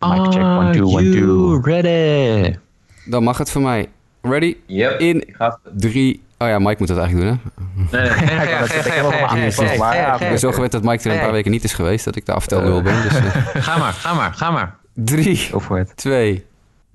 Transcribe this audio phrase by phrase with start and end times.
[0.00, 1.60] Mic check, one, two, one, two.
[1.60, 2.56] ready?
[3.04, 3.88] Dan mag het voor mij.
[4.22, 4.56] Ready?
[4.66, 5.00] Yep.
[5.00, 6.22] In Ik ga drie...
[6.38, 7.40] Oh ja, Mike moet dat eigenlijk doen,
[7.90, 7.98] hè?
[7.98, 11.64] Nee, nee, ik heb maar ben zo gewend dat Mike er een paar weken niet
[11.64, 13.02] is geweest, dat ik de aftelnul ben.
[13.02, 13.24] Dus eh,
[13.66, 14.76] Ga maar, ga maar, ga maar.
[14.94, 15.50] drie,
[15.94, 16.44] twee,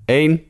[0.04, 0.42] één.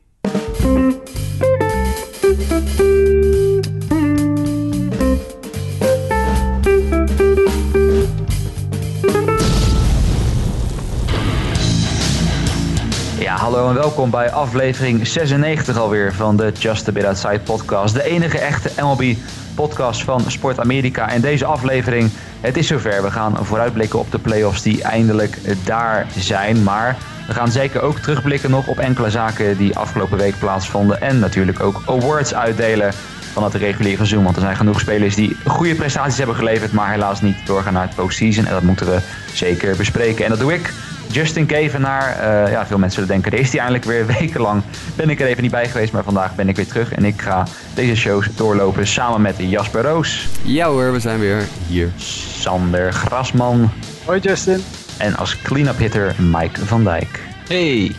[13.54, 17.94] Hallo en welkom bij aflevering 96 alweer van de Just a Bit Outside podcast.
[17.94, 19.16] De enige echte MLB
[19.54, 21.08] podcast van Sport Amerika.
[21.08, 22.10] En deze aflevering,
[22.40, 23.02] het is zover.
[23.02, 26.62] We gaan vooruitblikken op de playoffs die eindelijk daar zijn.
[26.62, 26.96] Maar
[27.26, 31.00] we gaan zeker ook terugblikken nog op enkele zaken die afgelopen week plaatsvonden.
[31.00, 32.92] En natuurlijk ook awards uitdelen
[33.32, 34.24] van het reguliere seizoen.
[34.24, 37.86] Want er zijn genoeg spelers die goede prestaties hebben geleverd, maar helaas niet doorgaan naar
[37.86, 38.46] het postseason.
[38.46, 38.98] En dat moeten we
[39.32, 40.24] zeker bespreken.
[40.24, 40.72] En dat doe ik.
[41.14, 44.62] Justin Kevenaar, eh ja, veel mensen zullen denken, er is hij eindelijk weer wekenlang.
[44.96, 46.92] Ben ik er even niet bij geweest, maar vandaag ben ik weer terug.
[46.92, 51.42] En ik ga deze shows doorlopen samen met Jasper Roos, Ja hoor, we zijn weer
[51.66, 51.88] hier.
[51.96, 53.70] Sander Grasman
[54.04, 54.60] Hoi Justin.
[54.98, 57.20] en als clean-up hitter Mike van Dijk.
[57.48, 57.92] Hey.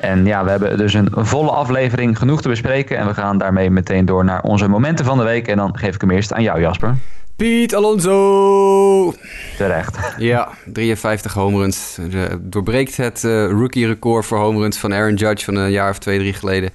[0.00, 2.96] En ja, we hebben dus een volle aflevering genoeg te bespreken.
[2.96, 5.48] En we gaan daarmee meteen door naar onze momenten van de week.
[5.48, 6.94] En dan geef ik hem eerst aan jou, Jasper.
[7.36, 9.14] Piet Alonso!
[9.56, 9.98] Terecht.
[10.18, 11.98] Ja, 53 home runs.
[12.10, 15.98] De- doorbreekt het eh, rookie-record voor home runs van Aaron Judge van een jaar of
[15.98, 16.70] twee, drie geleden.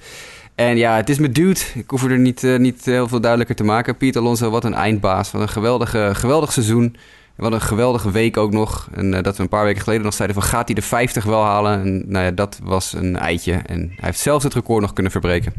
[0.54, 1.60] En ja, het is mijn dude.
[1.74, 3.96] Ik hoef er niet, eh, niet heel veel duidelijker te maken.
[3.96, 5.30] Piet Alonso, wat een eindbaas.
[5.30, 6.96] Wat een geweldige, geweldig seizoen.
[7.36, 8.88] Wat een geweldige week ook nog.
[8.94, 11.24] En eh, dat we een paar weken geleden nog zeiden van gaat hij de 50
[11.24, 11.80] wel halen?
[11.80, 13.52] En nou ja, dat was een eitje.
[13.52, 15.52] En hij heeft zelfs het record nog kunnen verbreken.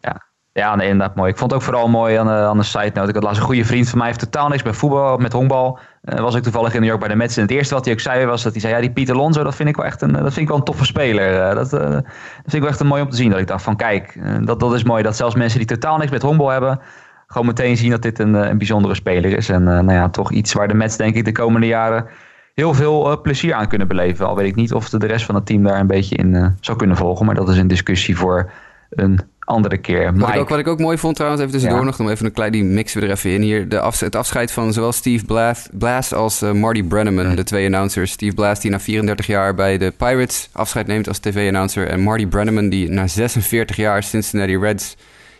[0.00, 0.22] Ja,
[0.54, 1.30] nee, inderdaad mooi.
[1.30, 3.08] Ik vond het ook vooral mooi aan de, aan de side note.
[3.08, 5.78] Ik had laatst een goede vriend van mij, heeft totaal niks met voetbal, met honkbal.
[6.02, 7.36] Eh, was ik toevallig in New York bij de Mets.
[7.36, 9.42] En het eerste wat hij ook zei was dat hij zei, ja, die Pieter Alonso,
[9.42, 11.40] dat vind ik wel echt een, dat vind ik wel een toffe speler.
[11.40, 12.02] Eh, dat, eh, dat
[12.42, 13.30] vind ik wel echt een mooi om te zien.
[13.30, 15.02] Dat ik dacht van, kijk, eh, dat, dat is mooi.
[15.02, 16.80] Dat zelfs mensen die totaal niks met honkbal hebben,
[17.26, 19.48] gewoon meteen zien dat dit een, eh, een bijzondere speler is.
[19.48, 22.06] En eh, nou ja, toch iets waar de Mets denk ik de komende jaren
[22.54, 24.26] heel veel eh, plezier aan kunnen beleven.
[24.26, 26.34] Al weet ik niet of de, de rest van het team daar een beetje in
[26.34, 27.26] eh, zou kunnen volgen.
[27.26, 28.50] Maar dat is een discussie voor
[28.90, 30.12] een andere keer.
[30.18, 31.86] Wat ik, ook, wat ik ook mooi vond trouwens, even tussendoor Ja.
[31.86, 33.68] nog, om even een klein, die mixen we er even in hier.
[33.68, 37.66] De af, het afscheid van zowel Steve Blass, Blass als eh, Marty Brenneman, de twee
[37.66, 38.10] announcers.
[38.12, 41.88] Steve Blass die na 34 jaar bij de Pirates afscheid neemt als tv-announcer.
[41.88, 44.96] En Marty Brenneman die na 46 jaar Cincinnati Reds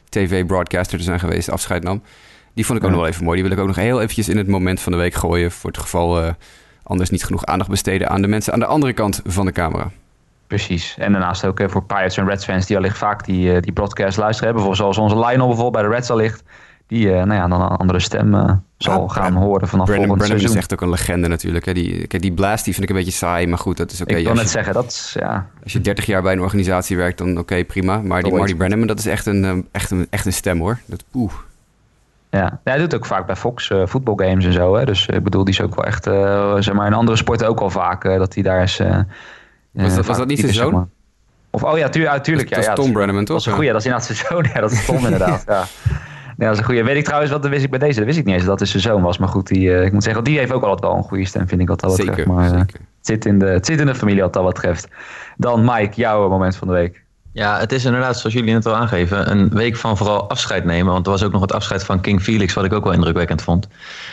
[0.08, 2.02] tv-broadcaster te zijn geweest afscheid nam.
[2.54, 2.96] Die vond ik ook Ja.
[2.96, 3.40] nog wel even mooi.
[3.40, 5.50] Die wil ik ook nog heel eventjes in het moment van de week gooien.
[5.50, 6.28] Voor het geval eh,
[6.82, 9.90] anders niet genoeg aandacht besteden aan de mensen aan de andere kant van de camera.
[10.46, 10.94] Precies.
[10.98, 13.72] En daarnaast ook eh, voor Pirates en Reds fans die allicht vaak die, eh, die
[13.72, 14.52] broadcast luisteren.
[14.54, 14.66] Hebben.
[14.66, 16.42] Bijvoorbeeld zoals onze Lionel bijvoorbeeld bij de Reds allicht.
[16.86, 18.32] Die eh, nou ja, dan een andere stem
[18.78, 20.56] zal Ja, gaan horen vanaf Brennan, volgend Brennan is seizoen.
[20.56, 21.64] echt ook een legende natuurlijk.
[21.64, 21.72] Hè.
[21.72, 24.14] Die, kijk, die Blast die vind ik een beetje saai, maar goed, dat is oké.
[24.14, 27.18] ik net je- zeggen, dat is, ja, Als je 30 jaar bij een organisatie werkt,
[27.18, 27.98] dan oké, prima.
[28.00, 28.32] Maar die.
[28.34, 30.78] Marty Brenneman, dat is echt een, echt een, echt een stem hoor.
[30.86, 31.32] Dat, oeh.
[32.30, 32.60] ja.
[32.64, 34.74] Hij doet ook vaak bij Fox voetbalgames en zo.
[34.76, 34.84] Hè.
[34.84, 36.04] Dus ik bedoel, die is ook wel echt,
[36.64, 38.80] zeg maar, in andere sporten ook al vaak dat hij daar is.
[39.74, 40.72] Eh, Was dat- was dat niet zijn zeg zoon?
[40.72, 40.86] maar.
[41.50, 42.48] Of, oh ja, tuur, tuurlijk.
[42.48, 43.52] Dat ja, is ja, Tom Brenneman, Dat is toch?
[43.52, 44.46] een goeie, dat is inderdaad zijn zoon.
[44.54, 45.44] Ja, dat is Tom inderdaad.
[45.46, 45.64] Ja.
[46.36, 46.84] Ja, dat is een goeie.
[46.84, 48.60] Weet ik trouwens, wat dat wist ik bij deze, dat wist ik niet eens dat
[48.60, 49.18] het zijn zoon was.
[49.18, 51.48] Maar goed, die, eh, ik moet zeggen, die heeft ook altijd wel een goede stem,
[51.48, 52.16] vind ik wat dat betreft.
[52.18, 52.74] Zeker, Maar, eh, zeker.
[52.80, 54.88] het, zit in de, het zit in de familie wat dat betreft.
[55.36, 57.03] Dan Mike, jouw moment van de week.
[57.34, 60.92] Ja, het is inderdaad, zoals jullie net al aangeven, een week van vooral afscheid nemen.
[60.92, 63.42] Want er was ook nog het afscheid van King Felix, wat ik ook wel indrukwekkend
[63.42, 63.68] vond.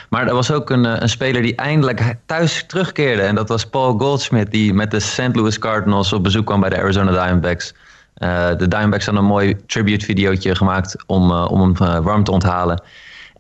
[0.10, 3.22] Maar er was ook een, eh, een speler die eindelijk thuis terugkeerde.
[3.22, 5.30] En dat was Paul Goldschmidt, die met de St.
[5.36, 7.74] Louis Cardinals op bezoek kwam bij de Arizona Diamondbacks.
[8.14, 12.84] Eh, de Diamondbacks hadden een mooi tribute-videootje gemaakt om, eh, om hem warm te onthalen.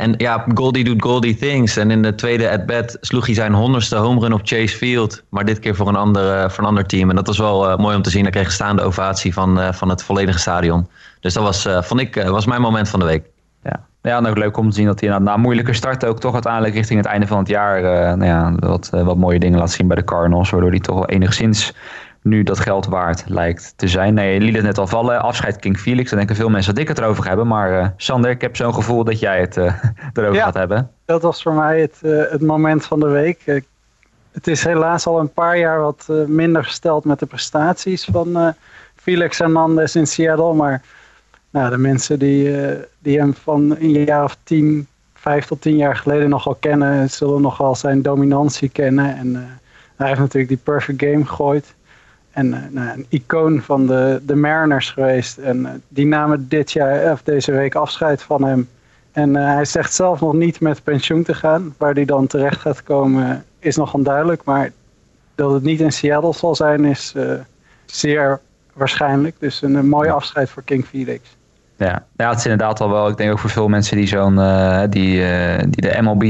[0.01, 1.77] En ja, Goldie doet Goldie things.
[1.77, 5.23] En in de tweede at-bat sloeg hij zijn honderdste home run op Chase Field.
[5.29, 7.09] Maar dit keer voor een ander, eh, voor ander team.
[7.09, 8.21] En dat was wel eh, mooi om te zien.
[8.21, 10.87] Hij kreeg een staande ovatie van, eh, van het volledige stadion.
[11.19, 13.23] Dus dat was, eh, vond ik, was mijn moment van de week.
[13.63, 13.85] Ja.
[14.01, 16.73] Ja, en ook leuk om te zien dat hij na, moeilijke start ook toch uiteindelijk
[16.73, 17.81] richting het einde van het jaar
[18.17, 20.49] nou ja, wat, wat mooie dingen laat zien bij de Cardinals.
[20.49, 21.73] Waardoor hij toch wel enigszins
[22.21, 24.13] nu dat geld waard lijkt te zijn.
[24.13, 25.21] Nee, je liet het net al vallen.
[25.21, 26.09] Afscheid King Felix.
[26.09, 27.47] Daar denken veel mensen dat ik het erover ga hebben.
[27.47, 29.73] Maar eh, Sander, ik heb zo'n gevoel dat jij het eh,
[30.13, 30.43] erover Ja.
[30.43, 30.91] gaat hebben.
[31.05, 33.63] Dat was voor mij het, eh, het moment van de week.
[34.31, 38.53] Het is helaas al een paar jaar wat minder gesteld met de prestaties van
[38.95, 40.53] Felix Hernandez in Seattle.
[40.53, 40.81] Maar
[41.49, 42.57] nou, de mensen die,
[42.99, 47.41] die hem van een jaar of tien, vijf tot tien jaar geleden nogal kennen, zullen
[47.41, 49.17] nogal zijn dominantie kennen.
[49.17, 49.59] En
[49.95, 51.73] hij heeft natuurlijk die perfect game gegooid.
[52.31, 55.37] En eh, nou, een icoon van de, de Mariners geweest.
[55.37, 58.67] En eh, die namen dit jaar, of deze week afscheid van hem.
[59.11, 61.75] En eh, hij zegt zelf nog niet met pensioen te gaan.
[61.77, 64.43] Waar hij dan terecht gaat komen is nog onduidelijk.
[64.43, 64.71] Maar
[65.35, 67.33] dat het niet in Seattle zal zijn is, eh,
[67.85, 68.39] zeer
[68.73, 69.35] waarschijnlijk.
[69.39, 71.37] Dus een, mooi afscheid voor King Felix.
[71.85, 72.05] Ja.
[72.15, 73.07] ja, het is inderdaad al wel.
[73.07, 74.35] Ik denk ook voor veel mensen die zo'n
[74.89, 75.25] die,
[75.69, 76.23] die de MLB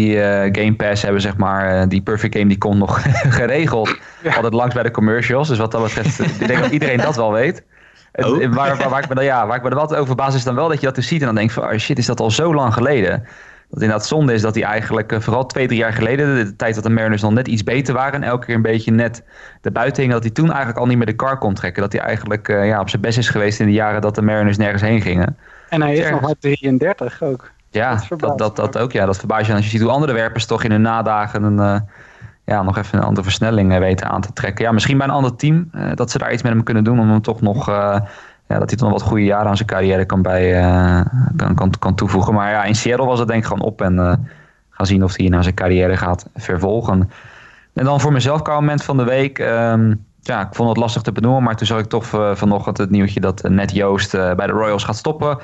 [0.58, 1.90] Game Pass hebben, zeg maar.
[1.90, 3.02] die Perfect Game die komt nog
[3.40, 3.98] geregeld.
[4.36, 5.48] Altijd langs bij de commercials.
[5.48, 7.64] Dus wat dat betreft, ik denk dat iedereen dat wel weet.
[8.12, 8.54] Oh.
[8.54, 10.44] Waar, waar, waar, ik me dan, ja, waar ik me er wel over verbaas is
[10.44, 12.20] dan wel dat je dat dus ziet en dan denk van, oh shit, is dat
[12.20, 13.28] al zo lang geleden?
[13.72, 16.76] Dat inderdaad zonde is dat hij eigenlijk, eh, vooral twee, drie jaar geleden, de, tijd
[16.76, 19.24] dat de Mariners nog net iets beter waren en elke keer een beetje net
[19.62, 21.82] de buiten hing, dat hij toen eigenlijk al niet meer de car kon trekken.
[21.82, 24.22] Dat hij eigenlijk uh, ja, op zijn best is geweest in de jaren dat de
[24.22, 25.38] Mariners nergens heen gingen.
[25.70, 27.52] En hij is nog maar 33 ook.
[27.70, 28.92] Ja, dat, dat, dat, ook.
[28.92, 29.54] Ja, dat verbaast je.
[29.54, 31.80] als je ziet hoe andere werpers toch in hun nadagen een, uh,
[32.46, 34.66] ja, nog even een andere versnelling weten aan te trekken.
[34.66, 37.10] Ja, misschien bij een ander team dat ze daar iets met hem kunnen doen om
[37.10, 37.70] hem toch nog
[38.52, 41.02] ja, dat hij dan wat goede jaren aan zijn carrière kan, bij, uh,
[41.36, 42.34] kan, kan, kan toevoegen.
[42.34, 44.14] Maar ja, in Seattle was het denk ik gewoon op en uh,
[44.70, 47.10] gaan zien of hij naar zijn carrière gaat vervolgen.
[47.74, 49.40] En dan voor mezelf kwam moment van de week.
[49.40, 52.78] Um, ja, ik vond het lastig te benoemen, maar toen zag ik toch uh, vanochtend
[52.78, 55.38] het nieuwtje dat Net Joost bij de Royals gaat stoppen.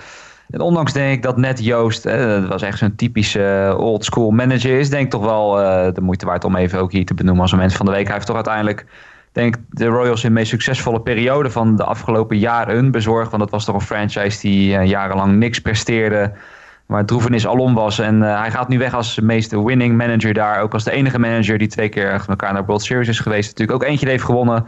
[0.49, 4.79] En ondanks denk ik dat Net Joost, dat was echt zo'n typische old school manager
[4.79, 5.51] is, denk ik toch wel
[5.93, 8.05] de moeite waard om even ook hier te benoemen als moment van de week.
[8.05, 8.85] Hij heeft toch uiteindelijk
[9.37, 13.29] denk de Royals in de meest succesvolle periode van de afgelopen jaren bezorgd.
[13.29, 16.31] Want dat was toch een franchise die uh, jarenlang niks presteerde.
[16.85, 17.99] Waar droevenis alom was.
[17.99, 20.61] En uh, hij gaat nu weg als de meeste winning manager daar.
[20.61, 23.49] Ook als de enige manager die twee keer achter elkaar naar World Series is geweest.
[23.49, 24.65] Natuurlijk ook eentje heeft gewonnen.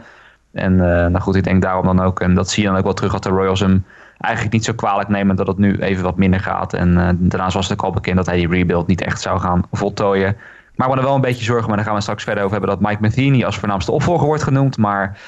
[0.52, 2.20] En uh, nou goed, ik denk daarom dan ook.
[2.20, 3.84] En dat zie je dan ook wel terug dat de Royals hem
[4.18, 6.72] eigenlijk niet zo kwalijk nemen dat het nu even wat minder gaat.
[6.74, 9.62] En daarnaast was het ook al bekend dat hij die rebuild niet echt zou gaan
[9.72, 10.36] voltooien
[10.80, 12.78] maak me er wel een beetje zorgen, maar daar gaan we straks verder over hebben,
[12.78, 14.78] dat Mike Matheny als voornaamste opvolger wordt genoemd.
[14.78, 15.18] Maar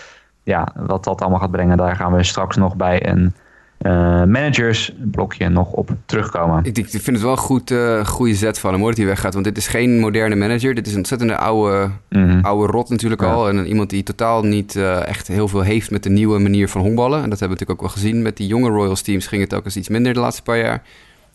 [0.42, 3.34] ja, wat dat allemaal gaat brengen, daar gaan we straks nog bij een
[3.82, 3.92] uh,
[4.24, 6.64] managersblokje nog op terugkomen.
[6.64, 9.06] Ik, ik vind het wel een goed, uh, goede zet van hem hoor, dat hij
[9.06, 9.32] weggaat.
[9.32, 10.74] Want dit is geen moderne manager.
[10.74, 13.48] Dit is een ontzettende oude, mm oude rot natuurlijk al.
[13.48, 16.80] En iemand die totaal niet uh, echt heel veel heeft met de nieuwe manier van
[16.80, 17.22] honkballen.
[17.22, 18.22] En dat hebben we natuurlijk ook wel gezien.
[18.22, 20.82] Met die jonge Royals teams ging het ook eens iets minder de laatste paar jaar.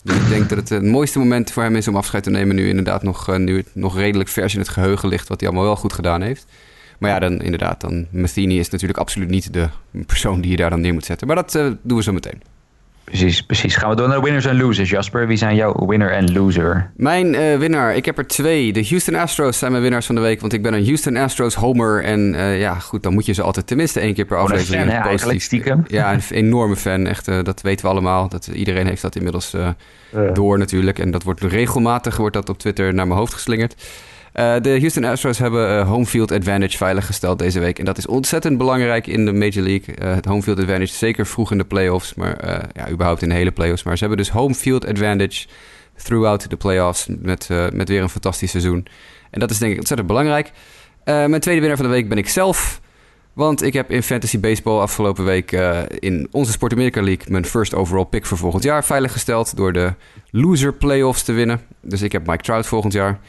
[0.03, 2.55] Dus ik denk dat het het mooiste moment voor hem is om afscheid te nemen.
[2.55, 5.27] Nu inderdaad nog, eh, nu het nog redelijk vers in het geheugen ligt.
[5.27, 6.45] Wat hij allemaal wel goed gedaan heeft.
[6.99, 9.69] Maar ja, dan inderdaad, dan Matheny is natuurlijk absoluut niet de
[10.05, 11.27] persoon die je daar dan neer moet zetten.
[11.27, 12.41] Maar dat uh, doen we zo meteen.
[13.07, 13.75] Precies, precies.
[13.75, 15.27] Gaan we door naar de winners en losers, Jasper.
[15.27, 16.91] Wie zijn jouw winner en loser?
[16.95, 18.73] Mijn uh, winnaar, ik heb er twee.
[18.73, 21.55] De Houston Astros zijn mijn winnaars van de week, want ik ben een Houston Astros
[21.55, 22.03] homer.
[22.03, 25.01] En uh, ja, goed, dan moet je ze altijd tenminste één keer per aflevering fan,
[25.01, 25.43] positief.
[25.43, 25.83] stiekem.
[25.87, 27.07] Ja, een enorme fan.
[27.07, 28.29] Echt, uh, dat weten we allemaal.
[28.29, 29.55] Dat, iedereen heeft dat inmiddels
[30.33, 30.99] door natuurlijk.
[30.99, 33.75] En dat wordt regelmatig wordt dat op Twitter naar mijn hoofd geslingerd.
[34.39, 37.79] Uh, de Houston Astros hebben uh, home field advantage veiliggesteld deze week.
[37.79, 39.95] En dat is ontzettend belangrijk in de Major League.
[40.01, 42.13] Uh, het home field advantage, zeker vroeg in de playoffs.
[42.13, 43.83] Maar ja, überhaupt in de hele playoffs.
[43.83, 45.47] Maar ze hebben dus home field advantage
[45.95, 47.07] throughout de playoffs.
[47.19, 48.87] Met, met weer een fantastisch seizoen.
[49.29, 50.51] En dat is denk ik ontzettend belangrijk.
[51.03, 52.81] mijn tweede winnaar van de week ben ik zelf.
[53.33, 55.51] Want ik heb in Fantasy Baseball afgelopen week
[55.99, 59.55] in onze Sport America League mijn first overall pick voor volgend jaar veiliggesteld.
[59.55, 59.93] Door de
[60.31, 61.61] loser playoffs te winnen.
[61.81, 63.19] Dus ik heb Mike Trout volgend jaar.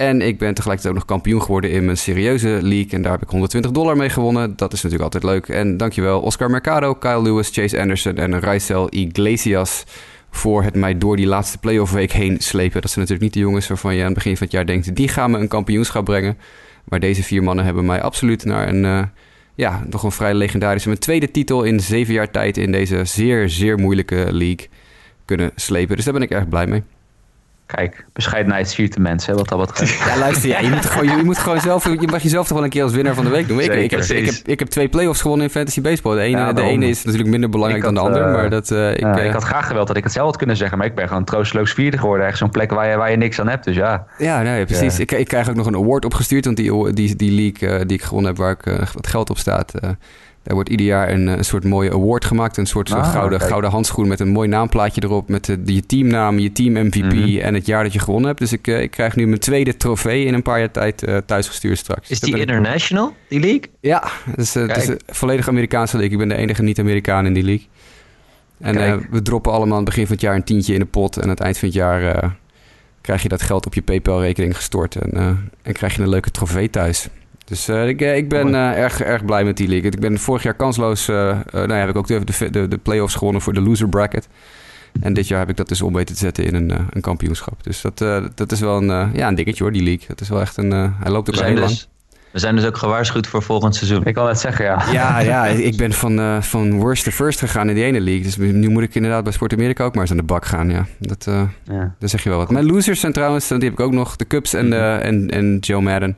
[0.00, 2.90] En ik ben tegelijkertijd ook nog kampioen geworden in mijn serieuze league.
[2.90, 4.56] En daar heb ik 120 dollar mee gewonnen.
[4.56, 5.48] Dat is natuurlijk altijd leuk.
[5.48, 9.84] En dankjewel Oscar Mercado, Kyle Lewis, Chase Anderson en Raisel Iglesias...
[10.30, 12.80] voor het mij door die laatste playoff week heen slepen.
[12.80, 14.96] Dat zijn natuurlijk niet de jongens waarvan je aan het begin van het jaar denkt...
[14.96, 16.38] die gaan me een kampioenschap brengen.
[16.84, 18.84] Maar deze vier mannen hebben mij absoluut naar een...
[18.84, 19.02] Uh,
[19.54, 20.88] ja, nog een vrij legendarische...
[20.88, 24.68] mijn tweede titel in zeven jaar tijd in deze zeer, zeer moeilijke league
[25.24, 25.96] kunnen slepen.
[25.96, 26.82] Dus daar ben ik erg blij mee.
[27.74, 29.88] Kijk, bescheidenheid siert de mensen, wat dat wat.
[30.06, 32.64] Ja, luister, ja, je, moet gewoon, je, moet gewoon zelf, je mag jezelf toch wel
[32.64, 33.60] een keer als winnaar van de week doen.
[33.60, 36.14] Ik, ik, heb, ik, heb, ik heb twee playoffs gewonnen in fantasy baseball.
[36.14, 38.70] De ene, de ene is natuurlijk minder belangrijk dan de andere, uh, maar dat...
[38.70, 40.78] Uh, ik, ja, uh, ik had graag gewild dat ik het zelf had kunnen zeggen,
[40.78, 42.26] maar ik ben gewoon troosteloos vierde geworden.
[42.26, 44.06] Echt zo'n plek waar je, waar je niks aan hebt, dus ja.
[44.18, 44.98] Ja, nee, precies.
[44.98, 48.02] Ik, ik krijg ook nog een award opgestuurd, want die, die, die league die ik
[48.02, 49.72] gewonnen heb, waar ik wat geld op staat...
[50.42, 52.56] Er wordt ieder jaar een, een soort mooie award gemaakt.
[52.56, 55.28] Een soort, ah, gouden, gouden handschoen met een mooi naamplaatje erop.
[55.28, 57.38] Met de, je teamnaam, je team MVP mhm.
[57.38, 58.40] en het jaar dat je gewonnen hebt.
[58.40, 61.16] Dus ik, uh, ik krijg nu mijn tweede trofee in een paar jaar tijd uh,
[61.16, 62.10] thuisgestuurd straks.
[62.10, 63.62] Is die international, die league?
[63.80, 66.12] Ja, dus, uh, het is een volledig Amerikaanse league.
[66.12, 67.66] Ik ben de enige niet-Amerikaan in die league.
[68.58, 71.16] En we droppen allemaal aan het begin van het jaar een tientje in de pot.
[71.16, 72.34] En aan het eind van het jaar
[73.00, 74.96] krijg je dat geld op je PayPal-rekening gestort.
[74.96, 75.12] En,
[75.62, 77.08] en krijg je een leuke trofee thuis.
[77.50, 79.90] Dus uh, ik, eh, ik ben uh, erg, erg blij met die league.
[79.90, 81.08] Ik ben vorig jaar kansloos.
[81.08, 81.16] Uh,
[81.52, 84.28] nou ja, heb ik ook de, de, de playoffs gewonnen voor de loser bracket.
[85.00, 87.62] En dit jaar heb ik dat dus om weten te zetten in een, een kampioenschap.
[87.62, 87.98] Dus dat,
[88.34, 90.06] dat is wel een, ja, een dingetje hoor, die league.
[90.06, 90.70] Dat is wel echt een.
[90.70, 91.78] hij loopt ook heel dus, lang.
[92.32, 94.04] We zijn dus ook gewaarschuwd voor volgend seizoen.
[94.04, 94.84] Ik wil net zeggen, ja.
[94.92, 98.22] Ja, ja ik ben van, van worst to first gegaan in die ene league.
[98.22, 100.70] Dus nu moet ik inderdaad bij Sport Amerika ook maar eens aan de bak gaan.
[100.70, 101.24] Ja, dat,
[101.64, 101.94] ja.
[101.98, 102.50] dat zeg je wel wat.
[102.50, 104.74] Mijn losers zijn trouwens, die heb ik ook nog, de Cubs en, mhm.
[104.78, 106.16] en, en Joe Madden.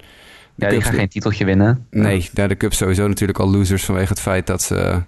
[0.55, 1.87] Ja, die gaan geen titeltje winnen.
[1.91, 5.03] Nee, daar de Cubs sowieso natuurlijk al losers vanwege het feit dat ze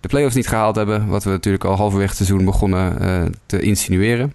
[0.00, 1.06] de playoffs niet gehaald hebben.
[1.06, 4.32] Wat we natuurlijk al halverwege het seizoen begonnen uh, te insinueren.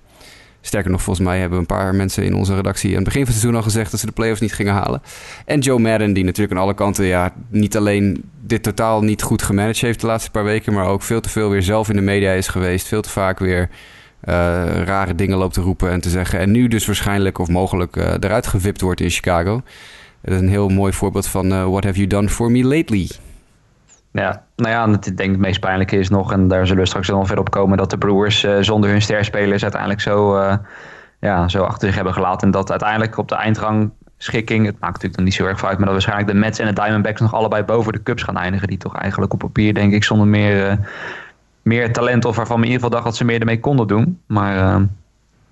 [0.61, 3.31] Sterker nog, volgens mij hebben een paar mensen in onze redactie aan het begin van
[3.31, 5.01] het seizoen al gezegd dat ze de playoffs niet gingen halen.
[5.45, 9.41] En Joe Madden, die natuurlijk aan alle kanten ja, niet alleen dit totaal niet goed
[9.41, 12.01] gemanaged heeft de laatste paar weken, maar ook veel te veel weer zelf in de
[12.01, 12.87] media is geweest.
[12.87, 14.33] Veel te vaak weer uh,
[14.83, 16.39] rare dingen loopt te roepen en te zeggen.
[16.39, 19.61] En nu dus waarschijnlijk of mogelijk uh, eruit gewipt wordt in Chicago.
[20.23, 23.09] Dat is een heel mooi voorbeeld van uh, What have you done for me lately?
[24.11, 27.07] Ja, nou ja, ik denk het meest pijnlijke is nog, en daar zullen we straks
[27.07, 30.55] nog verder op komen, dat de Brewers uh, zonder hun sterspelers uiteindelijk zo, uh,
[31.19, 32.47] ja, zo achter zich hebben gelaten.
[32.47, 35.85] En dat uiteindelijk op de eindrangschikking, het maakt natuurlijk nog niet zo erg uit, maar
[35.85, 38.67] dat waarschijnlijk de Mets en de Diamondbacks nog allebei boven de Cubs gaan eindigen.
[38.67, 40.77] Die toch eigenlijk op papier, denk ik, zonder meer, uh,
[41.61, 44.19] meer talent of waarvan we in ieder geval dachten dat ze meer ermee konden doen.
[44.25, 44.81] Maar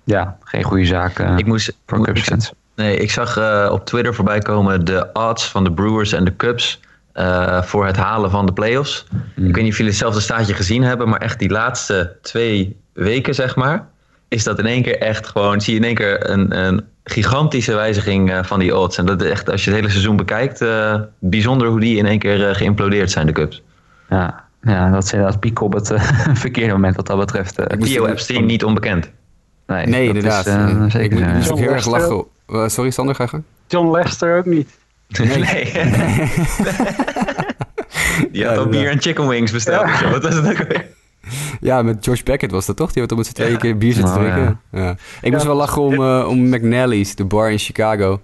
[0.04, 2.52] ja, geen goede zaak ik moest, voor Cubs fans.
[2.76, 3.38] Nee, ik zag
[3.70, 6.80] op Twitter voorbij komen de odds van de Brewers en de Cubs
[7.14, 9.06] uh, voor het halen van de playoffs.
[9.10, 9.46] Mm.
[9.46, 13.34] Ik weet niet of jullie hetzelfde staatje gezien hebben, maar echt die laatste twee weken,
[13.34, 13.88] zeg maar,
[14.28, 17.74] is dat in één keer echt gewoon, zie je in één keer een, een gigantische
[17.74, 18.98] wijziging uh, van die odds.
[18.98, 22.06] En dat is echt, als je het hele seizoen bekijkt, uh, bijzonder hoe die in
[22.06, 23.62] één keer geïmplodeerd zijn, de Cubs.
[24.08, 25.92] Ja, ja dat is inderdaad piek op het
[26.44, 27.60] verkeerde moment wat dat betreft.
[27.60, 29.10] Uh, Theo Epstein niet onbekend.
[29.66, 30.46] Nee, nee inderdaad.
[30.46, 32.24] Is, zeker, ik moet ook heel erg lachen.
[32.52, 33.44] Sorry, Sander, ga je gaan?
[33.66, 34.78] John Lester ook niet.
[35.08, 35.38] Nee.
[35.38, 35.72] nee.
[38.32, 39.88] Die had ja, ook bier en chicken wings besteld.
[39.88, 40.10] Ja.
[40.10, 40.86] Wat was het ook weer?
[41.60, 42.92] Ja, met George Beckett was dat toch?
[42.92, 44.60] Die had om met z'n tweeën keer bier zitten oh, drinken.
[44.70, 44.96] Ja.
[45.20, 48.20] Ik moest wel lachen om, uh, om McNally's, de bar in Chicago.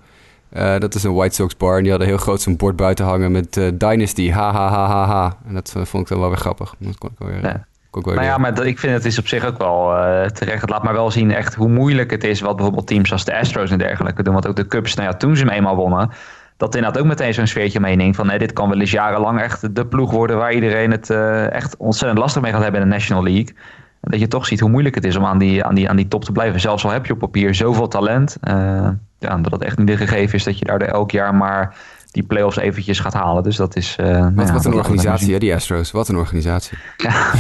[0.57, 3.05] Uh, dat is een White Sox bar en die hadden heel groot zo'n bord buiten
[3.05, 5.39] hangen met uh, Dynasty, ha ha ha ha ha.
[5.47, 6.75] En dat vond ik dan wel weer grappig.
[6.79, 7.67] Dat kon ik wel weer, ja.
[7.91, 9.87] Nou ja, maar ik vind het is op zich ook wel
[10.33, 10.61] terecht.
[10.61, 13.39] Het laat maar wel zien echt hoe moeilijk het is wat bijvoorbeeld teams als de
[13.39, 14.33] Astros en dergelijke doen.
[14.33, 16.11] Want ook de Cubs, nou ja, toen ze hem eenmaal wonnen
[16.59, 19.87] dat inderdaad ook meteen zo'n sfeertje meeneemt van dit kan wel eens jarenlang echt de
[19.87, 23.23] ploeg worden waar iedereen het uh, echt ontzettend lastig mee gaat hebben in de National
[23.23, 23.55] League.
[24.01, 25.97] En dat je toch ziet hoe moeilijk het is om aan die, aan die, aan
[25.97, 26.61] die top te blijven.
[26.61, 28.37] Zelfs al heb je op papier zoveel talent.
[28.49, 31.77] Uh, ja, dat het echt niet de gegeven is dat je daar elk jaar maar
[32.11, 33.43] die playoffs eventjes gaat halen.
[33.43, 33.97] Dus dat is...
[34.01, 35.91] Uh, wat, ja, wat een organisatie, hè, die Astros.
[35.91, 36.79] Wat een organisatie.
[36.97, 37.33] Ja.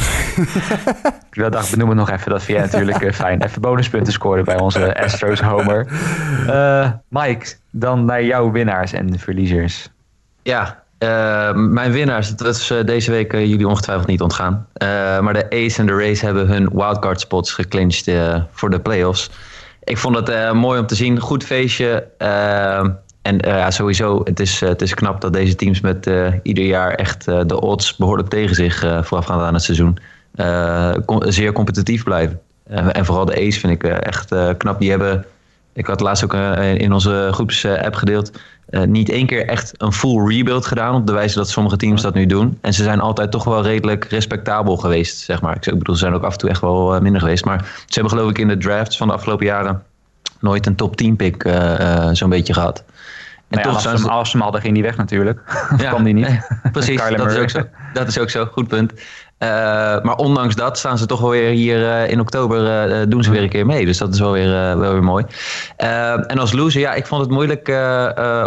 [1.47, 2.31] ik dacht, benoem het nog even.
[2.31, 3.43] Dat vind jij natuurlijk uh, fijn.
[3.43, 5.87] Even bonuspunten scoren bij onze Astros homer.
[6.47, 9.89] Uh, Mike, dan naar jouw winnaars en verliezers.
[10.43, 10.83] Ja,
[11.55, 14.67] mijn winnaars, dat is deze week jullie ongetwijfeld niet ontgaan.
[15.23, 18.17] maar de A's en de Rays hebben hun wildcard spots geclinched
[18.53, 19.31] voor de playoffs.
[19.85, 21.21] Ik vond het mooi om te zien.
[21.21, 22.07] Goed feestje.
[23.23, 26.33] En uh, ja, sowieso, het is, uh, het is knap dat deze teams met uh,
[26.43, 29.99] ieder jaar echt de odds behoorlijk tegen zich voorafgaand aan het seizoen
[31.19, 32.41] zeer competitief blijven.
[32.69, 34.81] en vooral de A's vind ik echt knap.
[34.81, 35.25] Die hebben,
[35.73, 38.31] ik had laatst ook in onze groepsapp gedeeld,
[38.87, 42.15] niet één keer echt een full rebuild gedaan op de wijze dat sommige teams dat
[42.15, 42.59] nu doen.
[42.61, 45.57] En ze zijn altijd toch wel redelijk respectabel geweest, zeg maar.
[45.61, 47.45] Ik bedoel, ze zijn ook af en toe echt wel minder geweest.
[47.45, 49.83] Maar ze hebben geloof ik in de drafts van de afgelopen jaren
[50.41, 51.51] nooit een top 10 pick
[52.13, 52.85] zo'n beetje gehad.
[53.49, 55.41] En nou ja, toch als, ze hem hadden, ging die weg natuurlijk.
[55.79, 56.49] Ja, kwam die niet.
[56.73, 57.63] precies, dat is, ook zo.
[57.93, 58.45] dat is ook zo.
[58.45, 58.93] Goed punt.
[58.93, 59.49] Uh,
[60.03, 63.31] maar ondanks dat staan ze toch wel weer hier uh, in oktober, uh, doen ze
[63.31, 63.85] weer een keer mee.
[63.85, 65.25] Dus dat is wel weer, wel weer mooi.
[65.77, 67.69] en als loser, ja, ik vond het moeilijk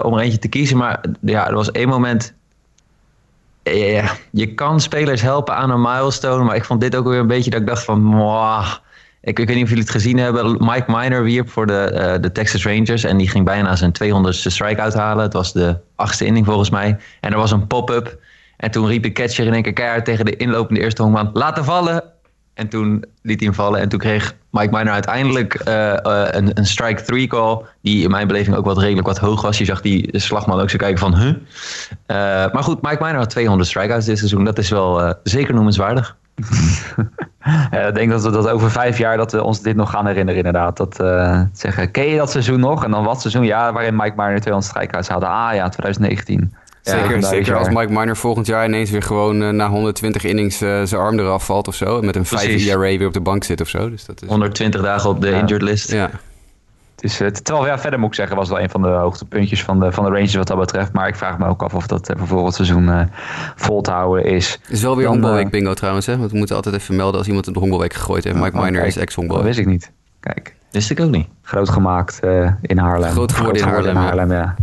[0.04, 0.78] om er eentje te kiezen.
[0.78, 2.34] Maar ja, er was één moment...
[4.32, 6.44] Je kan spelers helpen aan een milestone.
[6.44, 8.02] Maar ik vond dit ook weer een beetje dat ik dacht van...
[8.04, 8.74] Mwah,
[9.22, 10.58] ik, ik, weet niet of jullie het gezien hebben.
[10.60, 13.04] Mike Miner wierp voor de, uh, de Texas Rangers.
[13.04, 15.24] En die ging bijna zijn 200ste strike uithalen.
[15.24, 16.98] Het was de achtste inning volgens mij.
[17.20, 18.20] En er was een pop-up.
[18.58, 21.30] En toen riep de catcher in één keer keihard tegen de inlopende eerste honkman...
[21.34, 22.04] Laten vallen!
[22.54, 23.80] En toen liet hij hem vallen.
[23.80, 27.62] En toen kreeg Mike Miner uiteindelijk uh, uh, een, een strike three call.
[27.82, 29.58] Die in mijn beleving ook wat redelijk wat hoog was.
[29.58, 31.16] Je zag die slagman ook zo kijken van...
[31.16, 31.34] Huh?
[32.54, 34.44] maar goed, Mike Miner had 200 strikeouts dit seizoen.
[34.44, 36.18] Dat is wel zeker noemenswaardig.
[37.88, 40.38] Ik denk dat we dat over vijf jaar dat we ons dit nog gaan herinneren
[40.46, 40.78] inderdaad.
[40.78, 42.84] Dat uh, zeggen, ken je dat seizoen nog?
[42.84, 43.44] En dan wat seizoen?
[43.44, 45.30] Ja, waarin Mike Miner 200 strijkhuis hadden.
[45.30, 46.54] Ah ja, 2019.
[46.82, 50.82] Zeker, zeker als Mike Miner volgend jaar ineens weer gewoon uh, na 120 innings uh,
[50.84, 52.00] zijn arm eraf valt of zo.
[52.00, 53.90] En met een 5 ERA weer op de bank zit of zo.
[53.90, 54.28] Dus dat is...
[54.28, 55.38] 120 dagen op de ja.
[55.38, 55.92] injured list.
[55.92, 56.10] Ja.
[57.02, 59.92] Het, terwijl ja, verder moet ik zeggen, was wel een van de hoogtepuntjes van de,
[59.92, 60.94] van de Rangers wat dat betreft.
[60.94, 63.02] Maar ik vraag me ook af of dat voor volgend seizoen uh,
[63.56, 64.52] vol te houden is.
[64.62, 66.06] Het is wel weer honkbalweek uh, bingo trouwens.
[66.06, 66.18] Hè?
[66.18, 68.36] Want we moeten altijd even melden als iemand een honkbalweek gegooid heeft.
[68.36, 69.38] Mike oh, Miner is ex-honkbal.
[69.38, 69.92] Dat wist ik niet.
[70.20, 70.56] Kijk.
[70.72, 71.28] Wist ik ook niet.
[71.42, 73.12] Groot gemaakt uh, in Haarlem.
[73.12, 74.56] Groot geworden in Haarlem, in Haarlem ja.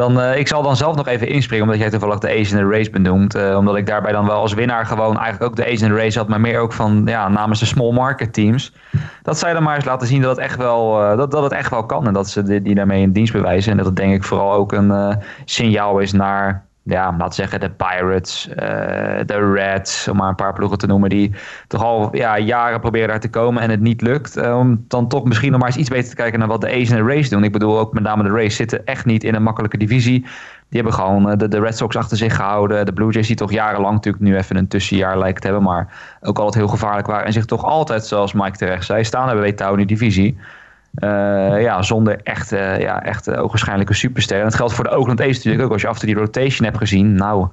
[0.00, 2.62] Dan, uh, ik zal dan zelf nog even inspringen, omdat jij toevallig de Ace in
[2.62, 3.36] the Race benoemt.
[3.36, 5.96] Uh, omdat ik daarbij dan wel als winnaar gewoon eigenlijk ook de Ace in the
[5.96, 8.74] Race had, maar meer ook van ja, namens de small market teams.
[9.22, 11.52] Dat zij dan maar eens laten zien dat het echt wel, uh, dat, dat het
[11.52, 12.06] echt wel kan.
[12.06, 13.70] En dat ze die, die daarmee in dienst bewijzen.
[13.70, 17.70] En dat het denk ik vooral ook een signaal is naar ja, laten zeggen de
[17.70, 18.56] Pirates, uh,
[19.26, 21.32] de Reds, om maar een paar ploegen te noemen, die
[21.66, 24.36] toch al ja, jaren proberen daar te komen en het niet lukt.
[24.36, 26.70] Uh, om dan toch misschien nog maar eens iets beter te kijken naar wat de
[26.72, 27.44] A's en de Race doen.
[27.44, 30.26] Ik bedoel ook met name de Race zitten echt niet in een makkelijke divisie.
[30.68, 32.86] Die hebben gewoon uh, de, de Red Sox achter zich gehouden.
[32.86, 35.92] De Blue Jays die toch jarenlang natuurlijk nu even een tussenjaar lijkt te hebben, maar
[36.20, 37.26] ook altijd heel gevaarlijk waren.
[37.26, 40.38] En zich toch altijd, zoals Mike terecht zei, staan hebben weten houden in die divisie.
[40.94, 44.38] Uh, ja, zonder echte, ja, echte ogenschijnlijke superster.
[44.38, 45.72] En dat geldt voor de Oakland A's natuurlijk ook.
[45.72, 47.48] Als je af en toe die rotation hebt gezien, nou,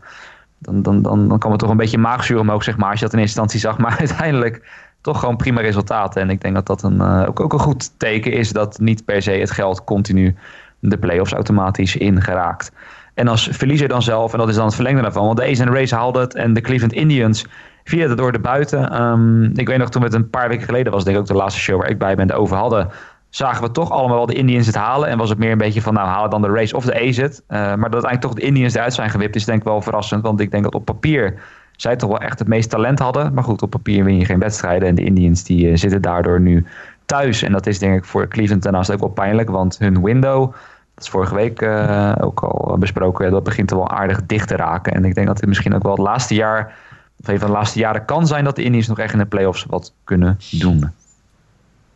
[0.59, 3.05] dan, dan, dan, dan kan het toch een beetje maagzuur omhoog, zeg maar, als je
[3.05, 3.77] dat in eerste instantie zag.
[3.77, 4.69] Maar uiteindelijk
[5.01, 6.21] toch gewoon prima resultaten.
[6.21, 9.05] En ik denk dat dat een, uh, ook, ook een goed teken is dat niet
[9.05, 10.35] per se het geld continu
[10.79, 12.71] de playoffs automatisch ingeraakt.
[13.13, 15.59] En als verliezer dan zelf, en dat is dan het verlengde daarvan, want de A's
[15.59, 17.45] en de Rays het en de Cleveland Indians
[17.83, 19.01] via het door de buiten.
[19.01, 21.27] Um, ik weet nog toen we het een paar weken geleden was, denk ik ook
[21.27, 22.89] de laatste show waar ik bij ben, over hadden
[23.29, 25.09] zagen we toch allemaal wel de Indians het halen.
[25.09, 27.43] En was het meer een beetje van, nou halen dan de race of de het.
[27.47, 30.23] Uh, maar dat uiteindelijk toch de Indians eruit zijn gewipt is denk ik wel verrassend.
[30.23, 31.41] Want ik denk dat op papier
[31.75, 33.33] zij toch wel echt het meest talent hadden.
[33.33, 34.87] Maar goed, op papier win je geen wedstrijden.
[34.87, 36.65] En de Indians die uh, zitten daardoor nu
[37.05, 37.43] thuis.
[37.43, 39.49] En dat is denk ik voor Cleveland daarnaast ook wel pijnlijk.
[39.49, 40.51] Want hun window,
[40.95, 44.55] dat is vorige week uh, ook al besproken, dat begint er wel aardig dicht te
[44.55, 44.93] raken.
[44.93, 46.75] En ik denk dat het misschien ook wel het laatste jaar,
[47.21, 49.25] of een van de laatste jaren kan zijn dat de Indians nog echt in de
[49.25, 50.91] playoffs wat kunnen doen.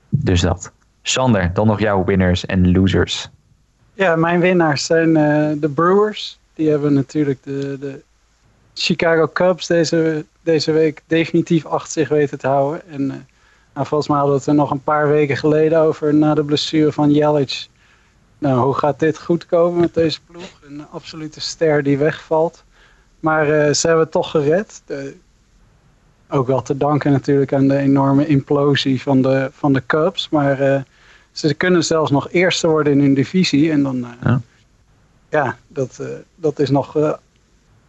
[0.10, 0.72] Dus dat.
[1.02, 3.30] Sander, dan nog jouw winners en losers.
[3.94, 6.40] Ja, mijn winnaars zijn uh, de Brewers.
[6.54, 8.02] Die hebben natuurlijk de, de
[8.74, 12.88] Chicago Cubs deze, deze week definitief achter zich weten te houden.
[12.88, 13.14] En uh,
[13.74, 16.44] nou, volgens mij hadden we het er nog een paar weken geleden over na de
[16.44, 17.68] blessure van Jelic.
[18.38, 20.62] Nou, hoe gaat dit goed komen met deze ploeg?
[20.64, 22.64] Een absolute ster die wegvalt.
[23.20, 24.82] Maar uh, ze hebben het toch gered.
[24.86, 25.16] De,
[26.32, 30.30] ook wel te danken natuurlijk aan de enorme implosie van de, van de Cubs.
[30.30, 30.82] Maar uh,
[31.32, 33.72] ze kunnen zelfs nog eerste worden in hun divisie.
[33.72, 34.42] En dan, uh, ja.
[35.30, 37.18] ja, dat, uh, dat is nog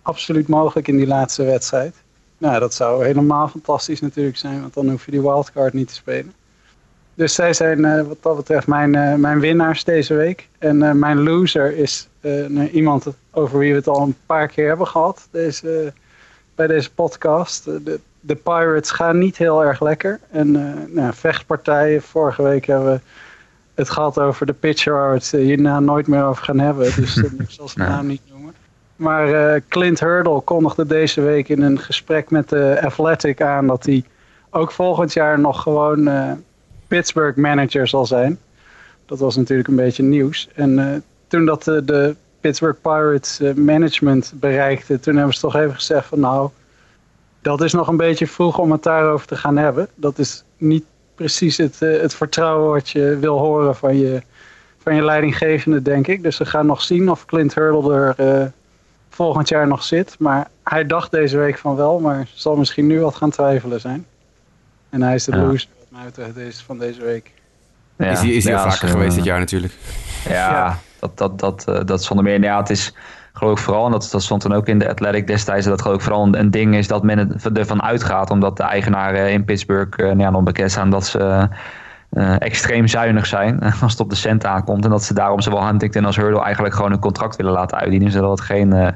[0.02, 1.94] absoluut mogelijk in die laatste wedstrijd.
[2.38, 4.60] Nou, dat zou helemaal fantastisch natuurlijk zijn.
[4.60, 6.32] Want dan hoef je die wildcard niet te spelen.
[7.14, 10.48] Dus zij zijn wat dat betreft mijn, mijn winnaars deze week.
[10.58, 14.86] En mijn loser is nou, iemand over wie we het al een paar keer hebben
[14.86, 15.28] gehad.
[15.30, 15.92] Deze,
[16.54, 17.64] bij deze podcast.
[17.64, 20.20] De, de Pirates gaan niet heel erg lekker.
[20.30, 22.02] En uh, nou, vechtpartijen.
[22.02, 23.00] Vorige week hebben we
[23.74, 26.84] het gehad over de pitcher waar we het hierna nooit meer over gaan hebben.
[26.96, 28.54] Dus uh, ik zal zijn naam niet noemen.
[28.96, 33.84] Maar uh, Clint Hurdle kondigde deze week in een gesprek met de Athletic aan dat
[33.84, 34.04] hij
[34.50, 36.10] ook volgend jaar nog gewoon
[36.86, 38.38] Pittsburgh manager zal zijn.
[39.06, 40.48] Dat was natuurlijk een beetje nieuws.
[40.54, 46.20] En toen dat de Pittsburgh Pirates management bereikte, toen hebben ze toch even gezegd van
[46.20, 46.50] nou
[47.42, 49.88] dat is nog een beetje vroeg om het daarover te gaan hebben.
[49.94, 54.22] Dat is niet precies het, uh, het vertrouwen wat je wil horen van je,
[54.78, 56.22] van je leidinggevende, denk ik.
[56.22, 58.46] Dus we gaan nog zien of Clint Hurdle er uh,
[59.10, 60.16] volgend jaar nog zit.
[60.18, 64.06] Maar hij dacht deze week van wel, maar zal misschien nu wat gaan twijfelen zijn.
[64.90, 65.58] En hij is de
[65.90, 66.50] ja.
[66.66, 67.32] van deze week.
[67.96, 69.72] Ja, is hij, is hij ja, al vaker geweest dit jaar natuurlijk.
[70.24, 70.78] Ja, ja.
[70.98, 72.42] dat, dat, dat, uh, dat zonder meer.
[72.42, 72.92] Ja, het is
[73.32, 75.96] geloof ik vooral, en dat, dat stond dan ook in de Athletic destijds, dat geloof
[75.96, 80.18] ik vooral een, ding is dat men ervan uitgaat, omdat de eigenaren in Pittsburgh uh,
[80.18, 81.48] ja, nog bekend staan dat ze
[82.12, 84.84] uh, extreem zuinig zijn als het op de cent aankomt.
[84.84, 88.10] En dat ze daarom zowel Huntington als Hurdle eigenlijk gewoon een contract willen laten uitdienen,
[88.10, 88.88] zodat het geen, uh,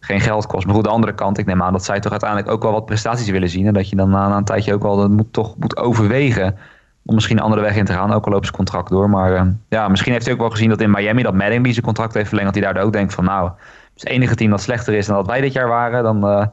[0.00, 0.66] geen geld kost.
[0.66, 2.86] Maar goed, de andere kant, ik neem aan dat zij toch uiteindelijk ook wel wat
[2.86, 3.66] prestaties willen zien.
[3.66, 6.56] En dat je dan na een tijdje ook wel dat moet, toch moet overwegen
[7.04, 9.10] om misschien een andere weg in te gaan, ook al loopt zijn contract door.
[9.10, 11.84] Maar uh, ja, misschien heeft hij ook wel gezien dat in Miami dat Mattingly zijn
[11.84, 12.54] contract heeft verlengd.
[12.54, 13.50] Dat hij daar ook denkt van nou,
[13.94, 16.46] het enige team dat slechter is dan dat wij dit jaar waren, dan, uh,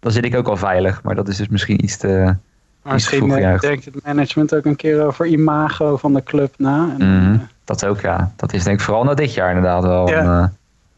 [0.00, 1.02] dan zit ik ook al veilig.
[1.02, 2.34] Maar dat is dus misschien iets te.
[2.82, 6.88] Maar misschien uh, denkt het management ook een keer over imago van de club na.
[6.98, 7.46] En, mm -hmm.
[7.64, 8.32] Dat ook, ja.
[8.36, 10.50] Dat is denk ik vooral na dit jaar inderdaad wel een,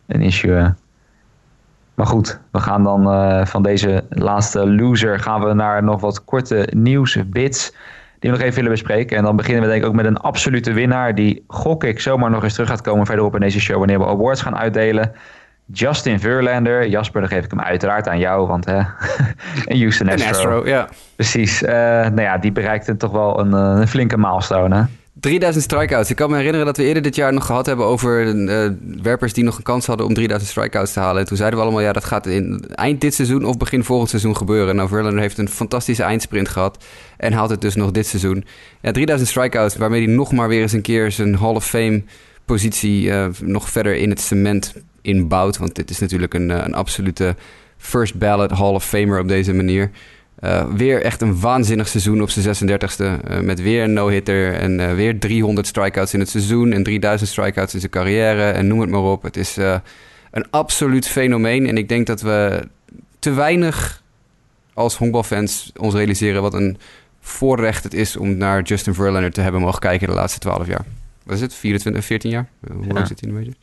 [0.07, 0.73] een issue.
[1.95, 3.03] Maar goed, we gaan dan
[3.47, 7.73] van deze laatste loser gaan we naar nog wat korte nieuwsbits
[8.19, 9.17] die we nog even willen bespreken.
[9.17, 11.15] En dan beginnen we denk ik ook met een absolute winnaar.
[11.15, 14.07] Die gok ik zomaar nog eens terug gaat komen verderop in deze show wanneer we
[14.07, 15.13] awards gaan uitdelen.
[15.73, 16.89] Justin Verlander.
[16.89, 18.77] Jasper, dan geef ik hem uiteraard aan jou, want hè,
[19.71, 20.29] en Houston Astro.
[20.29, 20.89] Astro ja.
[21.15, 21.63] Precies.
[21.63, 24.83] Uh, nou ja, die bereikte toch wel een, een flinke milestone, hè?
[25.21, 26.11] 3000 strikeouts.
[26.11, 28.71] Ik kan me herinneren dat we eerder dit jaar nog gehad hebben over uh,
[29.03, 31.21] werpers die nog een kans hadden om 3000 strikeouts te halen.
[31.21, 34.11] En toen zeiden we allemaal, ja, dat gaat in eind dit seizoen of begin volgend
[34.11, 34.77] seizoen gebeuren.
[34.77, 36.85] Nou, Verlander heeft een fantastische eindsprint gehad
[37.17, 38.45] en haalt het dus nog dit seizoen.
[38.81, 42.03] Ja, 3000 strikeouts, waarmee hij nog maar weer eens een keer zijn Hall of Fame
[42.45, 45.59] positie uh, nog verder in het cement inbouwt.
[45.59, 47.37] Want dit is natuurlijk een, een absolute
[47.77, 49.91] first ballot Hall of Famer op deze manier.
[50.41, 52.97] Uh, weer echt een waanzinnig seizoen op zijn 36e.
[52.99, 57.31] Uh, met weer een no-hitter en uh, weer 300 strikeouts in het seizoen en 3000
[57.31, 59.23] strikeouts in zijn carrière en noem het maar op.
[59.23, 59.57] Het is
[60.31, 62.69] een absoluut fenomeen en ik denk dat we
[63.19, 64.03] te weinig
[64.75, 66.79] als honkbalfans ons realiseren wat een
[67.21, 70.85] voorrecht het is om naar Justin Verlander te hebben mogen kijken de laatste 12 jaar.
[71.23, 71.55] Wat is het?
[71.55, 72.49] 24, 14 jaar?
[72.73, 73.55] Hoe lang zit hij in de major?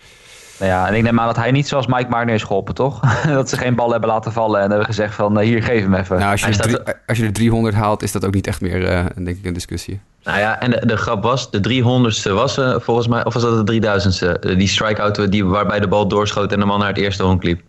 [0.60, 3.00] Nou ja, en ik neem aan dat hij niet zoals Mike Marner is geholpen, toch?
[3.28, 6.20] dat ze geen bal hebben laten vallen en hebben gezegd van hier, geef hem even.
[6.20, 8.82] Nou, als je, drie, als je de 300 haalt, is dat ook niet echt meer,
[8.82, 10.00] uh, denk ik, een discussie.
[10.24, 13.44] Nou ja, en de, de grap was, de 300ste was uh, volgens mij, of was
[13.44, 14.58] dat de 3000ste?
[14.58, 17.62] Die strikeout die, waarbij de bal doorschoot en de man naar het eerste honk liep.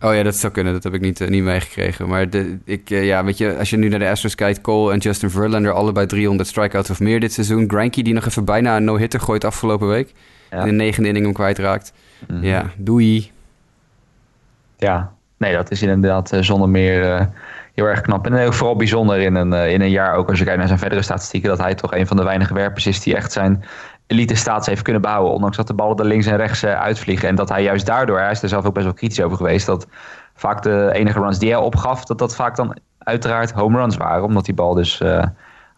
[0.00, 0.72] Oh ja, dat zou kunnen.
[0.72, 2.08] Dat heb ik niet, uh, niet meegekregen.
[2.08, 4.60] Maar de, ik, uh, ja, weet je, als je nu naar de Astros kijkt...
[4.60, 7.68] Cole en Justin Verlander, allebei 300 strikeouts of meer dit seizoen.
[7.68, 10.12] Granky die nog even bijna een no-hitter gooit afgelopen week.
[10.50, 10.60] Ja.
[10.60, 11.92] In de negende inning hem kwijtraakt.
[12.26, 12.42] Mm.
[12.42, 13.32] Ja, doei.
[14.76, 17.28] Ja, nee, dat is inderdaad uh, zonder meer
[17.74, 18.26] heel erg knap.
[18.26, 20.78] En ook vooral bijzonder in een, in een jaar, ook als je kijkt naar zijn
[20.78, 21.48] verdere statistieken...
[21.48, 23.64] dat hij toch een van de weinige werpers is die echt zijn
[24.08, 25.32] elite staats heeft kunnen bouwen.
[25.32, 27.28] Ondanks dat de ballen er links en rechts uh, uitvliegen.
[27.28, 29.66] En dat hij juist daardoor, hij is er zelf ook best wel kritisch over geweest,
[29.66, 29.86] dat
[30.34, 34.24] vaak de enige runs die hij opgaf, dat dat vaak dan uiteraard home runs waren.
[34.24, 35.24] Omdat die bal dus uh,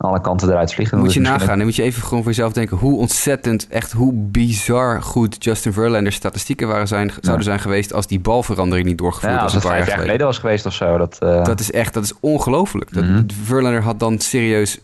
[0.00, 0.92] alle kanten eruit vliegt.
[0.92, 4.12] Moet je nagaan, dan moet je even gewoon voor jezelf denken hoe ontzettend, echt hoe
[4.14, 9.32] bizar goed Justin Verlander's statistieken waren zijn, zouden zijn geweest als die balverandering niet doorgevoerd
[9.32, 9.54] ja, was.
[9.54, 10.98] Als het vijf jaar geleden was geweest of zo.
[10.98, 11.44] Dat, uh...
[11.44, 12.94] dat is echt, dat is ongelooflijk.
[12.94, 13.26] Mm -hmm.
[13.44, 14.78] Verlander had dan serieus,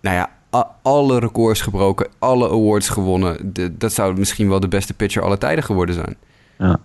[0.00, 0.30] nou ja,
[0.82, 3.52] alle records gebroken, alle awards gewonnen.
[3.52, 6.16] De, dat zou misschien wel de beste pitcher aller tijden geworden zijn.
[6.58, 6.78] Ja.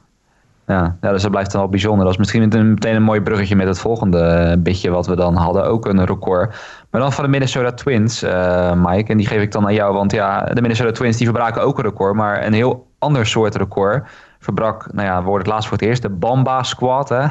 [0.68, 2.04] Ja, ja, dus dat blijft dan wel bijzonder.
[2.04, 5.36] Dat is misschien meteen een mooi bruggetje met het volgende eh, bitje wat we dan
[5.36, 5.66] hadden.
[5.66, 6.56] Ook een record.
[6.92, 9.12] Maar dan van de Minnesota Twins, uh, Mike.
[9.12, 9.94] En die geef ik dan aan jou.
[9.94, 12.16] Want ja, de Minnesota Twins die verbraken ook een record.
[12.16, 14.08] Maar een heel ander soort record.
[14.40, 16.02] Verbrak, nou ja, we worden het laatst voor het eerst.
[16.02, 17.26] De Bamba Squad, hè?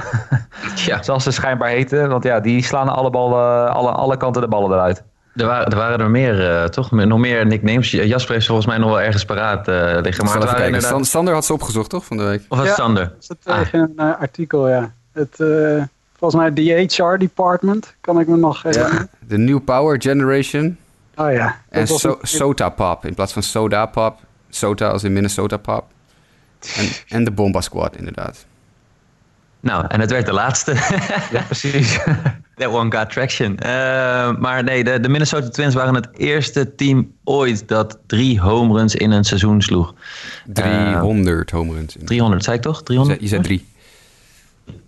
[0.87, 1.03] Ja.
[1.03, 2.09] Zoals ze schijnbaar heten.
[2.09, 5.03] Want ja, die slaan alle, ballen, alle, alle kanten de ballen eruit.
[5.35, 6.91] Er waren, er waren er meer, uh, toch?
[6.91, 7.91] Nog meer nicknames.
[7.91, 10.25] Jasper heeft volgens mij nog wel ergens paraat uh, liggen.
[10.25, 11.07] Maar het inderdaad...
[11.07, 12.43] Sander had ze opgezocht, toch, van de week?
[12.49, 13.13] Of was ja, Sander?
[13.27, 14.93] Dat tegen een uh, artikel, ja.
[15.13, 15.39] Het,
[16.21, 19.09] volgens mij de HR department, kan ik me nog herinneren.
[19.21, 19.27] Ja.
[19.27, 20.77] De New Power Generation.
[21.15, 21.61] Oh ja.
[21.69, 22.29] En so, een...
[22.29, 24.19] Sota Pop, in plaats van Soda Pop.
[24.49, 25.85] Sota als in Minnesota Pop.
[26.77, 28.47] En, en de Bomba Squad, inderdaad.
[29.61, 30.73] Nou, en het werd de laatste.
[31.33, 31.99] ja, precies.
[32.57, 33.59] That one got traction.
[33.63, 33.67] Uh,
[34.37, 38.95] maar nee, de, de, Minnesota Twins waren het eerste team ooit dat drie home runs
[38.95, 39.95] in een seizoen sloeg.
[40.47, 41.97] 300 uh, home runs.
[42.05, 42.83] 300, zei ik toch?
[42.83, 43.21] 300?
[43.21, 43.69] Je zei drie.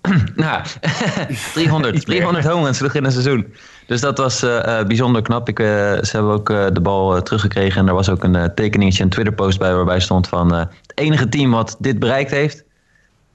[0.34, 0.62] nou,
[1.54, 3.54] 300, 300 home runs sloeg in een seizoen.
[3.86, 5.48] Dus dat was uh, bijzonder knap.
[5.48, 7.80] Ik, ze hebben ook de bal teruggekregen.
[7.80, 10.52] En er was ook een tekeningetje, een Twitter-post bij waarbij stond van...
[10.54, 12.64] het enige team wat dit bereikt heeft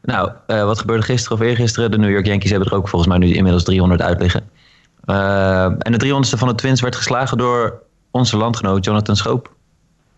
[0.02, 1.92] nou, wat gebeurde gisteren of eergisteren?
[1.92, 4.50] De New York Yankees hebben er ook volgens mij nu inmiddels 300 uit liggen.
[5.80, 7.82] En de 300ste van de Twins werd geslagen door
[8.12, 9.52] onze landgenoot Jonathan Schoop.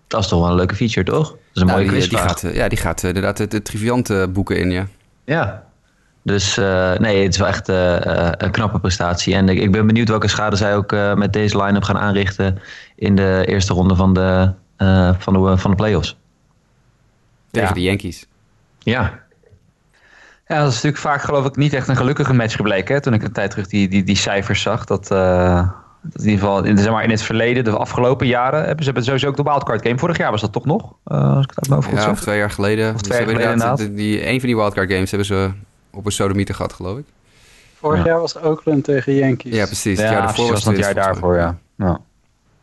[0.07, 1.29] Dat is toch wel een leuke feature, toch?
[1.29, 4.59] Dat is een nou, mooie die, die gaat, Ja, die gaat inderdaad de, triviante boeken
[4.59, 4.87] in, ja.
[5.25, 5.63] Ja.
[6.29, 9.35] Dus uh, nee, het is wel echt een knappe prestatie.
[9.35, 12.59] En ik, ik, ben benieuwd welke schade zij ook met deze line-up gaan aanrichten...
[12.95, 14.51] in de eerste ronde van de,
[15.17, 16.17] van de, van de playoffs.
[17.51, 17.73] Tegen ja.
[17.73, 18.25] de Yankees.
[18.79, 19.19] Ja,
[20.49, 22.95] ja, dat is natuurlijk vaak geloof ik niet echt een gelukkige match gebleken.
[22.95, 23.01] Hè?
[23.01, 24.85] Toen ik een tijd terug die, die, die cijfers zag.
[24.85, 25.69] Dat, uh,
[26.01, 28.83] dat in ieder geval in, zeg maar, in het verleden, de afgelopen jaren, hebben ze
[28.83, 29.97] hebben sowieso ook de wildcard game.
[29.97, 30.93] Vorig jaar was dat toch nog?
[31.07, 32.93] Uh, als ik het uit ja, of twee jaar geleden.
[32.93, 33.77] Of twee jaar geleden inderdaad.
[33.77, 35.51] Die, een van die wildcard games hebben ze
[35.91, 37.05] op een sodomieter gehad, geloof ik.
[37.73, 38.05] Vorig ja.
[38.05, 39.55] jaar was Oakland tegen Yankees.
[39.55, 39.99] Ja, precies.
[39.99, 41.57] Ja, het jaar daarvoor was het jaar daarvoor, ja.
[41.77, 41.99] ja.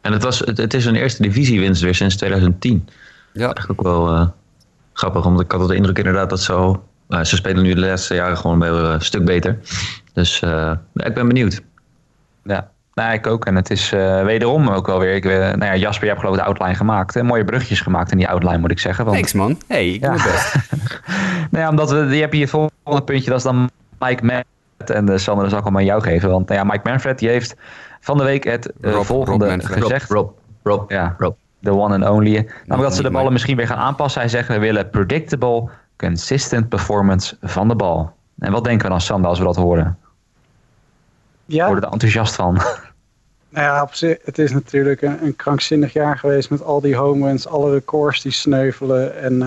[0.00, 2.88] En het, was, het, het is een eerste divisiewinst weer sinds 2010.
[3.32, 3.44] Ja.
[3.44, 4.26] Eigenlijk ook wel uh,
[4.92, 8.14] grappig, omdat ik had de indruk inderdaad dat zo uh, ze spelen nu de laatste
[8.14, 9.58] jaren gewoon weer een stuk beter.
[10.12, 11.62] Dus uh, ik ben benieuwd.
[12.44, 12.70] Ja,
[13.04, 13.44] nou, ik ook.
[13.44, 15.14] En het is uh, wederom ook wel weer.
[15.14, 17.14] Ik, nou ja, Jasper, je hebt geloof ik de outline gemaakt.
[17.14, 17.22] Hè?
[17.22, 19.04] Mooie brugjes gemaakt in die outline, moet ik zeggen.
[19.04, 19.16] Want...
[19.16, 19.58] Thanks, man.
[19.66, 20.10] Hey, ik ja.
[20.10, 20.70] doe het best.
[21.50, 23.30] nou ja, omdat we, je hebt hier het volgende puntje.
[23.30, 24.90] Dat is dan Mike Manfred.
[24.90, 26.30] En uh, Sander, dat zal ik allemaal aan jou geven.
[26.30, 27.56] Want nou ja, Mike Manfred die heeft
[28.00, 30.10] van de week het uh, volgende Rob gezegd.
[30.10, 30.30] Rob,
[30.62, 31.34] Rob, ja, Rob.
[31.62, 32.32] The one and only.
[32.32, 34.20] Namelijk dat ze de ballen misschien weer gaan aanpassen.
[34.20, 38.12] Hij zegt, we willen predictable consistent performance van de bal.
[38.38, 39.98] En wat denken we dan, Sander, als we dat horen?
[41.44, 41.60] Ja.
[41.60, 42.60] We worden er enthousiast van.
[43.56, 46.96] Nou ja, op zich, het is natuurlijk een, een, krankzinnig jaar geweest met al die
[46.96, 49.16] home runs, alle records die sneuvelen.
[49.16, 49.40] En uh,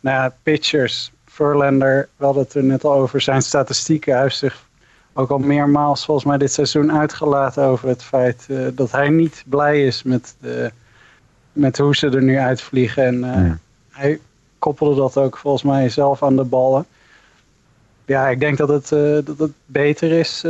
[0.00, 4.12] nou ja, pitchers, Verlander, we hadden het er net al over zijn statistieken.
[4.12, 4.66] Hij heeft zich
[5.12, 9.44] ook al meermaals volgens mij dit seizoen uitgelaten over het feit uh, dat hij niet
[9.46, 10.70] blij is met, de,
[11.52, 13.04] met hoe ze er nu uitvliegen.
[13.04, 13.58] En uh, ja.
[13.90, 14.20] hij
[14.58, 16.86] koppelde dat ook volgens mij zelf aan de ballen.
[18.04, 18.88] Ja, ik denk dat het,
[19.26, 20.44] dat het beter is.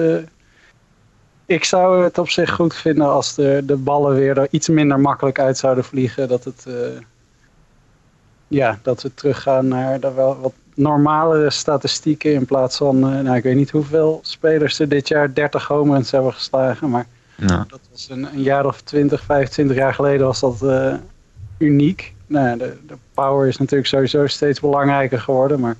[1.50, 5.00] Ik zou het op zich goed vinden als de, de ballen weer er iets minder
[5.00, 6.28] makkelijk uit zouden vliegen.
[6.28, 6.74] Dat, het, uh,
[8.48, 13.42] ja, dat we teruggaan naar de wel wat normale statistieken in plaats van, nou, ik
[13.42, 16.90] weet niet hoeveel spelers er dit jaar 30 home runs hebben geslagen.
[16.90, 17.64] Maar ja.
[17.68, 20.64] dat was een, een, jaar of 20, 25 jaar geleden was dat
[21.58, 22.14] uniek.
[22.26, 25.60] Nou, de, de power is natuurlijk sowieso steeds belangrijker geworden.
[25.60, 25.76] Maar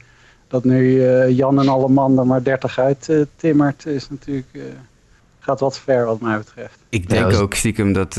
[0.49, 4.49] dat nu Jan en alle man er maar 30 uit timmert, is natuurlijk,
[5.51, 6.79] gaat wat ver wat mij betreft.
[6.89, 8.15] Ik denk ja, ook stiekem dat,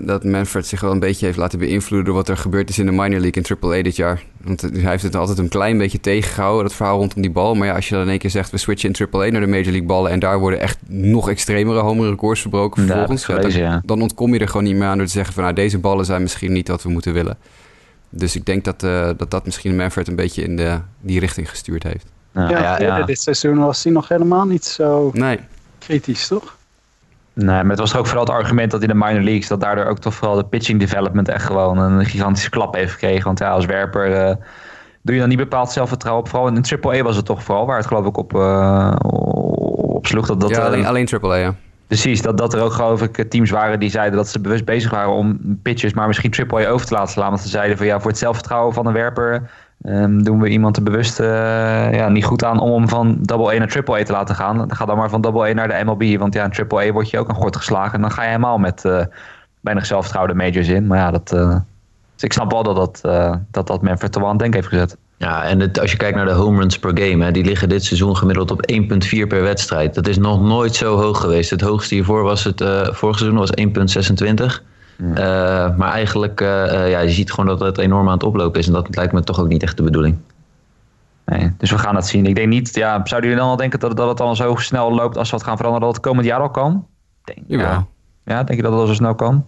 [0.00, 2.86] dat Manfred zich wel een beetje heeft laten beïnvloeden door wat er gebeurd is in
[2.86, 4.22] de minor league in AAA dit jaar.
[4.42, 7.54] Want hij heeft het altijd een klein beetje tegengehouden, dat verhaal rondom die bal.
[7.54, 9.46] Maar ja, als je dan in één keer zegt, we switchen in AAA naar de
[9.46, 13.26] Major League ballen en daar worden echt nog extremere home records verbroken vervolgens.
[13.26, 13.82] Ja, dan, ja.
[13.84, 16.04] dan ontkom je er gewoon niet meer aan door te zeggen van nou, deze ballen
[16.04, 17.38] zijn misschien niet wat we moeten willen.
[18.10, 21.50] Dus ik denk dat uh, dat, dat misschien Manfred een beetje in de, die richting
[21.50, 22.06] gestuurd heeft.
[22.32, 25.38] Ja, ja, ja, dit seizoen was hij nog helemaal niet zo nee.
[25.78, 26.56] kritisch, toch?
[27.44, 29.48] Nee, maar het was ook vooral het argument dat in de minor leagues...
[29.48, 33.24] dat daardoor ook toch vooral de pitching development echt gewoon een gigantische klap heeft gekregen.
[33.24, 34.34] Want ja, als werper uh,
[35.02, 36.30] doe je dan niet bepaald zelfvertrouwen op.
[36.30, 38.94] Vooral in AAA was het toch vooral waar het geloof ik op, uh,
[39.72, 40.26] op sloeg.
[40.26, 41.54] Dat, dat, ja, alleen, alleen AAA, ja.
[41.86, 44.90] Precies, dat, dat er ook geloof ik teams waren die zeiden dat ze bewust bezig
[44.90, 47.28] waren om pitches maar misschien triple over te laten slaan.
[47.28, 49.50] Want ze zeiden van ja, voor het zelfvertrouwen van een werper
[49.88, 51.26] um, doen we iemand er bewust uh,
[51.92, 54.56] ja, niet goed aan om hem van double A naar triple A te laten gaan.
[54.56, 56.92] Dan ga dan maar van double A naar de MLB, want ja, in triple A
[56.92, 57.94] word je ook een gort geslagen.
[57.94, 59.04] En dan ga je helemaal met uh,
[59.60, 60.86] weinig zelfvertrouwen de majors in.
[60.86, 61.56] Maar ja, dat, uh,
[62.14, 63.00] dus ik snap wel dat dat,
[63.50, 64.96] dat, dat Manfred wel aan denken heeft gezet.
[65.16, 67.68] Ja, en het, als je kijkt naar de home runs per game, hè, die liggen
[67.68, 69.94] dit seizoen gemiddeld op 1,4 per wedstrijd.
[69.94, 71.50] Dat is nog nooit zo hoog geweest.
[71.50, 73.50] Het hoogste hiervoor was het vorig seizoen was
[74.24, 74.75] 1,26.
[74.98, 78.66] Uh, maar eigenlijk, uh, ja, je ziet gewoon dat het enorm aan het oplopen is.
[78.66, 80.16] En dat lijkt me toch ook niet echt de bedoeling.
[81.24, 82.26] Nee, dus we gaan dat zien.
[82.26, 84.94] Ik denk niet, ja, zouden jullie dan al denken dat, dat het dan zo snel
[84.94, 86.86] loopt als we het gaan veranderen, dat het komend jaar al kan?
[87.24, 87.86] Denk, ja.
[88.24, 89.46] ja, denk je dat het al zo snel kan?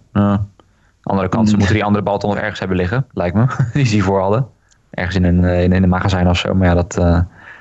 [1.03, 3.45] Andere kant, ze moeten die andere bal toch nog ergens hebben liggen, lijkt me.
[3.73, 4.47] die ze hiervoor hadden
[4.89, 6.53] ergens in een, in, in een magazijn of zo.
[6.55, 7.19] Maar ja, dat, uh,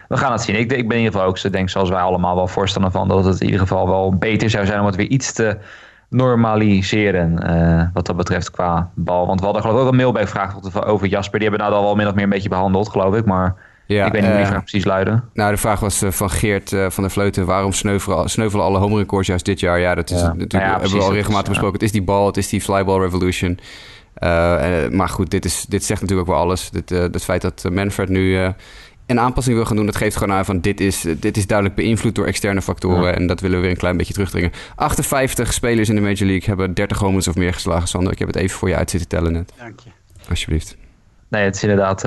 [0.09, 0.59] we gaan het zien.
[0.59, 3.25] Ik, ik ben in ieder geval ook, denk zoals wij allemaal wel voorstander van, dat
[3.25, 5.59] het in ieder geval wel beter zou zijn om het weer iets te
[6.09, 9.27] normaliseren uh, wat dat betreft qua bal.
[9.27, 11.39] Want we hadden geloof ik ook een mailback vraag over Jasper.
[11.39, 13.25] Die hebben nou al wel min of meer een beetje behandeld, geloof ik.
[13.25, 13.55] Maar
[13.87, 15.21] ja, ik weet niet hoe die vraag precies luidde.
[15.33, 17.47] Nou, de vraag was van Geert van der Vleuten.
[17.47, 19.81] Waarom sneuvelen, sneuvelen alle home records juist dit jaar?
[19.81, 21.75] Ja, dat is natuurlijk, nou ja, hebben we al regelmatig besproken.
[21.75, 23.59] Het is die bal, het is die flyball revolution.
[24.23, 26.71] Uh, maar goed, dit, is, dit zegt natuurlijk ook wel alles.
[26.71, 28.49] Dit, uh, het feit dat Manfred nu uh,
[29.09, 31.77] een aanpassing wil gaan doen, dat geeft gewoon aan van dit is, dit is duidelijk
[31.77, 33.03] beïnvloed door externe factoren.
[33.03, 33.15] Ja.
[33.15, 34.53] En dat willen we weer een klein beetje terugdringen.
[34.75, 38.13] 58 spelers in de Major League hebben 30 homers of meer geslagen, Sander.
[38.13, 39.53] Ik heb het even voor je uit zitten tellen net.
[39.59, 39.91] Dank je.
[40.29, 40.77] Alsjeblieft.
[41.29, 42.03] Nee, het is inderdaad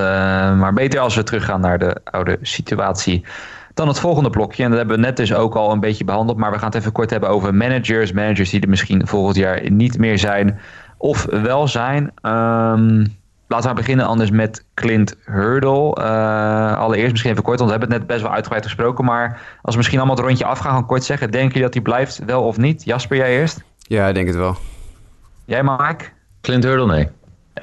[0.57, 3.25] maar beter als we teruggaan naar de oude situatie.
[3.73, 6.37] Dan het volgende blokje, en dat hebben we net dus ook al een beetje behandeld,
[6.37, 8.11] maar we gaan het even kort hebben over managers.
[8.11, 10.59] Managers die er misschien volgend jaar niet meer zijn
[10.97, 12.11] of wel zijn.
[12.21, 13.19] Um,
[13.51, 15.97] laten we beginnen anders met Clint Hurdle.
[15.99, 19.05] Uh, allereerst misschien even kort, want we hebben het net best wel uitgebreid gesproken.
[19.05, 21.31] Maar als we misschien allemaal het rondje afgaan, gaan kort zeggen.
[21.31, 22.83] Denk je dat hij blijft, wel of niet?
[22.83, 23.63] Jasper, jij eerst?
[23.77, 24.55] Ja, ik denk het wel.
[25.45, 26.05] Jij, Mike?
[26.41, 27.07] Clint Hurdle, nee.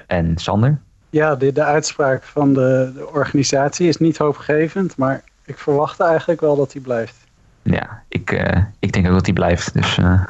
[0.07, 0.81] En Sander?
[1.11, 4.97] Ja, de, de uitspraak van de, de organisatie is niet hoopgevend.
[4.97, 7.17] Maar ik verwacht eigenlijk wel dat hij blijft.
[7.71, 9.75] Ja, ik, uh, ik denk ook dat hij blijft.
[9.75, 10.21] Dus uh,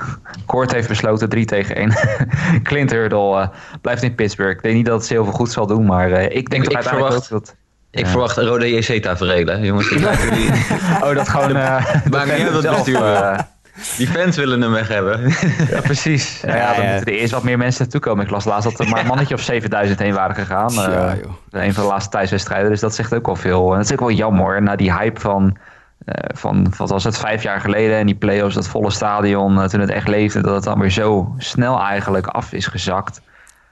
[0.46, 1.92] Kort heeft besloten 3 tegen 1.
[2.62, 3.48] Clint Hurdle uh,
[3.81, 4.57] blijft in Pittsburgh.
[4.57, 6.83] Ik denk niet dat het heel veel goed zal doen, maar ik denk ik, dat
[6.83, 7.57] ik verwacht, dat...
[7.90, 8.11] Ik ja.
[8.11, 9.92] verwacht een rode JC-tafereel, jongens.
[11.05, 11.53] oh, dat gewoon...
[12.11, 13.46] Maakt niet uit wat bestuur.
[13.96, 15.33] Die fans willen hem weg hebben.
[15.70, 16.40] ja, precies.
[16.40, 18.24] Ja, ja, dan moeten er eerst wat meer mensen naartoe komen.
[18.24, 20.72] Ik las laatst dat er maar een mannetje of 7000 heen waren gegaan.
[20.72, 22.70] Ja, uh, een van de laatste thuiswedstrijden.
[22.70, 23.70] Dus dat zegt ook wel veel.
[23.70, 24.62] En dat is ook wel jammer.
[24.62, 25.57] Na die hype van
[26.34, 29.80] van, wat was het, vijf jaar geleden en die play-offs, dat volle stadion, uh, toen
[29.80, 33.20] het echt leefde, dat het dan weer zo snel eigenlijk af is gezakt.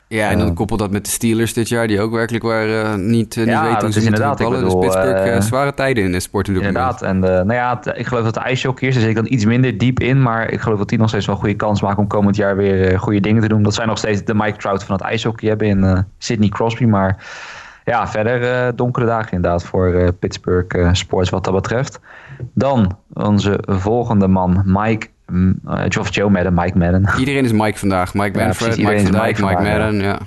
[0.09, 3.37] Ja, en dan koppel dat met de Steelers dit jaar, die ook werkelijk waren niet,
[3.37, 4.65] uh, ja, niet weten hoe ze inderdaad, ballen.
[4.65, 8.41] Dus Pittsburgh, zware tijden in de sport Inderdaad, en nou ja, ik geloof dat de
[8.41, 11.09] ijshockeyers, daar zit ik dan iets minder diep in, maar ik geloof dat die nog
[11.09, 13.63] steeds wel een goede kans maken om komend jaar weer goede dingen te doen.
[13.63, 17.25] Dat zijn nog steeds de Mike Trout van het ijshockey hebben in Sidney Crosby, maar
[17.87, 22.01] ja, verder donkere dagen inderdaad voor Pittsburgh Sports wat dat betreft.
[22.55, 25.09] Dan onze volgende man, Mike.
[25.99, 27.09] Of Joe Madden, Mike Madden.
[27.19, 28.15] Iedereen is Mike vandaag.
[28.15, 30.19] Mike Manfred, ja, Mike van Dijk, Mike, Mike Madden, ja.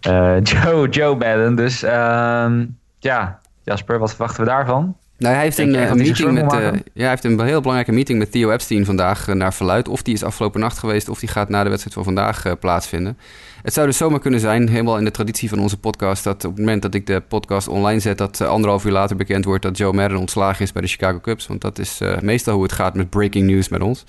[0.40, 1.54] Joe, Joe Madden.
[1.54, 4.96] Dus um, ja, Jasper, wat verwachten we daarvan?
[5.18, 6.52] Nou, hij heeft een, een meeting met.
[6.52, 9.88] Uh, ja, hij heeft een heel belangrijke meeting met Theo Epstein vandaag naar verluid.
[9.88, 13.18] Of die is afgelopen nacht geweest, of die gaat na de wedstrijd van vandaag plaatsvinden.
[13.62, 16.50] Het zou dus zomaar kunnen zijn, helemaal in de traditie van onze podcast, dat op
[16.50, 19.76] het moment dat ik de podcast online zet, dat anderhalf uur later bekend wordt dat
[19.76, 21.46] Joe Madden ontslagen is bij de Chicago Cubs.
[21.46, 24.04] Want dat is meestal hoe het gaat met breaking news met ons.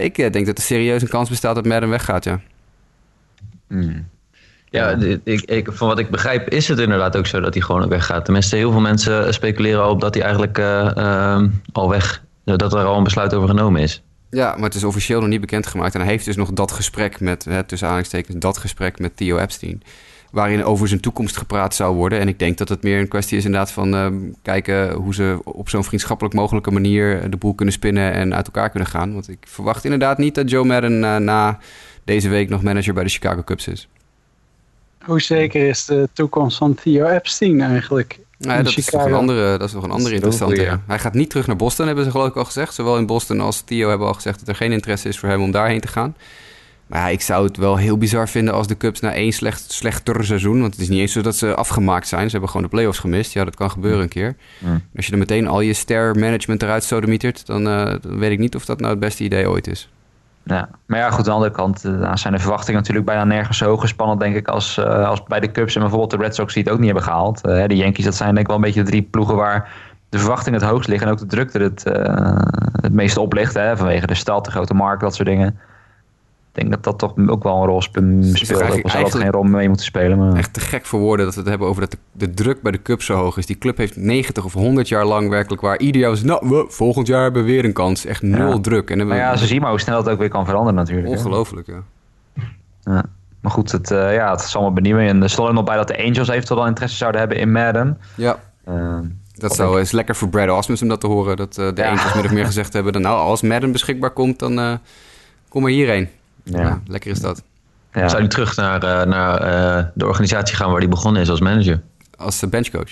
[0.00, 2.40] ik denk dat er serieus een kans bestaat dat Madden weggaat, ja.
[3.68, 4.06] Hmm.
[4.70, 7.88] Ja, ik, ik, van wat ik begrijp is het inderdaad ook zo dat hij gewoon
[7.88, 8.24] weggaat.
[8.24, 12.22] Tenminste, heel veel mensen speculeren al op dat hij eigenlijk uh, uh, al weg...
[12.44, 14.02] dat er al een besluit over genomen is.
[14.30, 15.94] Ja, maar het is officieel nog niet bekendgemaakt.
[15.94, 19.38] En hij heeft dus nog dat gesprek met, hè, tussen aanhalingstekens, dat gesprek met Theo
[19.38, 19.82] Epstein.
[20.30, 22.20] Waarin over zijn toekomst gepraat zou worden.
[22.20, 24.06] En ik denk dat het meer een kwestie is inderdaad van uh,
[24.42, 28.70] kijken hoe ze op zo'n vriendschappelijk mogelijke manier de boel kunnen spinnen en uit elkaar
[28.70, 29.12] kunnen gaan.
[29.12, 31.58] Want ik verwacht inderdaad niet dat Joe Madden na
[32.04, 33.88] deze week nog manager bij de Chicago Cubs is.
[35.08, 38.18] Hoe zeker is de toekomst van Theo Epstein eigenlijk?
[38.38, 40.60] Nou, dat, is nog een andere, dat is nog een andere interessante.
[40.60, 40.80] Ja.
[40.86, 42.74] Hij gaat niet terug naar Boston, hebben ze geloof ik al gezegd.
[42.74, 45.42] Zowel in Boston als Theo hebben al gezegd dat er geen interesse is voor hem
[45.42, 46.16] om daarheen te gaan.
[46.86, 49.72] Maar ja, ik zou het wel heel bizar vinden als de Cubs na één slecht,
[49.72, 50.60] slechter seizoen...
[50.60, 52.24] want het is niet eens zo dat ze afgemaakt zijn.
[52.24, 53.32] Ze hebben gewoon de playoffs gemist.
[53.32, 54.36] Ja, dat kan gebeuren een keer.
[54.96, 57.46] Als je er meteen al je ster management eruit sodemietert...
[57.46, 59.88] Dan, uh, dan weet ik niet of dat nou het beste idee ooit is.
[60.48, 63.58] Ja, maar ja, goed, aan de andere kant uh, zijn de verwachtingen natuurlijk bijna nergens
[63.58, 66.54] zo gespannen, denk ik, als, uh, als bij de Cubs en bijvoorbeeld de Red Sox
[66.54, 67.46] die het ook niet hebben gehaald.
[67.46, 69.68] Uh, de Yankees, dat zijn denk ik wel een beetje de drie ploegen waar
[70.08, 71.84] de verwachtingen het hoogst liggen en ook de drukte het,
[72.82, 75.58] het meeste op ligt, hè, vanwege de stad, de grote markt, dat soort dingen
[76.58, 78.06] denk dat dat toch ook wel een rol speelt.
[78.84, 80.18] Ook zal dat geen rol mee moeten spelen.
[80.18, 80.34] Maar...
[80.34, 82.82] Echt te gek voor woorden dat we het hebben over dat de, druk bij de
[82.82, 83.46] club zo hoog is.
[83.46, 86.22] Die club heeft 90 of 100 jaar lang werkelijk waar ieder jaar was...
[86.22, 88.04] nou, we, volgend jaar hebben we weer een kans.
[88.04, 88.90] Echt nul druk.
[88.90, 91.08] En ja, ze zien maar hoe snel het ook weer kan veranderen natuurlijk.
[91.08, 91.82] Ongelooflijk, ja.
[92.80, 93.04] ja.
[93.40, 95.00] Maar goed, het, uh, ja, het is allemaal benieuwd.
[95.00, 97.52] En er stond er nog bij dat de Angels eventueel wel interesse zouden hebben in
[97.52, 97.98] Madden.
[98.14, 98.38] Ja.
[98.68, 98.98] Uh,
[99.34, 101.36] dat zou eens lekker voor Brad Osmus om dat te horen.
[101.36, 101.88] Dat uh, de ja.
[101.88, 102.92] Angels min of meer gezegd hebben...
[102.92, 104.78] Dan, nou, als Madden beschikbaar komt, dan
[105.48, 106.08] kom er hierheen.
[106.50, 106.80] Ja.
[106.86, 107.42] lekker is dat.
[107.92, 108.08] Ja.
[108.08, 111.40] Zou hij terug naar, uh, naar uh, de organisatie gaan waar hij begonnen is als
[111.40, 111.80] manager?
[112.16, 112.90] Als benchcoach?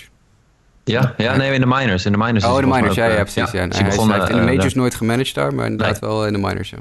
[0.83, 2.05] Ja, ja, nee, in de minors.
[2.05, 3.51] In de minors oh, in de minors, ja, ja, precies.
[3.51, 3.67] Ja.
[3.67, 6.09] hij, begon, hij heeft in de majors nooit gemanaged daar, maar inderdaad nee.
[6.09, 6.77] wel in de minors, ja.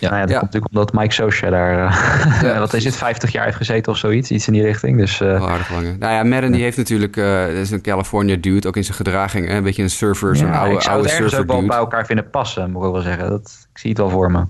[0.00, 2.96] Ja, nou ja, dat komt natuurlijk omdat Mike Socia daar, uh, ja, wat is het,
[2.96, 4.98] 50 jaar heeft gezeten of zoiets, iets in die richting.
[4.98, 5.96] Dus, uh, oh, aardig lange.
[5.98, 9.48] Nou ja, Madden die heeft natuurlijk, uh, is een California dude, ook in zijn gedraging,
[9.48, 12.06] hè, een beetje een surfer, zo'n oude, ik zou het surfer ook wel bij elkaar
[12.06, 13.30] vinden passen, moet ik wel zeggen.
[13.30, 14.44] Dat, ik zie het wel voor me.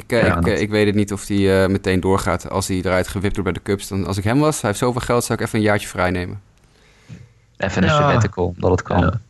[0.00, 2.76] Ik, uh, ja, ik, ik, weet het niet of hij uh, meteen doorgaat als hij
[2.76, 3.88] eruit gewipt wordt bij de Cubs.
[3.88, 6.10] Dan, als ik hem was, hij heeft zoveel geld, zou ik even een jaartje vrij
[6.10, 6.40] nemen.
[7.56, 7.96] Even een ja.
[7.96, 9.00] sabbatical, dat het kan.
[9.00, 9.20] Ja.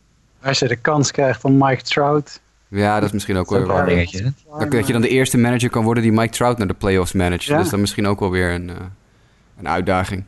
[0.43, 2.41] Als je de kans krijgt van Mike Trout.
[2.67, 4.33] Ja, dat is misschien ook wel een dingetje.
[4.59, 7.11] Dat, dat je dan de eerste manager kan worden die Mike Trout naar de playoffs
[7.11, 7.43] managt.
[7.43, 7.57] Ja.
[7.57, 8.71] Dus dan misschien ook wel weer een,
[9.57, 10.23] een uitdaging.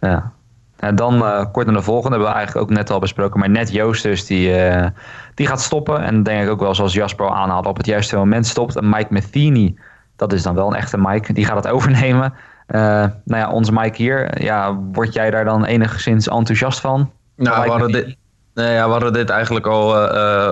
[0.00, 0.32] Ja.
[0.76, 3.40] En dan uh, kort naar de volgende, hebben we eigenlijk ook net al besproken.
[3.40, 4.86] Maar net Joost dus, die, uh,
[5.34, 6.02] die gaat stoppen.
[6.02, 8.76] En denk ik ook wel zoals Jasper aanhaalde, op het juiste moment stopt.
[8.76, 9.74] En Mike Matheny,
[10.16, 12.32] dat is dan wel een echte Mike, die gaat het overnemen.
[12.68, 12.80] Uh,
[13.24, 17.10] nou ja, onze Mike hier, ja, word jij daar dan enigszins enthousiast van?
[17.36, 18.16] Nou, we hadden, dit,
[18.54, 19.88] ja, we hadden dit eigenlijk al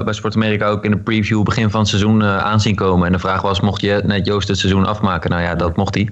[0.05, 3.07] bij Sport Amerika ook in de preview begin van het seizoen aanzien komen.
[3.07, 5.31] En de vraag was, mocht je net Joost het seizoen afmaken?
[5.31, 6.09] Nou ja, dat mocht hij.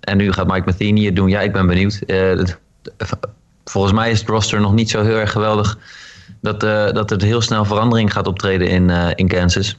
[0.00, 1.28] En nu gaat Mike Matheny het doen.
[1.28, 2.02] Ja, ik ben benieuwd
[3.64, 5.78] volgens mij is het roster nog niet zo heel erg geweldig
[6.40, 9.78] dat, uh, dat er heel snel verandering gaat optreden in, in Kansas.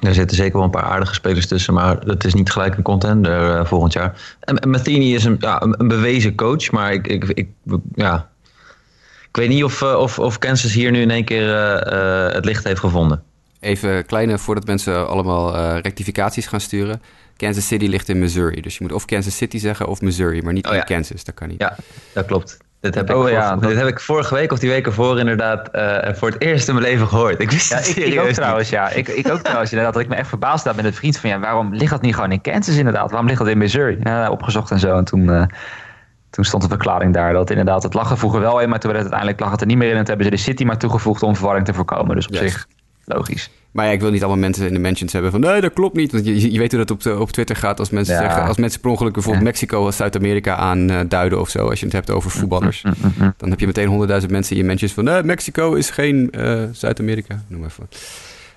[0.00, 2.82] Er zitten zeker wel een paar aardige spelers tussen, maar dat is niet gelijk een
[2.82, 4.36] contender volgend jaar.
[4.40, 7.48] En Matheny is een, ja, een, bewezen coach, maar ik, ik, ik,
[7.94, 8.28] ja,
[9.28, 11.48] ik weet niet of, of, of Kansas hier nu in één keer
[12.32, 13.22] het licht heeft gevonden.
[13.60, 17.02] Even kleine, voordat mensen allemaal rectificaties gaan sturen.
[17.36, 18.60] Kansas City ligt in Missouri.
[18.60, 20.80] Dus je moet of Kansas City zeggen of Missouri, maar niet oh, ja.
[20.80, 21.24] Kansas.
[21.24, 21.60] Dat kan niet.
[21.60, 21.76] Ja,
[22.12, 22.58] dat klopt.
[22.80, 25.68] Dit heb, oh, ik, ja, dit heb ik vorige week of die weken voor inderdaad
[25.72, 27.40] uh, voor het eerst in mijn leven gehoord.
[27.40, 28.90] Ik wist ja, het ik, ik ook trouwens, ja.
[28.90, 29.94] Ik, ik ook trouwens inderdaad.
[29.94, 32.14] Dat ik me echt verbaasd had met een vriend van ja, waarom ligt dat niet
[32.14, 33.10] gewoon in Kansas inderdaad?
[33.10, 33.98] Waarom ligt dat in Missouri?
[34.02, 34.96] Ja, opgezocht en zo.
[34.96, 35.44] En toen, uh,
[36.30, 38.92] toen stond de verklaring daar dat inderdaad het lag er vroeger wel in, maar toen
[38.92, 39.96] werd het uiteindelijk lag het er niet meer in.
[39.96, 42.16] En toen hebben ze de City maar toegevoegd om verwarring te voorkomen.
[42.16, 42.40] Dus op yes.
[42.42, 42.66] zich
[43.06, 43.50] logisch.
[43.76, 45.96] Maar ja, ik wil niet allemaal mensen in de mentions hebben van nee, dat klopt
[45.96, 46.12] niet.
[46.12, 48.20] Want je, je weet hoe dat op, de, op Twitter gaat als mensen ja.
[48.20, 49.50] zeggen, als mensen per ongeluk bijvoorbeeld ja.
[49.50, 52.82] Mexico als Zuid-Amerika aanduiden uh, of zo, als je het hebt over voetballers.
[52.82, 55.74] Mm, mm, mm, dan heb je meteen honderdduizend mensen in je mentions van nee, Mexico
[55.74, 57.44] is geen uh, Zuid-Amerika.
[57.48, 57.88] Noem even.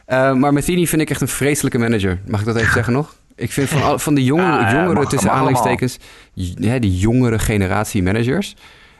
[0.08, 2.20] Uh, maar Matheny vind ik echt een vreselijke manager.
[2.28, 3.16] Mag ik dat even zeggen nog?
[3.36, 5.98] Ik vind van, van de jongere, jongeren tussen aanhalingstekens,
[6.34, 8.56] ja, die jongere generatie managers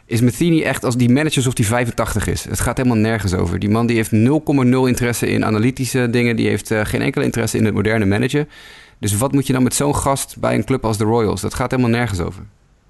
[0.10, 2.44] is Matheny echt als die manager alsof die 85 is.
[2.44, 3.60] Het gaat helemaal nergens over.
[3.60, 4.18] Die man die heeft 0,0
[4.88, 6.36] interesse in analytische dingen.
[6.36, 8.50] Die heeft uh, geen enkele interesse in het moderne managen.
[9.00, 11.42] Dus wat moet je dan met zo'n gast bij een club als de Royals?
[11.42, 12.44] Dat gaat helemaal nergens over.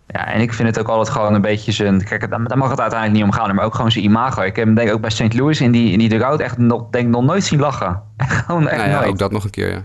[0.07, 2.03] Ja, en ik vind het ook altijd gewoon een beetje zijn...
[2.03, 4.41] Kijk, daar mag het uiteindelijk niet om gaan, maar ook gewoon zijn imago.
[4.41, 5.33] Ik heb hem denk ik ook bij St.
[5.33, 8.01] Louis in die, in die dugout echt nog, denk, nog nooit zien lachen.
[8.17, 9.09] gewoon echt Nou ja, nooit.
[9.09, 9.83] ook dat nog een keer, ja.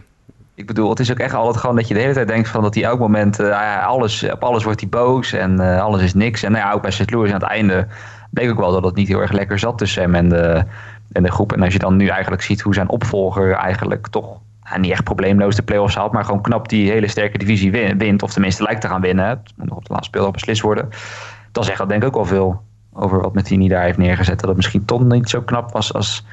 [0.54, 2.62] Ik bedoel, het is ook echt altijd gewoon dat je de hele tijd denkt van
[2.62, 6.02] dat hij elk moment, eh, ja, alles, op alles wordt hij boos en eh, alles
[6.02, 6.42] is niks.
[6.42, 7.10] En nou ja, ook bij St.
[7.10, 7.86] Louis aan het einde
[8.30, 10.64] bleek ook wel dat het niet heel erg lekker zat tussen hem en de,
[11.12, 11.52] en de groep.
[11.52, 15.04] En als je dan nu eigenlijk ziet hoe zijn opvolger eigenlijk toch nou, niet echt
[15.04, 18.62] probleemloos de playoffs haalt, maar gewoon knap die hele sterke divisie win- wint, of tenminste
[18.62, 19.28] lijkt te gaan winnen.
[19.28, 20.88] Het moet nog op de laatste speeldag beslist worden.
[21.52, 24.38] Dan zegt dat denk ik ook wel veel over wat Martini daar heeft neergezet.
[24.38, 26.26] Dat het misschien toch niet zo knap was als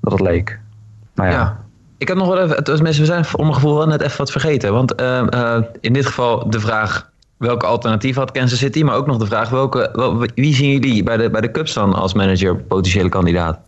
[0.00, 0.60] dat het leek.
[1.14, 1.30] Maar.
[1.30, 1.66] Ja.
[1.98, 4.00] Ik had nog wel even, het was mensen, we zijn voor mijn gevoel wel net
[4.00, 4.72] even wat vergeten.
[4.72, 9.06] Want eh, eh, in dit geval de vraag welke alternatief had Kansas City, maar ook
[9.06, 12.14] nog de vraag welke, wel- wie zien jullie bij de, bij de Cubs dan als
[12.14, 13.58] manager potentiële kandidaat?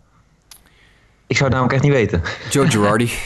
[1.27, 2.21] Ik zou het namelijk echt niet weten.
[2.49, 3.11] Joe Girardi.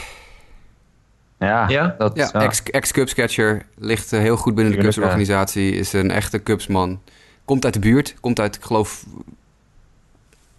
[1.40, 1.96] Ja, Ja?
[1.98, 2.42] Dat, Ja, ja.
[2.42, 3.66] ex- ex-Cubs catcher.
[3.78, 5.72] Ligt eh, heel goed binnen de Cubs organisatie.
[5.72, 7.02] Is een echte Cubsman.
[7.46, 8.16] Komt uit de buurt.
[8.20, 9.06] Komt uit, ik geloof,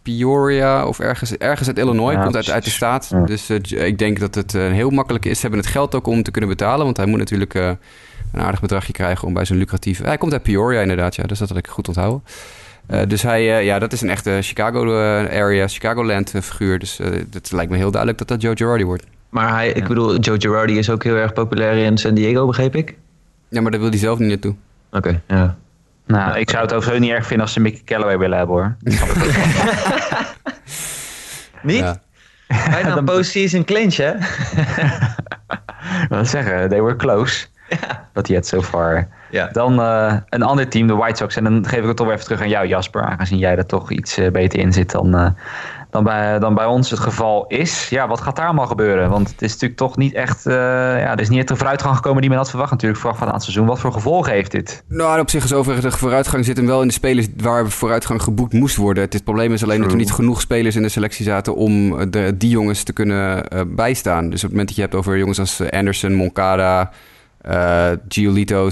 [0.06, 2.14] Peoria of ergens, ergens uit Illinois.
[2.14, 3.08] Ja, komt uit, uit de staat.
[3.10, 3.20] Ja.
[3.20, 5.34] Dus eh, ik denk dat het eh, heel makkelijk is.
[5.34, 6.84] Ze hebben het geld ook om te kunnen betalen.
[6.84, 7.70] Want hij moet natuurlijk eh,
[8.32, 10.04] een aardig bedragje krijgen om bij zijn lucratieve...
[10.04, 11.22] Hij komt uit Peoria inderdaad, ja.
[11.22, 12.22] Dus dat had ik goed onthouden.
[12.86, 16.78] Eh, dus hij, ja, dat is een echte Chicago-area, Chicagoland-figuur.
[16.78, 17.00] Dus
[17.32, 19.04] het lijkt me heel duidelijk dat dat Joe Girardi wordt.
[19.28, 22.76] Maar hij, ik bedoel, Joe Girardi is ook heel erg populair in San Diego, begreep
[22.76, 22.94] ik?
[23.48, 24.54] Ja, maar daar wil hij zelf niet naartoe.
[24.90, 25.56] Oké, ja.
[26.06, 28.76] Nou, ik zou het overigens niet erg vinden als ze Mickey Callaway willen hebben hoor.
[31.62, 31.78] Niet?
[31.78, 31.96] Ja.
[32.70, 34.12] Bijna een postseason clinch, hè?
[36.08, 37.46] Wat zeggen, they were close.
[38.12, 39.08] But yet so far.
[39.30, 39.48] Ja.
[39.52, 41.36] Dan eh, een ander team, de White Sox.
[41.36, 43.02] En dan geef ik het toch weer even terug aan jou, Jasper.
[43.02, 45.30] Aangezien jij er toch iets eh, beter in zit dan, eh,
[45.96, 47.88] dan, bij, dan bij ons het geval is.
[47.88, 49.10] Ja, wat gaat daar allemaal gebeuren?
[49.10, 50.46] Want het is natuurlijk toch niet echt...
[50.46, 53.18] eh, ja, er is niet echt de vooruitgang gekomen die men had verwacht natuurlijk vooraf
[53.18, 53.66] van aan het seizoen.
[53.66, 54.84] Wat voor gevolgen heeft dit?
[54.88, 58.22] Nou, op zich is overigens de vooruitgang zit hem wel in de spelers waar vooruitgang
[58.22, 59.02] geboekt moest worden.
[59.02, 62.36] Het, probleem is alleen dat er niet genoeg spelers in de selectie zaten om de,
[62.36, 64.30] die jongens te kunnen eh, bijstaan.
[64.30, 66.90] Dus op het moment dat je hebt over jongens als eh, Anderson, Moncada,
[67.40, 68.70] eh Giolito,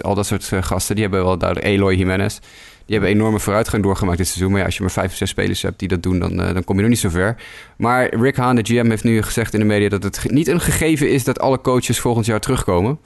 [0.00, 2.38] al dat soort gasten, die hebben wel duidelijk, Eloy Jimenez.
[2.86, 4.50] Die hebben enorme vooruitgang doorgemaakt dit seizoen.
[4.50, 6.54] Maar ja, als je maar vijf of zes spelers hebt die dat doen, dan, eh,
[6.54, 7.36] dan kom je nog niet zo ver.
[7.76, 10.60] Maar Rick Hahn, de GM, heeft nu gezegd in de media dat het niet een
[10.60, 12.98] gegeven is dat alle coaches volgend jaar terugkomen.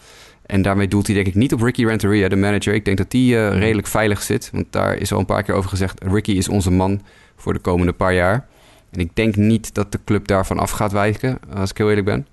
[0.46, 2.74] En daarmee doelt hij denk ik niet op Ricky Renteria, de manager.
[2.74, 4.50] Ik denk dat die eh, redelijk veilig zit.
[4.52, 6.00] Want daar is al een paar keer over gezegd...
[6.04, 7.02] Ricky is onze man
[7.36, 8.46] voor de komende paar jaar.
[8.90, 12.06] En ik denk niet dat de club daarvan af gaat wijken, als ik heel eerlijk
[12.06, 12.26] ben.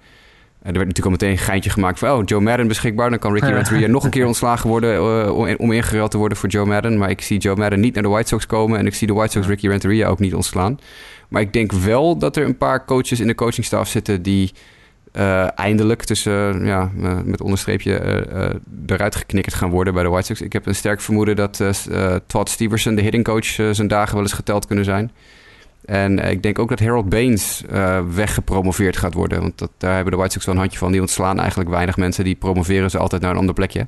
[0.61, 2.09] En er werd natuurlijk al meteen een geintje gemaakt van...
[2.09, 3.09] oh, Joe Madden beschikbaar.
[3.09, 4.93] Dan kan Ricky Renteria nog een keer ontslagen worden...
[4.95, 6.97] eh, om, om ingeruild te worden voor Joe Madden.
[6.97, 8.79] Maar ik zie Joe Madden niet naar de White Sox komen...
[8.79, 10.79] en ik zie de White Sox Ricky Renteria ook niet ontslaan.
[11.27, 14.21] Maar ik denk wel dat er een paar coaches in de coachingstaf zitten...
[14.21, 14.51] die
[15.17, 18.25] eh, eindelijk tussen, ja, eh, met onderstreepje
[18.85, 20.41] eruit geknikkerd gaan worden bij de White Sox.
[20.41, 21.61] Ik heb een sterk vermoeden dat
[22.27, 25.11] Todd Steverson, de hitting coach, eh, zijn dagen wel eens geteld kunnen zijn.
[25.87, 29.41] En eh, ik denk ook dat Harold Baines eh, weggepromoveerd gaat worden.
[29.41, 30.91] Want dat, daar hebben de White Sox wel een handje van.
[30.91, 32.23] Die ontslaan eigenlijk weinig mensen.
[32.23, 33.87] Die promoveren ze altijd naar een ander plekje.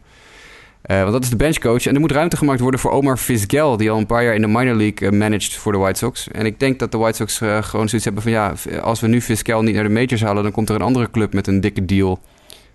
[0.81, 1.85] Eh, want dat is de benchcoach.
[1.85, 3.77] En er moet ruimte gemaakt worden voor Omar Vizgel...
[3.77, 6.27] die al een paar jaar in de minor league managed voor de White Sox.
[6.31, 8.31] En ik denk dat de White Sox gewoon zoiets hebben van...
[8.31, 10.43] ja, als we nu Vizgel niet naar de majors halen...
[10.43, 12.19] dan komt er een andere club met een dikke deal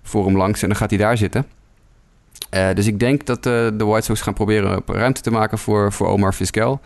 [0.02, 0.62] voor hem langs...
[0.62, 1.46] en dan gaat hij daar zitten.
[2.74, 6.34] Dus ik denk dat de White Sox gaan proberen ruimte te maken voor, voor Omar
[6.34, 6.80] Vizgel...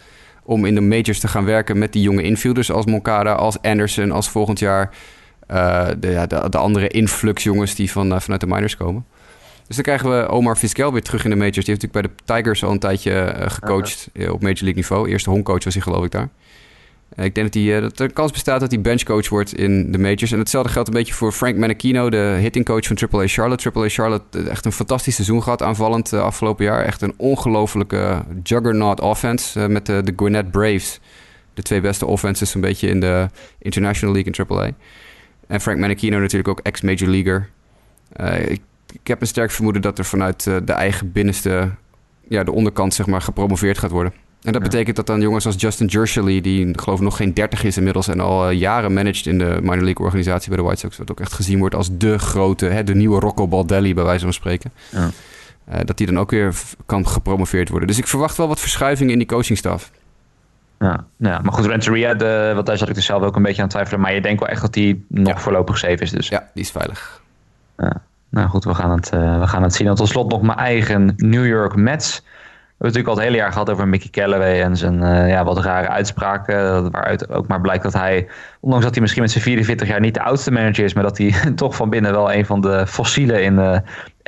[0.48, 2.70] om in de majors te gaan werken met die jonge infielders...
[2.70, 4.90] als Moncada, als Anderson, als volgend jaar...
[5.46, 9.06] eh, de, ja, de, de andere influx jongens die van, eh, vanuit de minors komen.
[9.66, 11.64] Dus dan krijgen we Omar Vizquel weer terug in de majors.
[11.64, 15.08] Die heeft natuurlijk bij de Tigers al een tijdje eh, gecoacht op Major League niveau.
[15.08, 16.28] Eerste homecoach was hij geloof ik daar.
[17.18, 19.92] En ik denk dat, hij, eh, dat er kans bestaat dat hij benchcoach wordt in
[19.92, 20.32] de majors.
[20.32, 23.70] En hetzelfde geldt een beetje voor Frank Menachino, de hittingcoach van AAA Charlotte.
[23.70, 26.84] AAA Charlotte, eh, echt een fantastisch seizoen gehad aanvallend afgelopen jaar.
[26.84, 31.00] Echt een ongelofelijke juggernaut offense met de, de Gwinnett Braves.
[31.54, 34.70] De twee beste offenses een beetje in de International League en AAA.
[35.46, 37.48] En Frank Menachino natuurlijk ook ex-major leaguer.
[38.48, 38.60] Ik
[38.92, 41.70] ik heb een sterk vermoeden dat er vanuit de eigen binnenste,
[42.28, 44.12] ja, de onderkant zeg maar, gepromoveerd gaat worden.
[44.42, 44.68] En dat ja.
[44.68, 48.08] betekent dat dan jongens als Justin Jershely, die geloof ik nog geen 30 is inmiddels
[48.08, 51.10] en al uh, jaren managed in de minor league organisatie bij de White Sox, wat
[51.10, 54.32] ook echt gezien wordt als de grote, hè, de nieuwe Rocco Baldelli bij wijze van
[54.32, 54.72] spreken.
[54.90, 55.10] Ja.
[55.72, 56.54] Uh, dat die dan ook weer
[56.86, 57.88] kan gepromoveerd worden.
[57.88, 59.90] Dus ik verwacht wel wat verschuivingen in die coachingstaf.
[60.78, 63.62] Ja, ja, maar goed, Renteria, de, want daar zat ik dus zelf ook een beetje
[63.62, 64.00] aan twijfelen.
[64.00, 65.38] Maar je denkt wel echt dat die nog ja.
[65.38, 66.28] voorlopig safe is dus.
[66.28, 67.22] Ja, die is veilig.
[67.76, 68.02] Ja.
[68.28, 69.86] Nou goed, we gaan het, uh, we gaan het zien.
[69.86, 72.22] En tot slot nog mijn eigen New York Mets.
[72.78, 75.44] We hebben natuurlijk al het hele jaar gehad over Mickey Callaway en zijn uh, ja,
[75.44, 76.90] wat rare uitspraken.
[76.90, 78.28] Waaruit ook maar blijkt dat hij,
[78.60, 81.18] ondanks dat hij misschien met zijn 44 jaar niet de oudste manager is, maar dat
[81.18, 83.78] hij toch van binnen wel een van de fossielen in uh,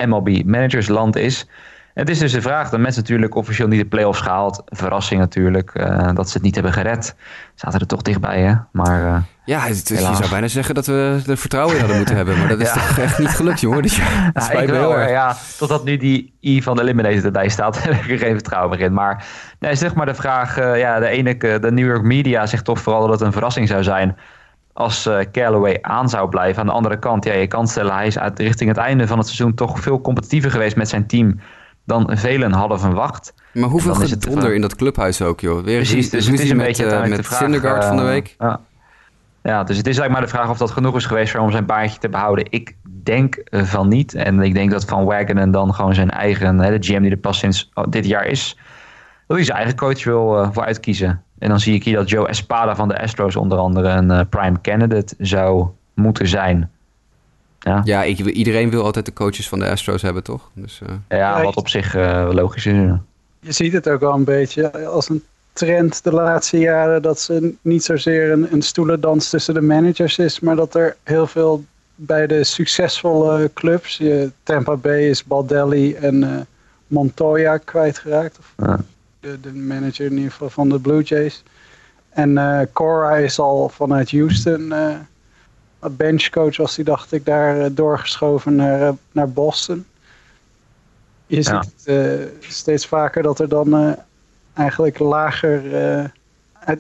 [0.07, 1.49] MLB managersland is.
[1.95, 2.71] het is dus de vraag.
[2.71, 4.63] De mensen natuurlijk officieel niet de play-offs gehaald.
[4.67, 5.71] Verrassing natuurlijk.
[5.75, 7.17] Uh, dat ze het niet hebben gered.
[7.55, 8.55] Zaten er toch dichtbij, hè?
[8.73, 12.39] Maar, ja, het, je zou bijna zeggen dat we er vertrouwen in hadden moeten hebben.
[12.39, 12.75] Maar dat is ja.
[12.75, 13.83] toch echt niet gelukt, jongen.
[13.83, 17.79] Dus ja, ja, ik wel, ja, totdat nu die I van de Eliminator erbij staat,
[17.83, 18.93] heb ik er geen vertrouwen meer in.
[18.93, 19.25] Maar
[19.59, 20.59] nee, zeg maar de vraag.
[20.59, 23.69] Uh, ja, de ene, de New York Media zegt toch vooral dat het een verrassing
[23.69, 24.17] zou zijn
[24.73, 26.61] als uh, Callaway aan zou blijven.
[26.61, 29.19] Aan de andere kant, ja, je kan stellen, hij is uit, richting het einde van
[29.19, 31.41] het seizoen toch veel competitiever geweest met zijn team
[31.85, 33.35] dan velen hadden verwacht.
[33.53, 35.65] Maar hoeveel gedonder in dat clubhuis ook, joh.
[35.65, 38.03] Weer Precies, dus het is een met, beetje uh, met de vraag, Syndergaard van de
[38.03, 38.37] week.
[38.39, 38.55] Uh,
[39.43, 39.65] ja.
[39.65, 41.99] dus het is eigenlijk maar de vraag of dat genoeg is geweest om zijn baantje
[41.99, 42.47] te behouden.
[42.51, 44.15] Ik denk van niet.
[44.15, 47.17] En ik denk dat Van Wagenen dan gewoon zijn eigen, hè, de GM die er
[47.17, 48.57] pas sinds oh, dit jaar is,
[49.27, 51.23] dat hij zijn eigen coach wil voor uitkiezen.
[51.39, 54.61] En dan zie ik hier dat Joe Espada van de Astros onder andere een prime
[54.61, 56.71] candidate zou moeten zijn.
[57.61, 60.51] Ja, ja ik, iedereen wil altijd de coaches van de Astros hebben, toch?
[60.55, 60.89] Dus, uh...
[61.09, 62.75] ja, wat op zich uh, logisch is.
[63.41, 65.23] Je ziet het ook wel een beetje als een
[65.61, 67.03] trend de laatste jaren...
[67.03, 70.41] dat ze niet zozeer een, een stoelendans tussen de managers is...
[70.41, 73.97] maar dat er heel veel bij de succesvolle clubs...
[73.97, 76.37] Je, Tampa Bay is Baldelli en uh,
[76.87, 78.39] Montoya kwijtgeraakt.
[78.39, 78.81] Of ja.
[79.21, 81.43] de, de, manager in ieder geval van de Blue Jays.
[82.11, 84.73] En Cora is al vanuit Houston
[85.89, 89.85] benchcoach was hij, dacht ik, daar eh, doorgeschoven naar, eh, naar Boston.
[91.27, 93.97] Je ziet uh, steeds vaker dat er dan
[94.55, 95.63] eigenlijk lager,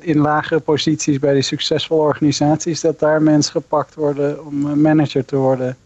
[0.00, 5.36] in lagere posities bij die succesvolle organisaties, dat daar mensen gepakt worden om manager te
[5.36, 5.76] worden.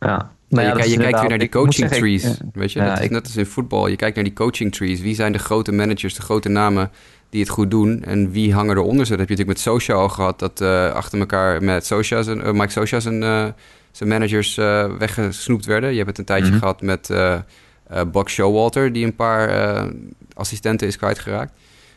[0.00, 0.30] Ja.
[0.48, 2.40] Nou ja, je, je kijkt weer naar die coaching trees.
[2.52, 3.86] weet je, dat is net als in voetbal.
[3.86, 5.00] Je kijkt naar die coaching trees.
[5.00, 6.90] Wie zijn de grote managers, de grote namen
[7.30, 8.02] die het goed doen.
[8.04, 9.06] En wie hangen eronder?
[9.06, 10.38] Zo dat heb je natuurlijk met Socia al gehad.
[10.38, 13.46] Dat uh, achter elkaar met Socia zijn, uh, Mike Socia zijn, uh,
[13.90, 14.54] zijn managers
[14.98, 15.90] weggesnoept werden.
[15.90, 16.60] Je hebt het een tijdje mm -hmm.
[16.60, 17.08] gehad met
[18.12, 18.92] Buck Showalter...
[18.92, 19.88] die een paar
[20.34, 21.52] assistenten is kwijtgeraakt.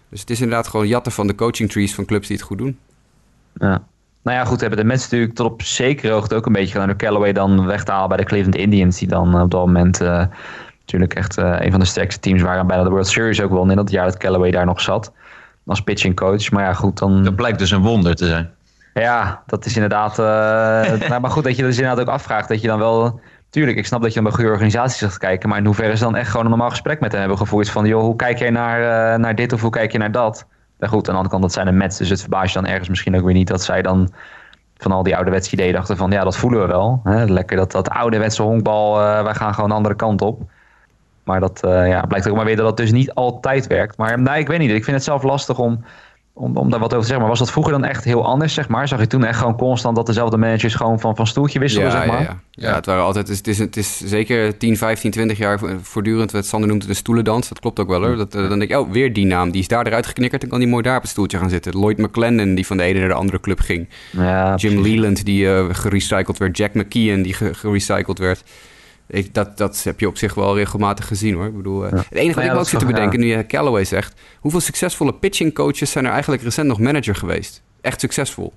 [0.10, 2.58] Dus het is inderdaad gewoon jatten van de coaching trees van clubs die het goed
[2.58, 2.80] doen.
[3.54, 3.82] Ja.
[4.24, 6.88] Nou ja, goed, hebben de mensen natuurlijk tot op zekere hoogte ook een beetje gedaan...
[6.88, 9.00] door Callaway dan weg te halen bij de Cleveland Indians...
[9.00, 10.00] die dan op dat moment
[10.80, 12.68] natuurlijk echt een van de sterkste teams waren...
[12.68, 15.12] bijna de World Series ook wel in dat jaar dat Callaway daar nog zat
[15.70, 16.52] als pitching coach.
[16.52, 17.24] Maar ja, goed, dan...
[17.24, 18.50] Dat blijkt dus een wonder te zijn.
[18.94, 20.12] Ja, dat is inderdaad...
[20.12, 22.48] Uh, maar goed dat je dat dus inderdaad ook afvraagt.
[22.48, 23.20] Dat je dan wel...
[23.50, 25.50] Tuurlijk, ik snap dat je dan bij goede organisaties zegt kijken.
[25.50, 27.70] Maar in hoeverre is dan echt gewoon een normaal gesprek met hen hebben gevoerd?
[27.70, 30.46] Van, joh, hoe kijk jij naar, uh, naar dit of hoe kijk je naar dat?
[30.80, 31.98] Ja, goed, aan de andere kant, dat zijn de Mets.
[31.98, 34.10] Dus het verbaast je dan ergens misschien ook weer niet dat zij dan
[34.78, 36.12] van al die ouderwetse ideeën dachten van...
[36.12, 37.02] Ja, dat voelen we wel.
[37.04, 37.26] Hè?
[37.26, 40.42] Lekker dat, dat ouderwetse honkbal, uh, wij gaan gewoon de andere kant op.
[41.24, 43.98] Maar dat uh, ja, blijkt ook maar weer dat dat dus niet altijd werkt.
[43.98, 44.72] Maar nee, ik weet niet.
[44.72, 45.84] Ik vind het zelf lastig om,
[46.40, 47.20] om, om daar wat over te zeggen.
[47.20, 48.88] Maar was dat vroeger dan echt heel anders, zeg maar?
[48.88, 52.06] Zag je toen echt gewoon constant dat dezelfde managers gewoon van, van stoeltje wisselen, zeg
[52.06, 52.22] maar?
[52.22, 52.70] Ja, ja.
[52.70, 53.28] ja, het waren altijd...
[53.28, 56.32] Het is, het is zeker 10, 15, 20 jaar voortdurend...
[56.32, 57.50] wat Sander noemt het een stoelendans.
[57.50, 58.18] Dat klopt ook wel, hoor.
[58.18, 59.52] Dat, uh, dan denk ik, oh, weer die naam.
[59.52, 60.42] Die is daar eruit geknikkerd.
[60.42, 61.78] Dan kan die mooi daar op het stoeltje gaan zitten.
[61.78, 63.90] Lloyd McClendon, die van de ene naar de andere club ging.
[64.12, 66.58] Ja, Jim Leland, die uh, gerecycled werd.
[66.58, 68.44] Jack McKeon, die gerecycled werd.
[69.12, 71.46] Ik, dat, dat heb je op zich wel regelmatig gezien hoor.
[71.46, 74.22] Ik bedoel, uh, Het enige wat ik ook zit te bedenken, nu je Callaway zegt...
[74.40, 77.62] hoeveel succesvolle pitching coaches zijn er eigenlijk recent nog manager geweest?
[77.82, 78.54] Echt succesvol.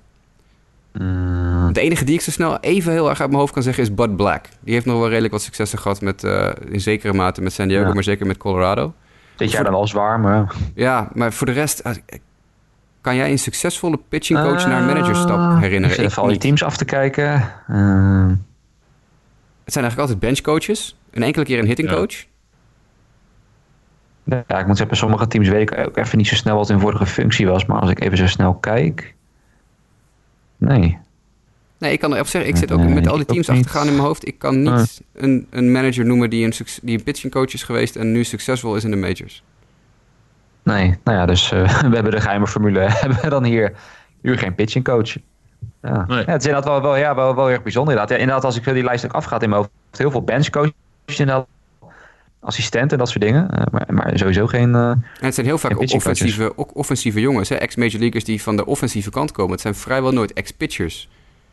[0.91, 1.73] Mm.
[1.73, 3.93] De enige die ik zo snel even heel erg uit mijn hoofd kan zeggen is
[3.93, 4.45] Bud Black.
[4.59, 7.67] Die heeft nog wel redelijk wat successen gehad met, uh, in zekere mate met San
[7.67, 8.93] Diego, maar zeker met Colorado.
[9.35, 10.55] Dit jaar dan wel zwaar, maar...
[10.75, 11.79] Ja, maar voor de rest...
[11.79, 11.93] Eh,
[13.01, 16.03] kan jij een succesvolle pitching coach uh, naar managerstap herinneren?
[16.03, 17.51] Ik val die teams af te kijken.
[19.63, 20.97] Het zijn eigenlijk altijd benchcoaches.
[21.11, 22.25] Een enkele keer een hittingcoach.
[24.23, 24.43] Ja.
[24.47, 26.79] ja, ik moet zeggen, sommige teams weet ik ook even niet zo snel wat hun
[26.79, 27.65] vorige functie was.
[27.65, 29.15] Maar als ik even zo snel kijk...
[30.57, 30.97] Nee.
[31.77, 34.05] Nee, ik kan erop zeggen, ik zit ook met al die teams achtergaan in mijn
[34.05, 34.27] hoofd.
[34.27, 37.95] Ik kan niet een, een manager noemen die een, die een pitching coach is geweest
[37.95, 39.43] en nu succesvol is in de majors.
[40.63, 42.79] Nee, nou ja, dus uh, we hebben de geheime formule.
[43.01, 43.73] hebben we dan hier,
[44.21, 45.15] hier geen pitching coach.
[45.83, 46.05] Ja.
[46.07, 46.15] ja.
[46.15, 47.93] het is inderdaad wel, wel, ja, wel, wel erg bijzonder.
[47.93, 48.17] Inderdaad.
[48.17, 50.73] Ja, inderdaad, als ik die lijst ook afgaat in mijn hoofd, heel veel benchcoaches
[51.05, 51.47] inderdaad
[52.39, 53.47] assistenten en dat soort dingen.
[53.53, 54.69] Uh, maar, maar, sowieso geen.
[54.69, 59.09] Uh, en het zijn heel vaak offensieve, offensieve jongens, ex-major leaguers die van de offensieve
[59.09, 59.51] kant komen.
[59.51, 61.09] Het zijn vrijwel nooit ex-pitchers.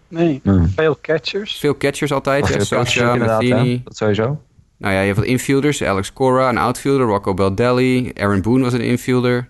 [0.09, 0.43] Nee,
[0.75, 1.59] veel catchers.
[1.59, 2.57] Veel catchers altijd.
[2.67, 3.81] Socha, Matheny.
[3.85, 4.41] Dat sowieso.
[4.77, 5.83] Nou ja, je hebt wat infielders.
[5.83, 7.07] Alex Cora, een outfielder.
[7.07, 8.13] Rocco Baldelli.
[8.15, 9.49] Aaron Boone was een infielder.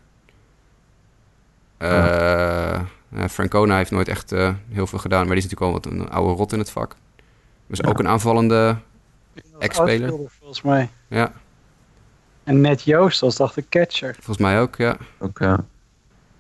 [1.79, 2.81] Uh, uh,
[3.31, 6.11] Francona heeft nooit echt uh, heel veel gedaan, maar die is natuurlijk al wat een
[6.11, 6.97] oude rot in het vak.
[7.67, 7.89] Dus ja.
[7.89, 8.77] ook een aanvallende
[9.59, 10.13] ex-speler.
[10.39, 10.89] volgens mij.
[11.09, 11.33] Ja.
[12.45, 14.15] En net Joost als dacht ik catcher.
[14.15, 14.97] Volgens mij ook, ja.
[15.19, 15.65] Ook, ja.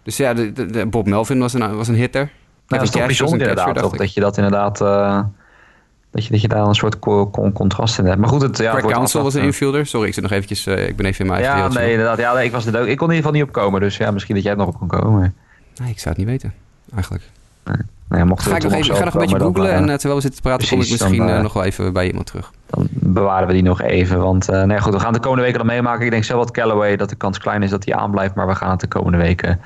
[0.02, 2.24] Dus ja, de, de, de Bob Melvin was een, was een hitter.
[2.24, 2.32] Nou,
[2.66, 3.96] dat is toch bijzonder inderdaad, toch?
[3.96, 4.80] Dat je dat inderdaad...
[4.80, 5.22] Uh,
[6.10, 6.98] Dat je, dat je daar een soort
[7.52, 8.18] contrast in hebt.
[8.18, 9.86] Maar goed, het, ja, Craig Council was een infielder.
[9.86, 10.66] Sorry, ik zit nog eventjes...
[10.66, 12.18] ik ben even in mijn eigen Ja, nee, inderdaad.
[12.18, 13.80] Ja, ik, was er ook, ik kon in ieder geval niet opkomen.
[13.80, 15.36] Dus ja, misschien dat jij er nog op kon komen.
[15.80, 16.54] Nee, ik zou het niet weten,
[16.94, 17.24] eigenlijk.
[17.64, 17.76] Nee.
[18.08, 20.20] Nou ja, mocht ga ik nog even, ga nog een beetje googlen en terwijl we
[20.20, 22.52] zitten te praten, kom ik misschien nog wel even bij iemand terug.
[22.66, 24.18] Dan bewaren we die nog even.
[24.18, 26.04] Want nee, goed, we gaan de komende weken dan meemaken.
[26.04, 28.34] Ik denk zelf wat Callaway dat de kans klein is dat hij aanblijft.
[28.34, 29.60] Maar we gaan het de komende weken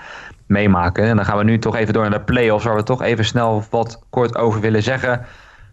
[0.47, 1.05] meemaken.
[1.05, 3.25] En dan gaan we nu toch even door naar de play-offs, waar we toch even
[3.25, 5.27] snel wat kort over willen zeggen.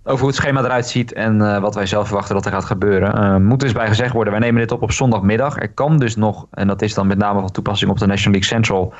[0.04, 3.44] Over hoe het schema eruit ziet en wat wij zelf verwachten dat er gaat gebeuren.
[3.44, 5.58] Moet dus bij gezegd worden, wij nemen dit op op zondagmiddag.
[5.58, 8.39] Er kan dus nog, en dat is dan met name van toepassing op de National
[8.39, 8.94] League Central.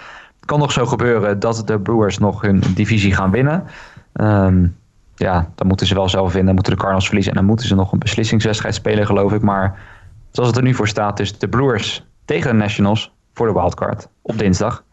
[0.46, 3.64] Kan nog zo gebeuren dat de Brewers nog hun divisie gaan winnen.
[4.14, 4.78] Um,
[5.16, 6.46] ja, dan moeten ze wel zelf winnen.
[6.46, 7.32] Dan moeten de Cardinals verliezen.
[7.32, 9.42] En dan moeten ze nog een beslissingswedstrijd spelen, geloof ik.
[9.42, 9.80] Maar
[10.32, 14.08] zoals het er nu voor staat, dus de Brewers tegen de Nationals voor de wildcard
[14.22, 14.84] op dinsdag.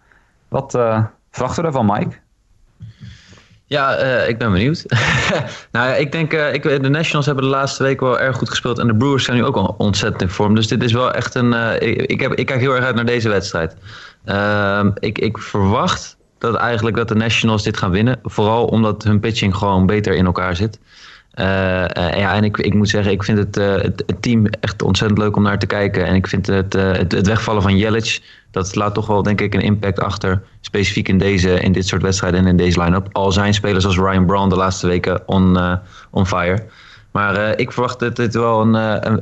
[0.49, 2.17] Wat uh, verwachten we ervan, Mike?
[3.69, 4.85] Ja, uh, ik ben benieuwd.
[5.73, 8.51] nou ja, ik denk, uh, ik, de Nationals hebben de laatste week wel erg goed
[8.51, 8.79] gespeeld.
[8.79, 10.55] En de Brewers zijn nu ook al ontzettend in vorm.
[10.55, 11.53] Dus dit is wel echt een.
[11.83, 13.77] Ik, ik, heb, ik kijk heel erg uit naar deze wedstrijd.
[14.25, 18.19] Ehm, ik, ik verwacht dat eigenlijk dat de Nationals dit gaan winnen.
[18.23, 20.79] Vooral omdat hun pitching gewoon beter in elkaar zit.
[21.39, 24.47] Uh, uh, ja, en ik, ik moet zeggen, ik vind het, uh, het, het, team
[24.47, 26.07] echt ontzettend leuk om naar te kijken.
[26.07, 29.55] En ik vind het, het, het, wegvallen van Jelic, dat laat toch wel denk ik
[29.55, 30.43] een impact achter.
[30.61, 33.09] Specifiek in, deze, in dit soort wedstrijden en in deze line-up.
[33.13, 35.79] Al zijn spelers als Ryan Brown de laatste weken on,
[36.11, 36.65] on fire.
[37.13, 38.75] Maar ik verwacht dat dit wel een,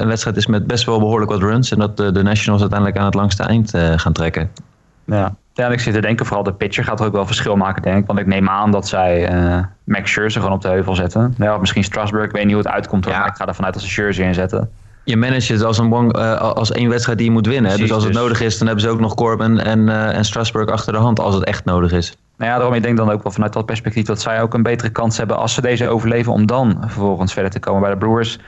[0.02, 1.70] een, wedstrijd is met best wel behoorlijk wat runs.
[1.70, 4.50] En dat de Nationals uiteindelijk aan het langste eind gaan trekken.
[5.06, 7.82] Ja, ja, ik zit te denken, vooral de pitcher gaat er ook wel verschil maken,
[7.82, 8.06] denk ik.
[8.06, 11.34] Want ik neem aan dat zij uh, Max Scherzer gewoon op de heuvel zetten.
[11.38, 13.18] Ja, misschien Strasburg, ik weet niet hoe het uitkomt, ja.
[13.18, 14.70] maar ik ga er vanuit als ze Scherzer inzetten.
[15.04, 17.70] Je manage het als, een uh, als één wedstrijd die je moet winnen.
[17.70, 20.16] Precies, dus als het dus- nodig is, dan hebben ze ook nog Corbin en, uh,
[20.16, 22.16] en Strasburg achter de hand, als het echt nodig is.
[22.36, 24.62] Nou ja, daarom ik denk dan ook wel vanuit dat perspectief dat zij ook een
[24.62, 27.96] betere kans hebben als ze deze overleven om dan vervolgens verder te komen bij de
[27.96, 28.38] Brewers.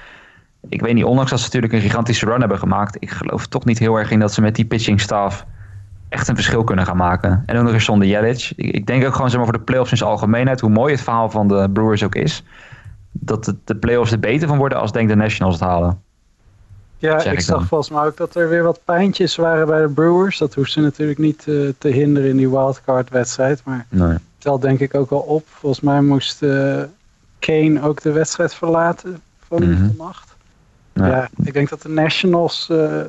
[0.69, 3.65] Ik weet niet, ondanks dat ze natuurlijk een gigantische run hebben gemaakt, ik geloof toch
[3.65, 5.45] niet heel erg in dat ze met die pitching staff
[6.09, 7.43] echt een verschil kunnen gaan maken.
[7.47, 8.53] En ook nog eens zonder Jelic.
[8.57, 10.93] Ik, ik, denk ook gewoon zeg maar, voor de playoffs in zijn algemeenheid, hoe mooi
[10.93, 12.45] het verhaal van de Brewers ook is,
[13.13, 16.03] dat de, de playoffs er beter van worden als denk de Nationals het halen.
[16.99, 20.39] Ja, ik, zag volgens mij ook dat er weer wat pijntjes waren bij de Brewers.
[20.39, 23.65] Dat hoeft ze natuurlijk niet uh, te hinderen in die wildcard wedstrijd.
[23.65, 24.17] Maar nee.
[24.39, 25.47] tel denk ik ook wel op.
[25.49, 26.83] Volgens mij moest uh,
[27.39, 29.95] Kane ook de wedstrijd verlaten van mm -hmm.
[29.97, 30.37] vannacht.
[30.93, 31.07] Ja.
[31.07, 31.29] ja.
[31.45, 33.01] ik denk dat de Nationals uh,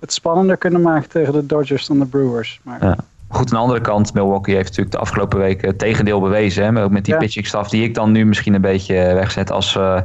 [0.00, 2.60] het spannender kunnen maken tegen de Dodgers dan de Brewers.
[2.62, 2.84] Maar...
[2.84, 2.96] Ja.
[3.30, 6.64] Goed, aan de andere kant, Milwaukee heeft natuurlijk de afgelopen weken het tegendeel bewezen.
[6.64, 6.82] Hè?
[6.82, 7.20] Ook met die ja.
[7.20, 10.00] pitching staff die ik dan nu misschien een beetje wegzet als, uh,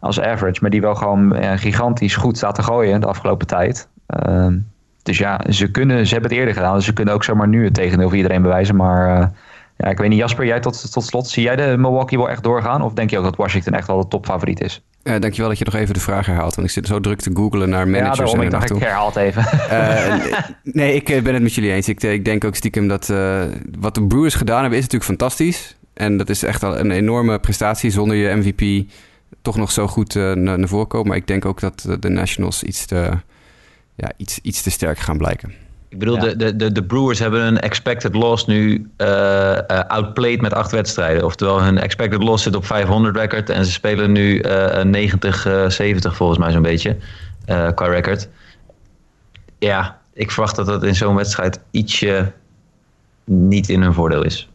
[0.00, 0.58] als average.
[0.60, 3.88] Maar die wel gewoon uh, gigantisch goed staat te gooien de afgelopen tijd.
[4.26, 4.46] Uh,
[5.02, 6.74] dus ja, ze, kunnen, ze hebben het eerder gedaan.
[6.74, 8.76] Dus ze kunnen ook zomaar nu het tegendeel voor iedereen bewijzen.
[8.76, 9.26] Maar uh,
[9.76, 12.42] ja, ik weet niet, Jasper, jij tot, tot slot, zie jij de Milwaukee wel echt
[12.42, 12.82] doorgaan?
[12.82, 14.82] Of denk je ook dat Washington echt wel de topfavoriet is?
[15.06, 16.54] Uh, dankjewel dat je nog even de vraag herhaalt.
[16.54, 18.18] Want ik zit zo druk te googlen naar managers.
[18.18, 19.44] Ja, daarom, ik dacht, ik herhaal het even.
[19.70, 20.38] Uh,
[20.80, 21.88] nee, ik ben het met jullie eens.
[21.88, 23.42] Ik, ik denk ook stiekem dat uh,
[23.78, 25.76] wat de Brewers gedaan hebben is natuurlijk fantastisch.
[25.94, 28.90] En dat is echt al een enorme prestatie zonder je MVP
[29.42, 31.08] toch nog zo goed naar, naar voren komen.
[31.08, 33.10] Maar ik denk ook dat de Nationals iets te,
[33.94, 35.52] ja, iets, iets te sterk gaan blijken.
[35.96, 36.34] Ik bedoel, ja.
[36.34, 41.24] de, de, de Brewers hebben een expected loss nu uh, uh, outplayed met acht wedstrijden.
[41.24, 46.16] Oftewel, hun expected loss zit op 500 record en ze spelen nu uh, 90, 70
[46.16, 46.96] volgens mij zo'n beetje
[47.74, 48.28] qua record.
[49.58, 52.32] Ja, ik verwacht dat dat in zo'n wedstrijd ietsje
[53.24, 54.48] niet in hun voordeel is.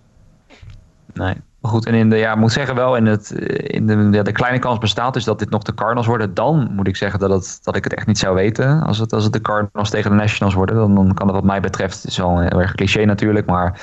[1.14, 1.36] Nee.
[1.62, 4.32] Maar goed, en in de, ja, moet zeggen wel, in, het, in de, ja, de
[4.32, 6.34] kleine kans bestaat dus dat dit nog de Cardinals worden.
[6.34, 8.84] Dan moet ik zeggen dat, dat ik het echt niet zou weten.
[8.84, 11.46] Als het, als het de Cardinals tegen de Nationals worden, dan, dan kan het wat
[11.46, 13.82] mij betreft, het is wel heel erg cliché natuurlijk, maar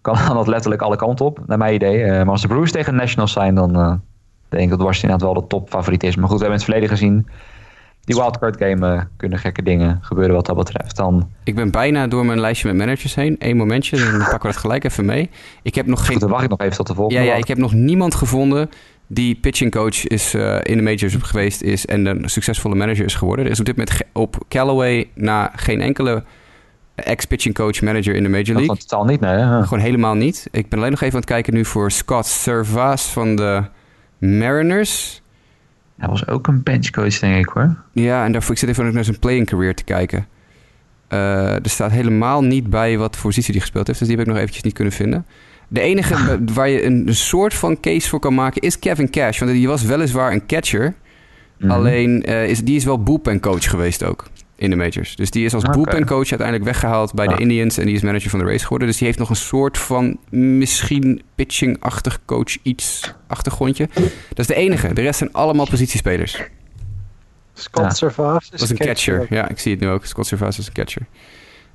[0.00, 2.04] kan dat letterlijk alle kanten op, naar mijn idee.
[2.04, 3.92] Uh, maar als de Blues tegen de Nationals zijn, dan uh,
[4.48, 6.16] denk ik dat Washington wel de topfavoriet is.
[6.16, 7.28] Maar goed, we hebben het verleden gezien
[8.04, 10.96] die wildcard game uh, kunnen gekke dingen gebeuren wat dat betreft.
[10.96, 11.28] Dan...
[11.44, 13.36] Ik ben bijna door mijn lijstje met managers heen.
[13.38, 15.30] Eén momentje, dan pakken we het gelijk even mee.
[15.62, 16.18] Ik heb nog geen...
[16.18, 17.22] dan wacht ik nog even tot de volgende.
[17.22, 18.70] Ja, ja ik heb nog niemand gevonden
[19.06, 23.14] die pitching coach is, uh, in de majors geweest is en een succesvolle manager is
[23.14, 23.44] geworden.
[23.44, 26.24] Er is op dit moment op Callaway na geen enkele
[26.94, 28.66] ex-pitching coach manager in de Major League.
[28.66, 29.38] Dat totaal niet, nee.
[29.62, 30.48] Gewoon helemaal niet.
[30.50, 33.62] Ik ben alleen nog even aan het kijken nu voor Scott Servas van de
[34.18, 35.22] Mariners.
[35.96, 37.76] Hij was ook een benchcoach, denk ik hoor.
[37.92, 40.26] Ja, en daarvoor, ik zit even naar zijn playing career te kijken.
[41.08, 44.32] Uh, er staat helemaal niet bij wat positie hij gespeeld heeft, dus die heb ik
[44.32, 45.26] nog eventjes niet kunnen vinden.
[45.68, 49.38] De enige waar je een, een, soort van case voor kan maken is Kevin Cash.
[49.38, 50.84] Want die was weliswaar een catcher.
[50.84, 50.94] Mm
[51.58, 51.70] -hmm.
[51.70, 54.26] Alleen uh, is, die is wel bullpen coach geweest ook.
[54.56, 55.16] In de majors.
[55.16, 55.72] Dus die is als Oké.
[55.72, 57.34] bullpen coach uiteindelijk weggehaald bij Ja.
[57.34, 58.88] de Indians en die is manager van de race geworden.
[58.88, 63.88] Dus die heeft nog een soort van misschien pitching-achtig coach iets achtergrondje.
[64.28, 64.92] Dat is de enige.
[64.92, 66.42] De rest zijn allemaal positiespelers.
[67.54, 67.92] Scott Ja.
[67.92, 69.26] Servaas is Dat is een catcher.
[69.30, 70.04] Ja, ik zie het nu ook.
[70.04, 71.06] Scott Servais is een catcher.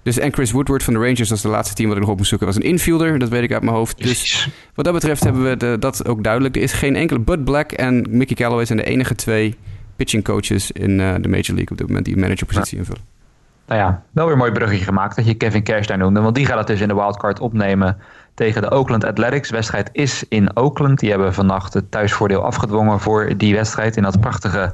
[0.03, 2.11] Dus en Chris Woodward van de Rangers, dat is de laatste team wat ik nog
[2.11, 3.19] op moest zoeken, was een infielder.
[3.19, 4.03] Dat weet ik uit mijn hoofd.
[4.03, 6.55] Dus wat dat betreft hebben we de, dat ook duidelijk.
[6.55, 7.19] Er is geen enkele...
[7.19, 9.55] Bud Black en Mickey Callaway zijn de enige twee
[10.00, 13.02] pitching coaches in eh, de Major League op dit moment die een managerpositie invullen.
[13.68, 16.22] Nou ja, wel weer een mooi bruggetje gemaakt dat je Kevin Cash daar noemde.
[16.22, 17.97] Want die gaat het dus in de wildcard opnemen
[18.34, 19.50] tegen de Oakland Athletics.
[19.50, 21.00] De wedstrijd is in Oakland.
[21.00, 23.97] Die hebben vannacht het thuisvoordeel afgedwongen voor die wedstrijd.
[23.97, 24.74] In dat prachtige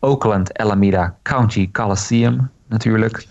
[0.00, 3.24] Oakland Alameda County Coliseum natuurlijk.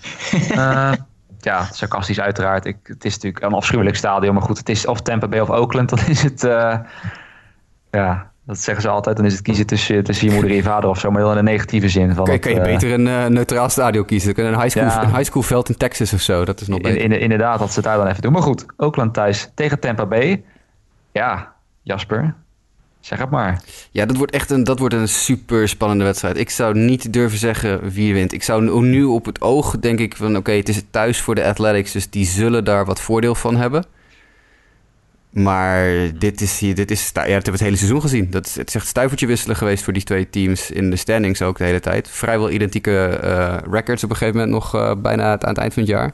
[0.49, 0.91] Eh,
[1.39, 2.65] ja, sarcastisch uiteraard.
[2.65, 4.33] Ik, het is natuurlijk een afschuwelijk stadion.
[4.33, 5.89] Maar goed, het is of Tampa Bay of Oakland.
[5.95, 6.43] Dan is het...
[6.43, 6.79] eh,
[7.91, 9.15] ja, dat zeggen ze altijd.
[9.17, 11.11] Dan is het kiezen tussen, tussen je moeder en je vader of zo.
[11.11, 12.13] Maar heel in een negatieve zin.
[12.15, 14.45] Van kan je eh, beter een eh, neutraal stadion kiezen?
[14.45, 15.03] Een high school, Ja.
[15.03, 16.45] een high school veld in Texas of zo.
[16.45, 17.01] Dat is nog In, beter.
[17.01, 18.31] in, inderdaad, dat ze het daar dan even doen.
[18.31, 20.43] Maar goed, Oakland thuis tegen Tampa Bay.
[21.11, 22.33] Ja, Jasper,
[22.99, 23.61] zeg het maar.
[23.91, 26.37] Ja, dat wordt echt een, dat wordt een super spannende wedstrijd.
[26.37, 28.33] Ik zou niet durven zeggen wie wint.
[28.33, 31.35] Ik zou nu- nu op het oog denk ik van oké, het is thuis voor
[31.35, 33.85] de Athletics, dus die zullen daar wat voordeel van hebben.
[35.31, 35.87] Maar
[36.19, 38.29] dit is, hier, dit is ja, dat hebben we het hele seizoen gezien.
[38.29, 41.41] Dat is, het is echt stuivertje wisselen geweest voor die twee teams in de standings
[41.41, 42.09] ook de hele tijd.
[42.09, 45.73] Vrijwel identieke eh, records op een gegeven moment nog eh, bijna het- aan het eind
[45.73, 46.13] van het jaar.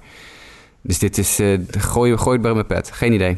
[0.82, 2.91] Dus dit is, eh gooi, gooi het bij mijn pet.
[2.91, 3.38] Geen idee.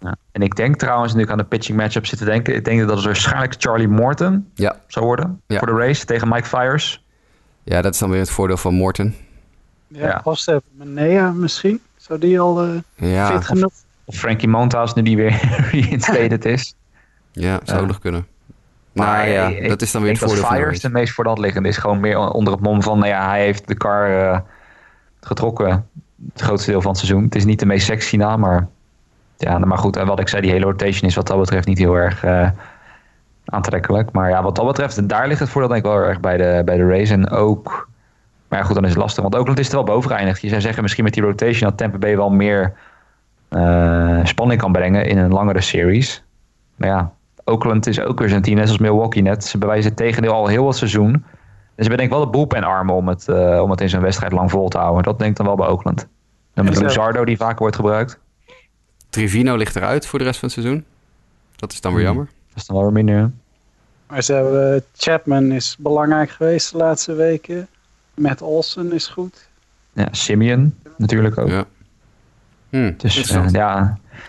[0.00, 0.16] Ja.
[0.32, 2.54] En ik denk trouwens, nu ik aan de pitching matchup zit te denken.
[2.54, 5.58] Ik denk dat het waarschijnlijk Charlie Morton Ja, zou worden Ja.
[5.58, 7.04] voor de race tegen Mike Fires.
[7.64, 9.14] ja, dat is dan weer het voordeel van Morton.
[9.88, 10.20] Ja, Ja.
[10.24, 11.80] Of Menea misschien.
[11.96, 12.68] Zou die al eh,
[13.12, 13.72] Ja, fit genoeg?
[14.08, 15.40] Of Frankie Montas, nu die weer
[15.72, 16.74] reinstated is.
[17.32, 17.86] Ja, zou Ja.
[17.86, 18.26] nog kunnen.
[18.92, 20.90] Maar nou ja, ik- dat is dan weer het voordeel dat van de Fires de
[20.90, 21.76] meest voor hand liggende is.
[21.76, 24.38] Gewoon meer onder het mom van, nou ja, hij heeft de car eh,
[25.20, 25.88] getrokken
[26.32, 27.24] het grootste deel van het seizoen.
[27.24, 28.66] Het is niet de meest sexy naam, maar
[29.36, 29.96] ja, nou, maar goed.
[29.96, 32.48] En wat ik zei, die hele rotation is wat dat betreft niet heel erg eh,
[33.44, 34.12] aantrekkelijk.
[34.12, 36.62] Maar ja, wat dat betreft, daar ligt het voordeel denk ik wel erg bij de,
[36.64, 37.12] bij de race.
[37.12, 37.88] En ook,
[38.48, 39.22] maar ja, goed, dan is het lastig.
[39.22, 40.40] Want Oakland is er wel boven geëindigd.
[40.40, 42.72] Je zou zeggen, misschien met die rotation dat Tampa Bay wel meer
[43.48, 46.22] eh, spanning kan brengen in een langere series.
[46.76, 47.12] Maar ja,
[47.44, 49.44] Oakland is ook weer zo'n team, net als Milwaukee net.
[49.44, 51.12] Ze bewijzen het tegendeel al heel wat seizoen.
[51.12, 53.88] Dus ze hebben denk ik wel de bullpen armen om het, eh, om het in
[53.88, 55.02] zo'n wedstrijd lang vol te houden.
[55.02, 56.06] Dat denk ik dan wel bij Oakland.
[56.54, 56.80] Dan met.
[56.80, 58.18] Luzardo, die vaker wordt gebruikt.
[59.10, 60.84] Trivino ligt eruit voor de rest van het seizoen.
[61.56, 62.14] Dat is dan weer Hmm.
[62.14, 62.32] jammer.
[62.48, 63.30] Dat is dan wel weer minder.
[64.06, 67.68] Maar ze hebben, eh, Chapman is belangrijk geweest de laatste weken.
[68.14, 69.48] Matt Olsen is goed.
[69.92, 71.48] Ja, Simeon natuurlijk ook.
[71.48, 71.64] Ja.
[72.70, 73.74] Hm, Dus eh, ja,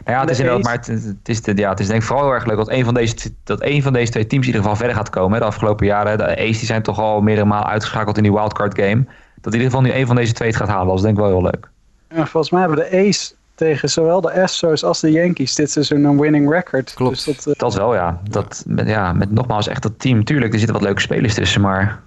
[0.06, 2.00] nou ja, het is De inderdaad, maar het, het is, de- ja, het is denk
[2.02, 4.46] ik vooral heel erg leuk dat een van deze, dat een van deze twee teams
[4.48, 5.34] in ieder geval verder gaat komen.
[5.34, 6.18] hè, De afgelopen jaren.
[6.18, 9.06] De Ace die zijn toch al meerdere malen uitgeschakeld in die wildcard game.
[9.42, 11.18] Dat in ieder geval nu een van deze twee het gaat halen, dat is denk
[11.18, 11.70] ik wel heel leuk.
[12.08, 16.04] En volgens mij hebben de A's tegen zowel de Astros als de Yankees dit seizoen
[16.04, 16.94] een winning record.
[16.94, 17.26] Klopt.
[17.26, 18.20] Dus dat, eh, Dat wel, ja.
[18.30, 20.24] Dat, met, ja, met nogmaals echt dat team.
[20.24, 22.00] Tuurlijk, er zitten wat leuke spelers tussen, maar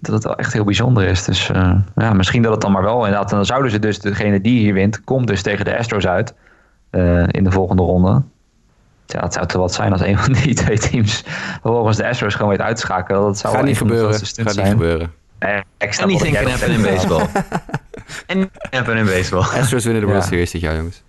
[0.00, 1.24] dat het wel echt heel bijzonder is.
[1.24, 3.30] Dus eh, ja, misschien dat het dan maar wel inderdaad.
[3.30, 6.34] En dan zouden ze dus, degene die hier wint, komt dus tegen de Astros uit
[6.90, 8.22] eh, in de volgende ronde.
[9.06, 11.24] Ja, het zou te wat zijn als een van die twee teams
[11.62, 13.20] volgens de Astros gewoon weet uit te schakelen.
[13.20, 14.14] Dat zou Gaat wel niet gebeuren.
[14.14, 14.66] Gaat niet zijn.
[14.66, 15.12] gebeuren.
[15.78, 17.26] Ik snap Anything can happen in baseball.
[18.26, 19.40] Anything can happen in baseball.
[19.40, 20.28] Astros winnen de World Ja.
[20.28, 21.02] Series dit jaar, jongens.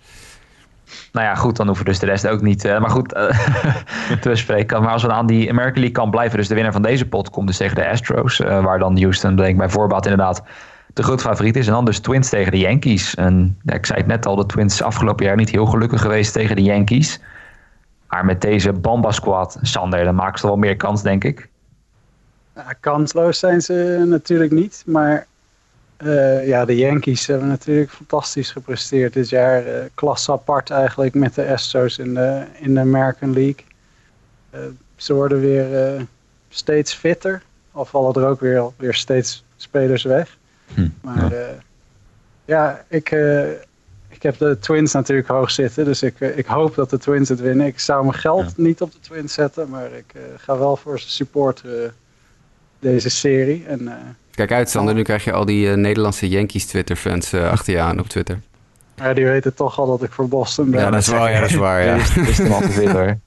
[1.14, 2.64] Nou ja, goed, dan hoeven we dus de rest ook niet.
[2.64, 3.28] eh, maar goed, eh,
[4.20, 4.82] te bespreken.
[4.82, 7.30] Maar als we aan die American League kan blijven, dus de winnaar van deze pot
[7.30, 8.40] komt dus tegen de Astros.
[8.40, 10.42] eh, waar dan Houston, denk ik, bij voorbaat inderdaad
[10.92, 11.66] de grote favoriet is.
[11.66, 13.14] En dan dus Twins tegen de Yankees.
[13.14, 16.32] En ja, ik zei het net al, de Twins afgelopen jaar niet heel gelukkig geweest
[16.32, 17.20] tegen de Yankees.
[18.08, 21.48] Maar met deze Bamba squad, Sander, dan maken ze wel meer kans, denk ik.
[22.54, 24.82] ja, kansloos zijn ze natuurlijk niet.
[24.86, 25.26] Maar
[26.04, 29.66] eh, ja, de Yankees hebben natuurlijk fantastisch gepresteerd dit jaar.
[29.66, 33.64] eh klasse apart eigenlijk met de Astros in de, in de American League.
[34.50, 34.60] Eh,
[34.96, 36.06] ze worden weer
[36.48, 37.42] steeds fitter.
[37.72, 40.36] Al vallen er ook weer, weer steeds spelers weg.
[40.74, 41.54] Hm, Maar ja,
[42.44, 43.10] ja ik,
[44.08, 45.84] ik heb de Twins natuurlijk hoog zitten.
[45.84, 47.66] Dus ik, ik hoop dat de Twins het winnen.
[47.66, 48.62] Ik zou mijn geld Ja.
[48.62, 49.68] niet op de Twins zetten.
[49.68, 51.92] Maar ik ga wel voor ze supporteren
[52.78, 53.64] deze serie.
[53.66, 53.88] En
[54.34, 54.94] Kijk uit, Sander.
[54.94, 58.40] Nu krijg je al die eh, Nederlandse Yankees Twitter-fans eh, achter je aan op Twitter.
[58.96, 60.80] ja, die weten toch al dat ik voor Boston ben.
[60.80, 61.30] Ja, dat is waar.
[61.32, 61.94] Ja, dat is waar, ja.
[62.28, 63.18] Is hem al te veel hoor.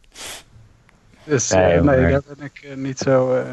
[1.23, 3.43] Dus Nee, eh, nee, maar- daar ben ik niet, zo, eh,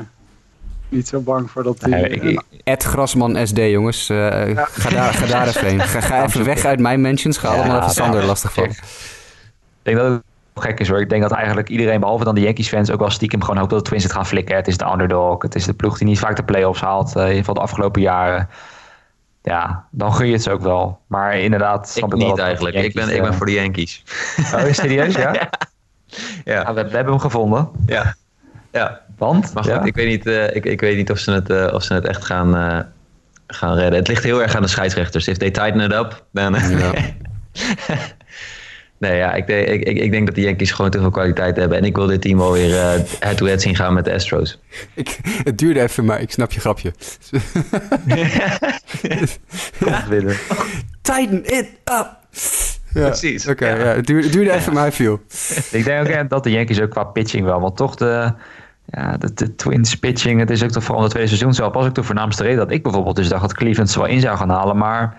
[0.88, 1.96] niet zo bang voor dat die...
[2.08, 4.08] Ik- Ed Grasman SD, jongens.
[4.08, 4.16] Eh,
[4.56, 5.80] ga, daar, ga daar even heen.
[5.80, 7.38] Ga, ga even weg uit mijn mentions.
[7.38, 8.70] Ga Ja, allemaal even Sander lastigvallen.
[8.70, 8.76] Ik
[9.82, 10.22] denk dat het
[10.54, 11.00] gek is hoor.
[11.00, 13.70] Ik denk dat eigenlijk iedereen, behalve dan de Yankees fans, ook wel stiekem gewoon hoopt
[13.70, 14.56] dat de Twins het gaan flikken.
[14.56, 15.42] Het is de underdog.
[15.42, 17.16] Het is de ploeg die niet vaak de playoffs haalt.
[17.16, 18.48] eh, van de afgelopen jaren.
[19.42, 20.98] ja, dan gun je het ze ook wel.
[21.06, 22.76] Maar inderdaad, snap Ik ik, niet eigenlijk.
[22.76, 24.02] Ik ben, ik ben eh, voor de Yankees.
[24.54, 25.32] Oh, is serieus, ja?
[25.32, 25.48] ja.
[26.44, 26.60] Ja.
[26.62, 27.68] Ah, we, we hebben hem gevonden.
[27.86, 28.14] ja.
[28.72, 29.00] ja.
[29.18, 29.54] Want?
[29.54, 29.84] Maar goed, ja?
[29.84, 32.04] ik, weet niet, eh, ik, ik weet niet of ze het, eh, of ze het
[32.04, 32.78] echt gaan, eh,
[33.46, 33.98] gaan redden.
[33.98, 35.28] Het ligt heel erg aan de scheidsrechters.
[35.28, 36.56] If they tighten it up, dan...
[39.04, 39.10] Ja.
[39.10, 41.78] nee, ja, ik, ik, ik, ik denk dat de Yankees gewoon te veel kwaliteit hebben.
[41.78, 44.60] En ik wil dit team wel weer eh, head-to-head zien gaan met de Astros.
[44.94, 46.92] Ik, het duurde even, maar ik snap je grapje.
[49.84, 50.36] Komt winnen.
[51.02, 52.22] Tighten it up!
[52.94, 53.76] Ja, Precies, Oké, ja.
[53.76, 53.84] ja.
[53.84, 55.20] het, duurde, het duurde even, maar hij viel.
[55.70, 58.32] Ik denk ook dat de Yankees ook qua pitching wel, want toch de,
[58.86, 61.72] ja, de, de Twins pitching, het is ook toch vooral in het tweede seizoen zelf,
[61.72, 64.20] was ook de voornaamste reden dat ik bijvoorbeeld dus dacht dat Cleveland ze wel in
[64.20, 65.16] zou gaan halen, maar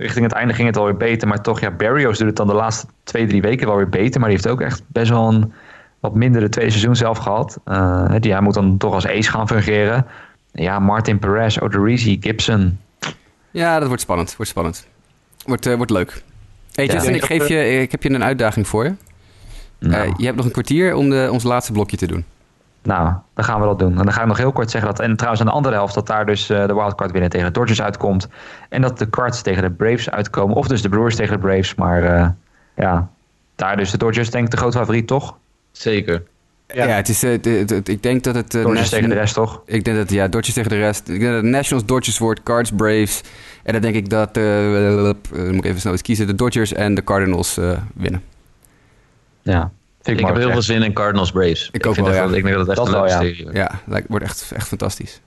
[0.00, 2.52] richting het einde ging het alweer beter, maar toch, ja, Barrios doet het dan de
[2.52, 5.52] laatste twee, drie weken wel weer beter, maar die heeft ook echt best wel een
[6.00, 7.58] wat mindere tweede seizoen zelf gehad.
[7.64, 10.06] Eh, die, hij moet dan toch als ace gaan fungeren.
[10.52, 12.78] Ja, Martin Perez, Odorizzi, Gibson.
[13.50, 14.36] Ja, dat wordt spannend.
[14.36, 14.86] Wordt spannend.
[15.44, 16.22] Wordt, eh, wordt leuk.
[16.74, 16.92] Hey Ja.
[16.92, 18.94] Justin, ik, geef je, ik heb je een uitdaging voor je.
[19.78, 20.08] Nou.
[20.08, 22.24] Eh, je hebt nog een kwartier om de, ons laatste blokje te doen.
[22.82, 23.90] Nou, dan gaan we dat doen.
[23.98, 25.94] En dan ga ik nog heel kort zeggen dat, en trouwens aan de andere helft,
[25.94, 28.28] dat daar dus eh, de wildcard winnen tegen de Dodgers uitkomt.
[28.68, 30.56] En dat de Cards tegen de Braves uitkomen.
[30.56, 31.74] Of dus de Brewers tegen de Braves.
[31.74, 32.28] Maar eh,
[32.76, 33.08] ja,
[33.54, 35.36] daar dus de Dodgers denk ik de grote favoriet, toch?
[35.72, 36.22] Zeker.
[36.74, 38.54] Ja, het is, eh, het- het- het- ik denk dat het...
[38.54, 39.62] eh, Dodgers Nation- tegen de rest, toch?
[39.66, 41.08] Ik denk dat, ja, Dodgers tegen de rest.
[41.08, 43.20] Ik denk dat het Nationals Dodgers wordt, Cards Braves.
[43.62, 46.72] En dan denk ik dat, eh, eh, moet ik even snel eens kiezen, de Dodgers
[46.72, 48.22] en de Cardinals eh, winnen.
[49.42, 49.70] Ja,
[50.02, 51.68] vind Ik, ik, heb heel veel zin in Cardinals Braves.
[51.72, 52.28] Ik ook vind wel, echt ja.
[52.28, 53.20] dat- Ik denk dat het echt Dat een leuke ja.
[53.20, 53.58] serie wordt.
[53.58, 55.20] Ja, lijkt, wordt echt, echt fantastisch.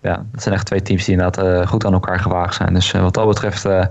[0.00, 2.74] Ja, dat zijn echt twee teams die inderdaad eh, goed aan elkaar gewaagd zijn.
[2.74, 3.84] Dus eh, wat dat betreft eh,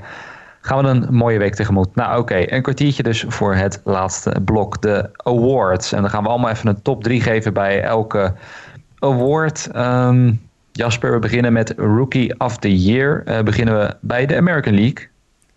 [0.62, 1.96] gaan we een mooie week tegemoet.
[1.96, 5.92] Nou oké, een kwartiertje dus voor het laatste blok, de awards.
[5.92, 8.34] En dan gaan we allemaal even een top 3 geven bij elke
[9.00, 9.70] award.
[9.72, 10.32] Ehm,
[10.72, 13.44] Jasper, we beginnen met Rookie of the Year.
[13.44, 15.08] Beginnen we bij de American League.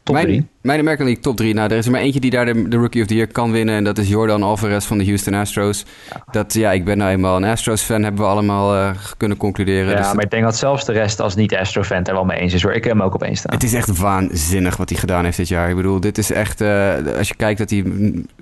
[0.06, 0.46] Top mijn, 3.
[0.60, 1.54] Mijn American League top 3.
[1.54, 3.52] Nou, er is er maar eentje die daar de, de Rookie of the Year kan
[3.52, 3.74] winnen.
[3.74, 5.84] En dat is Jordan Alvarez van de Houston Astros.
[6.30, 9.90] Dat, ja, ik ben nou eenmaal een Astros-fan, hebben we allemaal eh, kunnen concluderen.
[9.90, 12.52] Ja, Dus maar ik denk dat zelfs de rest als niet-Astro-fan er wel mee eens
[12.54, 12.72] is hoor.
[12.72, 13.54] Ik heb hem ook op één staan.
[13.54, 15.68] Het is echt waanzinnig wat hij gedaan heeft dit jaar.
[15.70, 16.60] Ik bedoel, dit is echt...
[16.60, 17.84] eh, als je kijkt dat hij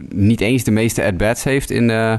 [0.08, 1.90] niet eens de meeste at-bats heeft in...
[1.90, 2.14] eh,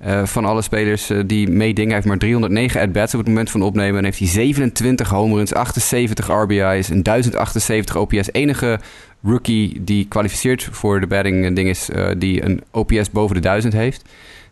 [0.00, 1.94] eh, van alle spelers eh, die meedingen.
[1.94, 3.98] Heeft maar 309 at-bats op het moment van opnemen.
[3.98, 8.32] En heeft hij 27 home runs, 78 RBI's en 1078 OPS.
[8.32, 8.78] Enige
[9.22, 11.88] rookie die kwalificeert voor de batting eh, ding is...
[12.18, 14.02] die een OPS boven de 1000 heeft.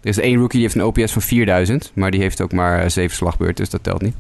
[0.01, 1.91] Er is één rookie die heeft een OPS van 4000.
[1.95, 4.15] Maar die heeft ook maar zeven slagbeurten, dus dat telt niet.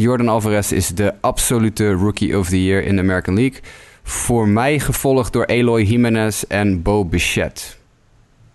[0.00, 3.60] Jordan Alvarez is de absolute Rookie of the Year in de American League.
[4.02, 7.62] Voor mij gevolgd door Eloy Jimenez en Bo Bichette.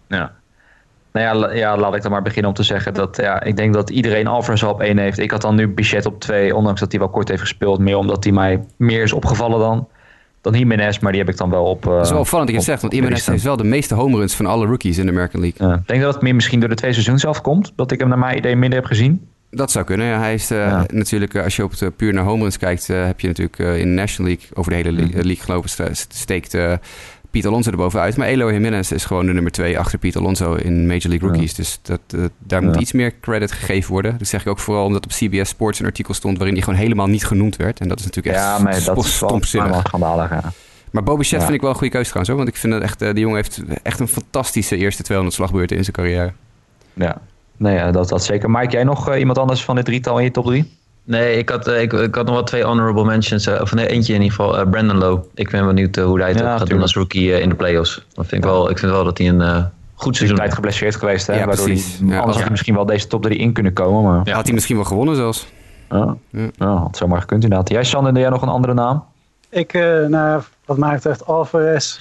[0.08, 0.43] Ja.
[1.14, 3.74] Nou ja, ja, laat ik dan maar beginnen om te zeggen dat ja, ik denk
[3.74, 5.20] dat iedereen Alvarez wel op één heeft.
[5.20, 7.80] Ik had dan nu Bichette op twee, ondanks dat hij wel kort heeft gespeeld.
[7.80, 9.88] Meer omdat hij mij meer is opgevallen dan,
[10.42, 11.86] dan Jiménez, maar die heb ik dan wel op...
[11.88, 13.96] eh, Dat is wel opvallend dat je het zegt, want drie heeft wel de meeste
[13.96, 15.68] home runs van alle rookies in de American League.
[15.68, 15.74] Ja.
[15.76, 17.74] Ik denk dat het meer misschien door de twee seizoen zelf komt.
[17.76, 19.28] Dat ik hem naar mijn idee minder heb gezien.
[19.52, 20.08] Dat zou kunnen.
[20.08, 20.86] Ja, hij is eh, Ja.
[20.94, 23.88] natuurlijk, eh, als je op het puur naar home runs kijkt, heb je natuurlijk in
[23.96, 25.16] de National League, over de hele le- Mhm.
[25.16, 25.70] league gelopen,
[26.10, 26.58] steekt
[27.34, 28.18] Piet Alonso er bovenuit.
[28.18, 31.34] Maar Eloy Jimenez is gewoon de nummer twee achter Piet Alonso in Major League Ja.
[31.34, 31.54] Rookies.
[31.56, 34.18] Dus dat, eh, daar moet iets meer credit gegeven worden.
[34.18, 36.80] Dat zeg ik ook vooral omdat op CBS Sports een artikel stond waarin hij gewoon
[36.80, 37.80] helemaal niet genoemd werd.
[37.80, 40.30] En dat is natuurlijk echt ja, maar dat is wel schandalig.
[40.30, 40.52] Ja.
[40.92, 42.36] Maar Bobby Chet vind ik wel een goede keuze trouwens.
[42.36, 45.38] Hoor, want ik vind dat echt, eh, die jongen heeft echt een fantastische eerste 200
[45.38, 46.34] slagbeurten in zijn carrière.
[46.94, 47.22] ja.
[47.58, 48.52] Nee, ja, dat, dat zeker.
[48.52, 50.78] Mike, jij nog eh, iemand anders van dit drietal in je top drie?
[51.06, 53.46] Nee, ik had, eh, ik, ik had nog wel twee honorable mentions.
[53.48, 54.58] eh, of nee, eentje in ieder geval.
[54.60, 55.24] eh, Brandon Lowe.
[55.34, 57.96] Ik ben benieuwd eh, hoe hij het Ja, gaat doen als rookie in de playoffs.
[58.14, 60.54] Dat vind ik, wel, ik vind wel dat hij een eh, goed seizoen tijd heeft.
[60.62, 61.34] geblesseerd geweest, hè?
[61.40, 61.98] Ja, waardoor precies.
[62.00, 62.14] hij, Ja.
[62.16, 64.04] anders had hij misschien wel deze top 3 in kunnen komen.
[64.12, 64.34] Maar Ja.
[64.36, 65.48] Had hij misschien wel gewonnen zelfs.
[65.90, 66.16] ja.
[66.30, 66.48] Ja.
[66.56, 67.70] Ja, had zomaar gekund inderdaad.
[67.70, 69.04] Jij, Sander, jij nog een andere naam?
[69.50, 72.00] Ik, eh, nou, wat mij betreft, Alvarez,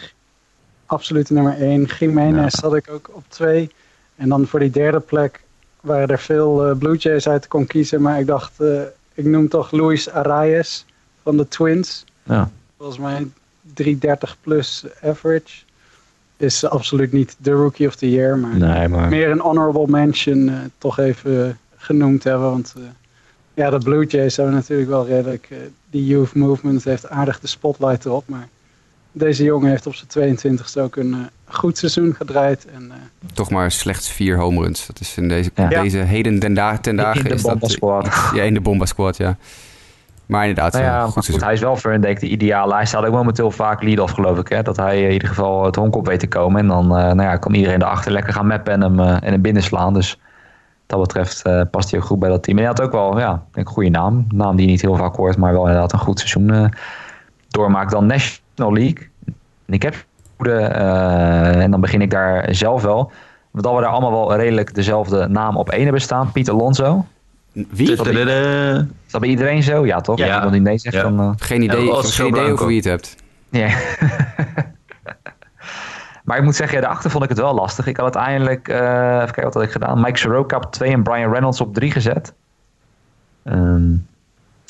[0.87, 1.89] absoluut nummer 1.
[1.99, 3.71] Jiménez had ik ook op 2.
[4.17, 5.41] En dan voor die derde plek
[5.83, 8.03] waren er veel eh, Blue Jays uit te kon kiezen.
[8.03, 8.83] Maar ik dacht, eh,
[9.15, 10.87] ik noem toch Luis Arias
[11.23, 12.05] van de Twins.
[12.23, 12.51] Ja.
[12.77, 13.27] Volgens mij
[13.75, 15.63] 330 plus average.
[16.37, 19.09] Is absoluut niet de Rookie of the Year, maar Nee, maar...
[19.09, 22.51] meer een honorable mention eh, toch even genoemd hebben.
[22.51, 22.75] Want
[23.55, 25.49] ja, de Blue Jays hebben natuurlijk wel redelijk...
[25.91, 28.29] die youth movement heeft aardig de spotlight erop.
[28.29, 28.49] Maar
[29.13, 32.67] deze jongen heeft op zijn 22e ook een goed seizoen gedraaid.
[32.75, 32.97] En eh,
[33.35, 34.87] Toch maar slechts vier home runs.
[34.87, 35.69] Dat is in deze, Ja.
[35.69, 37.23] deze heden ten, da ten dagen.
[37.23, 38.09] In de is dat, Bomba Squad.
[38.35, 39.37] Ja, in de Bomba Squad, ja.
[40.27, 41.45] Maar inderdaad, Nou een ja, goed maar goed, seizoen.
[41.47, 42.75] hij is wel voor denk ik de ideale.
[42.75, 44.49] Hij staat ook momenteel vaak lead-off geloof ik.
[44.49, 44.63] Hè?
[44.63, 46.61] Dat hij in ieder geval het honk op weet te komen.
[46.61, 49.33] En dan eh, nou ja, kan iedereen erachter lekker gaan mappen en hem, eh, en
[49.33, 49.95] hem binnenslaan.
[49.95, 50.19] Dus
[50.87, 52.57] dat betreft uh, past hij ook goed bij dat team.
[52.59, 54.27] En hij had ook wel, ja, een goede naam.
[54.29, 56.65] Een naam die je niet heel vaak hoort, maar wel inderdaad een goed seizoen uh,
[57.49, 57.91] doormaakt.
[57.91, 59.09] Dan National League.
[59.67, 60.05] En ik heb
[60.43, 60.61] goede,
[61.61, 63.13] en dan begin ik daar zelf wel.
[63.53, 66.33] Dat we daar allemaal wel redelijk dezelfde naam op één hebben staan.
[66.33, 67.07] Piet Alonso.
[67.53, 67.91] Wie?
[67.91, 68.23] Is dat, bij,
[69.07, 69.87] is dat bij iedereen zo?
[69.87, 70.19] Ja, toch?
[70.19, 70.39] Ja.
[70.39, 71.21] Als nee zegt, dan...
[71.21, 71.31] Uh...
[71.37, 73.17] Geen idee, ja, geen idee over wie je het hebt.
[73.51, 73.69] Ja.
[76.25, 77.87] maar ik moet zeggen, ja, daarachter vond ik het wel lastig.
[77.87, 80.01] Ik had uiteindelijk, uh, even kijken wat had ik gedaan.
[80.01, 82.35] Mike Soroka op 2 en Brian Reynolds op 3 gezet.
[83.45, 84.07] Um,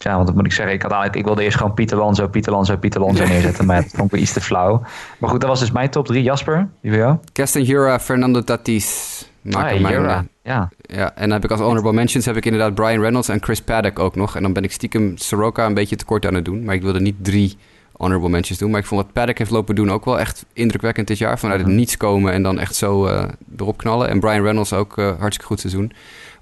[0.03, 0.75] ja, want dat moet ik zeggen.
[0.75, 3.67] Ik, had eigenlijk, ik wilde eerst gewoon Pieter Lanzo, Pieter Lanzo, Pieter Lanzo neerzetten.
[3.67, 4.83] maar dat vond ik iets te flauw.
[5.19, 6.23] Maar goed, dat was dus mijn top 3.
[6.23, 7.17] Jasper, die jou?
[7.33, 9.31] Keston Jura, Fernando Tatis.
[9.51, 10.69] Ah, Jura, ja.
[10.81, 11.15] ja.
[11.15, 13.99] En dan heb ik als honorable mentions heb ik inderdaad Brian Reynolds en Chris Paddock
[13.99, 14.37] ook nog.
[14.37, 16.65] En dan ben ik stiekem Soroka een beetje tekort aan het doen.
[16.65, 17.57] Maar ik wilde niet drie
[17.93, 18.71] honorable mentions doen.
[18.71, 21.39] Maar ik vond wat Paddock heeft lopen doen ook wel echt indrukwekkend dit jaar.
[21.39, 23.25] Vanuit het niets komen en dan echt zo uh,
[23.57, 24.09] erop knallen.
[24.09, 25.93] En Brian Reynolds ook uh, hartstikke goed seizoen.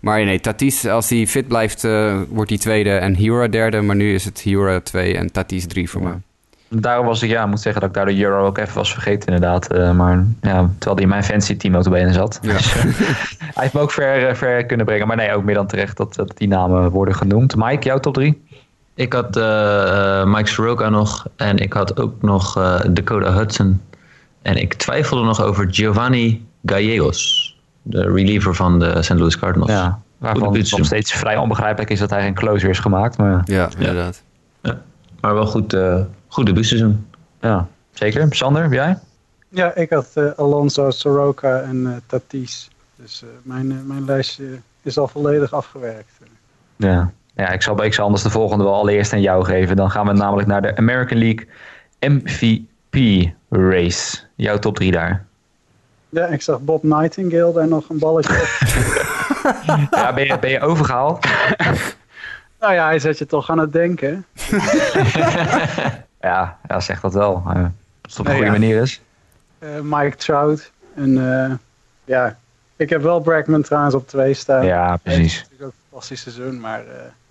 [0.00, 3.80] Maar nee, Tatis, als hij fit blijft, uh, wordt hij tweede en Hura derde.
[3.80, 6.08] Maar nu is het Hura 2 en Tatis 3 voor ja.
[6.08, 6.18] mij.
[6.72, 9.34] Daarom was ik, ja, moet zeggen dat ik daar de Euro ook even was vergeten
[9.34, 9.72] inderdaad.
[9.72, 12.38] Uh, maar ja, terwijl hij in mijn fancy team ook benen zat.
[12.42, 12.52] Ja.
[12.52, 12.82] Dus, uh,
[13.54, 15.06] hij heeft me ook ver, ver kunnen brengen.
[15.06, 17.56] Maar nee, ook meer dan terecht dat, dat die namen worden genoemd.
[17.56, 18.42] Mike, jouw top 3?
[18.94, 21.26] Ik had uh, Mike Soroka nog.
[21.36, 22.52] En ik had ook nog
[22.90, 23.80] Dakota Hudson.
[24.42, 27.56] En ik twijfelde nog over Giovanni Gallegos.
[27.90, 29.10] De reliever van de St.
[29.14, 29.70] Louis Cardinals.
[29.70, 33.18] Ja, waarvan het nog steeds vrij onbegrijpelijk is dat hij geen closer is gemaakt.
[33.18, 33.42] Maar...
[33.44, 34.22] Ja, inderdaad.
[34.62, 34.82] Ja.
[35.20, 37.06] Maar wel goed, uh, goed debuutseizoen.
[37.40, 38.26] Ja, zeker.
[38.30, 38.98] Sander, jij?
[39.48, 42.70] Ja, ik had uh, Alonso, Soroka en uh, Tatis.
[42.96, 46.12] Dus mijn, mijn lijstje is al volledig afgewerkt.
[46.76, 49.76] Ja, ja ik, zal, ik zal anders de volgende wel allereerst aan jou geven.
[49.76, 51.48] Dan gaan we namelijk naar de American League
[52.00, 54.18] MVP race.
[54.34, 55.26] Jouw top 3 daar.
[56.10, 58.32] Ja, ik zag Bob Nightingale daar nog een balletje
[59.90, 61.26] ja, ben je, ben je overgehaald?
[62.60, 64.26] nou ja, hij zet je toch aan het denken.
[66.20, 67.42] ja, ja, zeg dat wel.
[67.46, 67.64] Uh,
[68.00, 68.50] als het op een goede ja.
[68.52, 69.00] manier is.
[69.58, 70.70] Uh, Mike Trout.
[70.94, 71.52] En uh,
[72.04, 72.36] ja,
[72.76, 74.64] ik heb wel Bregman trouwens op twee staan.
[74.64, 75.20] Ja, precies.
[75.20, 76.82] Het is natuurlijk ook een fantastisch seizoen, maar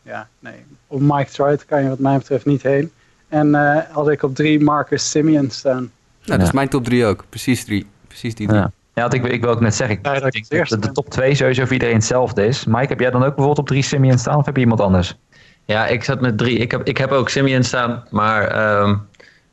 [0.02, 0.66] ja, nee.
[0.88, 2.92] Op Mike Trout kan je wat mij betreft niet heen.
[3.28, 3.54] En
[3.92, 5.92] had ik op drie Marcus Simeon staan.
[6.22, 7.26] Ja, dat is mijn top drie ook.
[7.30, 7.88] Precies drie.
[8.20, 8.59] Precies die drie.
[8.59, 8.72] Ja.
[8.93, 11.36] Ja, ik, ik wil ook net zeggen, ik ja, dat denk dat de top 2
[11.36, 12.65] sowieso voor iedereen hetzelfde is.
[12.65, 15.17] Mike, heb jij dan ook bijvoorbeeld op drie Simeon staan of heb je iemand anders?
[15.65, 16.57] Ja, ik zat met drie.
[16.57, 19.07] Ik heb, ik heb ook Simeon staan, maar um,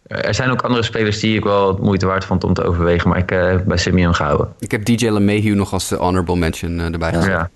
[0.07, 3.09] er zijn ook andere spelers die ik wel het moeite waard vond om te overwegen.
[3.09, 4.53] Maar ik heb uh, bij Simeon gehouden.
[4.59, 7.31] Ik heb DJ LeMahieu nog als honorable mention uh, erbij gezet.
[7.31, 7.51] Ja.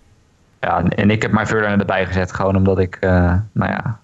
[0.61, 3.11] ja, en ik heb mijn Verder erbij gezet gewoon omdat ik, uh,
[3.53, 3.99] nou ja,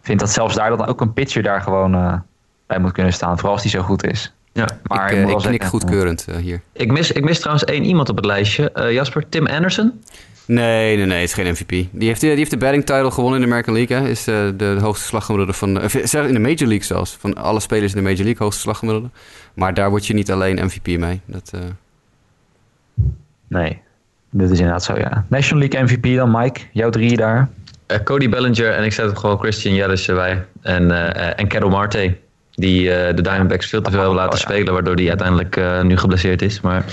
[0.00, 2.22] vind dat zelfs daar dan ook een pitcher daar gewoon
[2.66, 3.34] bij moet kunnen staan.
[3.34, 4.34] Vooral als die zo goed is.
[4.56, 6.60] Ja, maar ik, uh, ik knik goedkeurend uh, hier.
[6.72, 8.72] Ik mis, ik mis trouwens één iemand op het lijstje.
[8.74, 10.00] Uh, Jasper, Tim Anderson?
[10.46, 11.68] Nee, nee, nee, is geen MVP.
[11.68, 13.96] Die heeft, die heeft de batting title gewonnen in de American League.
[13.96, 14.08] Hè.
[14.08, 15.68] Is de, de hoogste slaggemiddelde van...
[16.26, 17.16] in de Major League zelfs.
[17.20, 19.08] Van alle spelers in de Major League, hoogste slaggemiddelde.
[19.54, 21.20] Maar daar word je niet alleen MVP mee.
[21.26, 21.52] Dat,
[23.48, 23.80] Nee,
[24.30, 25.24] dat is inderdaad zo, ja.
[25.28, 26.60] National League MVP dan, Mike.
[26.72, 27.48] Jouw drie daar.
[28.04, 30.44] Cody Bellinger en ik zet er gewoon Christian Yelich erbij.
[30.62, 30.90] En,
[31.36, 32.16] en Kettle Marte.
[32.56, 35.96] Die uh, de Diamondbacks veel te veel hebben laten spelen, waardoor die uiteindelijk uh, nu
[35.96, 36.60] geblesseerd is.
[36.60, 36.84] Maar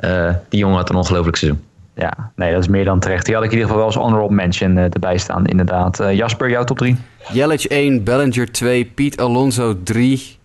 [0.00, 1.62] uh, die jongen had een ongelooflijk seizoen.
[1.94, 3.26] Ja, nee, dat is meer dan terecht.
[3.26, 5.96] Die had ik in ieder geval wel als honorable mention erbij staan, inderdaad.
[6.12, 6.96] Jasper, jouw top 3?
[7.32, 10.38] Yelich 1, Bellinger 2, Piet Alonso 3.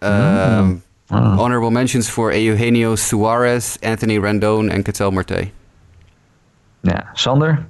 [0.00, 0.82] Mm.
[1.08, 1.38] Oh.
[1.38, 5.48] Honorable mentions voor Eugenio Suarez, Anthony Rendon en Ketel Marte.
[6.80, 7.66] Ja, Sander?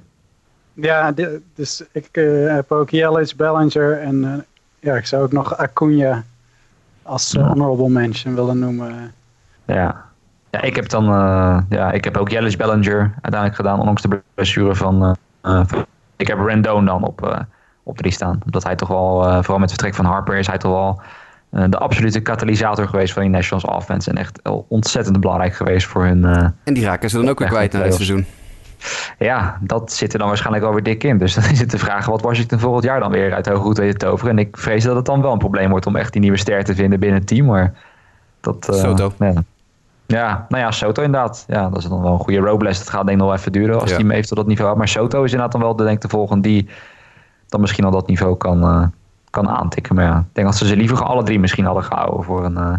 [0.73, 1.13] Ja,
[1.55, 2.09] dus ik
[2.47, 4.45] heb ook Yelich, Bellinger en
[4.79, 6.23] ja, ik zou ook nog Acuna
[7.03, 9.11] als uh, honorable mention willen noemen.
[9.65, 10.05] Ja.
[10.49, 14.21] Ja, ik heb dan uh, ja, ik heb ook Jellis Bellinger uiteindelijk gedaan, ondanks de
[14.33, 15.15] blessure van.
[15.43, 15.63] Uh,
[16.15, 17.45] ik heb Rendon dan op,
[17.83, 18.39] op drie staan.
[18.45, 21.01] Omdat hij toch wel, vooral met het vertrek van Harper, is hij toch wel
[21.69, 24.09] de absolute katalysator geweest van die Nationals offense.
[24.09, 26.25] En echt ontzettend belangrijk geweest voor hun.
[26.63, 28.25] en die raken ze dan ook weer kwijt na dit seizoen.
[29.19, 31.17] Ja, dat zit er dan waarschijnlijk alweer dik in.
[31.17, 33.77] Dus dan is het de vraag, wat Washington volgend jaar dan weer uit hoge goed
[33.77, 34.31] weet te toveren.
[34.31, 36.63] En ik vrees dat het dan wel een probleem wordt om echt die nieuwe ster
[36.63, 37.45] te vinden binnen het team.
[37.45, 37.73] Maar
[38.41, 39.13] dat, uh, Soto.
[39.19, 39.43] Ja.
[40.05, 41.45] ja, nou ja, Soto inderdaad.
[41.47, 42.77] Ja, dat is dan wel een goede Robles.
[42.77, 43.97] Dat gaat denk ik nog wel even duren als ja.
[43.97, 44.77] hij heeft tot dat niveau.
[44.77, 46.69] Maar Soto is inderdaad dan wel de, denk ik, de volgende die
[47.47, 48.85] dan misschien al dat niveau kan, uh,
[49.29, 49.95] kan aantikken.
[49.95, 52.57] Maar ja, ik denk dat ze ze liever alle drie misschien hadden gehouden voor een...
[52.57, 52.73] Uh,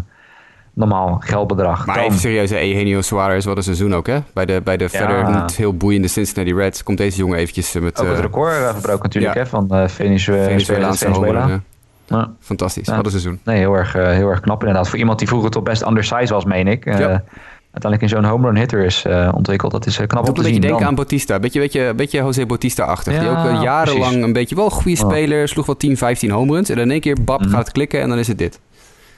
[0.75, 1.85] normaal geldbedrag.
[1.85, 4.19] Maar even serieus, Eugenio Suarez, wat een seizoen ook, hè?
[4.33, 4.89] Bij de, bij de ja.
[4.89, 8.01] verder niet heel boeiende Cincinnati Reds komt deze jongen eventjes met...
[8.01, 9.39] Ook het record uh, verbroken natuurlijk, ja.
[9.39, 9.47] hè?
[9.47, 10.93] Van uh, Venezuela.
[10.93, 11.47] Venezuela.
[11.47, 11.61] Ja.
[12.07, 12.31] Ja.
[12.39, 13.39] Fantastisch, wat een seizoen.
[13.43, 14.89] Nee, heel erg, uh, heel erg knap inderdaad.
[14.89, 16.85] Voor iemand die vroeger toch best undersized was, meen ik.
[16.85, 19.71] Uh, uiteindelijk in zo'n home run hitter is uh, ontwikkeld.
[19.71, 20.45] Dat is uh, knap om te een zien.
[20.45, 21.39] beetje denken Dan- aan Bautista.
[21.39, 23.19] Beetje, beetje, beetje José Bautista-achtig.
[23.19, 24.23] die ook uh, jarenlang precies.
[24.23, 25.09] een beetje wel een goede Oh.
[25.09, 25.47] speler.
[25.47, 26.69] Sloeg wel 10, 15 home runs.
[26.69, 28.59] En dan in één keer, bab, gaat het klikken en dan is het dit.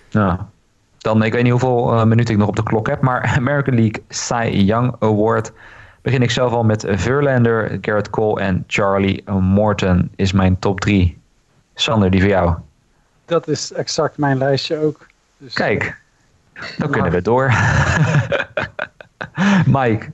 [0.10, 0.50] Ja.
[1.08, 3.76] Dan, ik weet niet hoeveel eh, minuten ik nog op de klok heb, maar American
[3.76, 5.52] League Cy Young Award
[6.02, 11.18] begin ik zelf al met Verlander, Garrett Cole en Charlie Morton is mijn top 3.
[11.74, 12.56] Sander, die voor jou.
[13.26, 15.08] Dat is exact mijn lijstje ook.
[15.38, 15.98] Dus, Kijk,
[16.78, 17.54] dan kunnen we door.
[19.78, 20.12] Mike,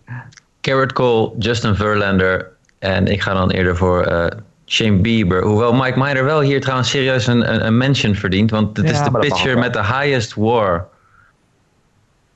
[0.61, 4.39] Garrett Cole, Justin Verlander en ik ga dan eerder voor eh,
[4.73, 5.43] Shane Bieber.
[5.43, 8.51] Hoewel Mike Minor wel hier trouwens serieus een, een, een mention verdient.
[8.51, 10.85] Want het Ja, is de pitcher met de highest war.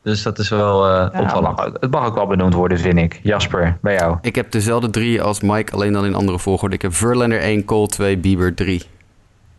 [0.02, 1.56] Dus dat is wel eh, ja, het, opvallend.
[1.58, 3.20] mag, het mag ook wel benoemd worden, vind ik.
[3.24, 4.18] Jasper, bij jou.
[4.22, 6.76] Ik heb dezelfde drie als Mike, alleen dan in andere volgorde.
[6.76, 8.84] Ik heb Verlander 1, Cole 2, Bieber 3.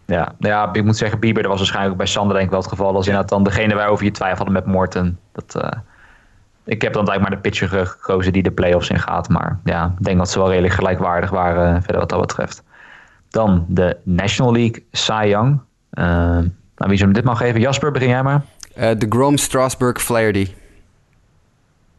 [0.07, 2.61] Ja, nou ja, ik moet zeggen, Bieber, dat was waarschijnlijk bij Sander denk ik wel
[2.61, 2.95] het geval.
[2.95, 5.19] Als inderdaad dan degene waarover je twijfel hadden met Morton.
[5.33, 5.79] Dat, eh,
[6.65, 9.29] ik heb dan eigenlijk maar de pitcher ge- gekozen die de playoffs in gaat.
[9.29, 12.63] Maar ja, ik denk dat ze wel redelijk gelijkwaardig waren eh, verder wat dat betreft.
[13.31, 15.61] Dan de National League, Cy Young.
[15.91, 17.61] Eh, nou, wie zou hem dit mag geven?
[17.61, 18.43] Jasper, begin jij maar.
[18.75, 20.49] Eh, de Grom, Strasburg, Flaherty.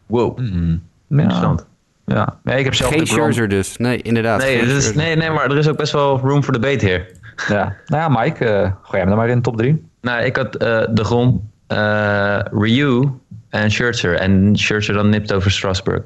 [0.06, 1.66] Wow, Mm, ja, interessant.
[2.06, 2.38] ja.
[2.44, 3.78] Nee, ik heb zelf Geen de Grom- Scherzer dus.
[3.78, 4.40] Nee, inderdaad.
[4.40, 5.04] Nee, geen dit is, Scherzer.
[5.04, 7.06] nee, nee, maar er is ook best wel room for debate hier.
[7.48, 7.76] Ja.
[7.88, 9.88] Nou ja, Mike, eh, gooi jij hem dan maar in de top 3.
[10.02, 13.10] Nou, ik had eh, de Grom, eh, Ryu
[13.50, 14.16] en Scherzer.
[14.16, 16.02] En Scherzer dan nipt over Strasburg.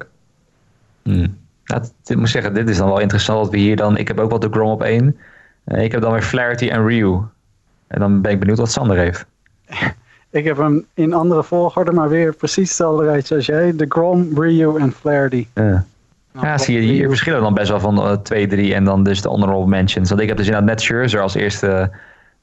[1.02, 1.36] Hmm.
[2.04, 3.96] Ik moet zeggen, dit is dan wel interessant dat we hier dan...
[3.96, 5.16] Ik heb ook wel de Grom op één.
[5.64, 7.20] Eh, ik heb dan weer Flaherty en Ryu.
[7.86, 9.26] En dan ben ik benieuwd wat Sander heeft.
[10.30, 13.76] Ik heb hem in andere volgorde, maar weer precies hetzelfde rijtje als jij.
[13.76, 15.46] De Grom, Ryu en Flaherty.
[15.54, 15.84] Ja,
[16.32, 19.04] Nou, ja zie je, hier verschillen dan best wel van eh, 2, 3 en dan
[19.04, 20.08] dus de honorable mentions.
[20.08, 21.90] Want ik heb dus inderdaad net Scherzer als eerste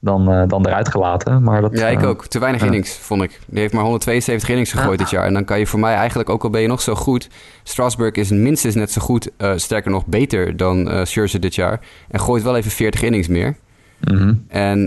[0.02, 1.42] dan, eh, dan eruit gelaten.
[1.42, 2.26] Maar dat, Ja, ik eh, ook.
[2.26, 3.40] Te weinig innings, vond ik.
[3.46, 5.26] Die heeft maar 172 innings gegooid dit jaar.
[5.26, 7.28] En dan kan je voor mij eigenlijk, ook al ben je nog zo goed...
[7.62, 11.80] Strasburg is minstens net zo goed, eh, sterker nog beter dan eh Scherzer dit jaar.
[12.10, 13.56] En gooit wel even 40 innings meer.
[14.00, 14.34] mhm.
[14.48, 14.84] En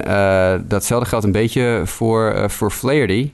[0.68, 3.32] datzelfde geldt een beetje voor, eh voor Flaherty.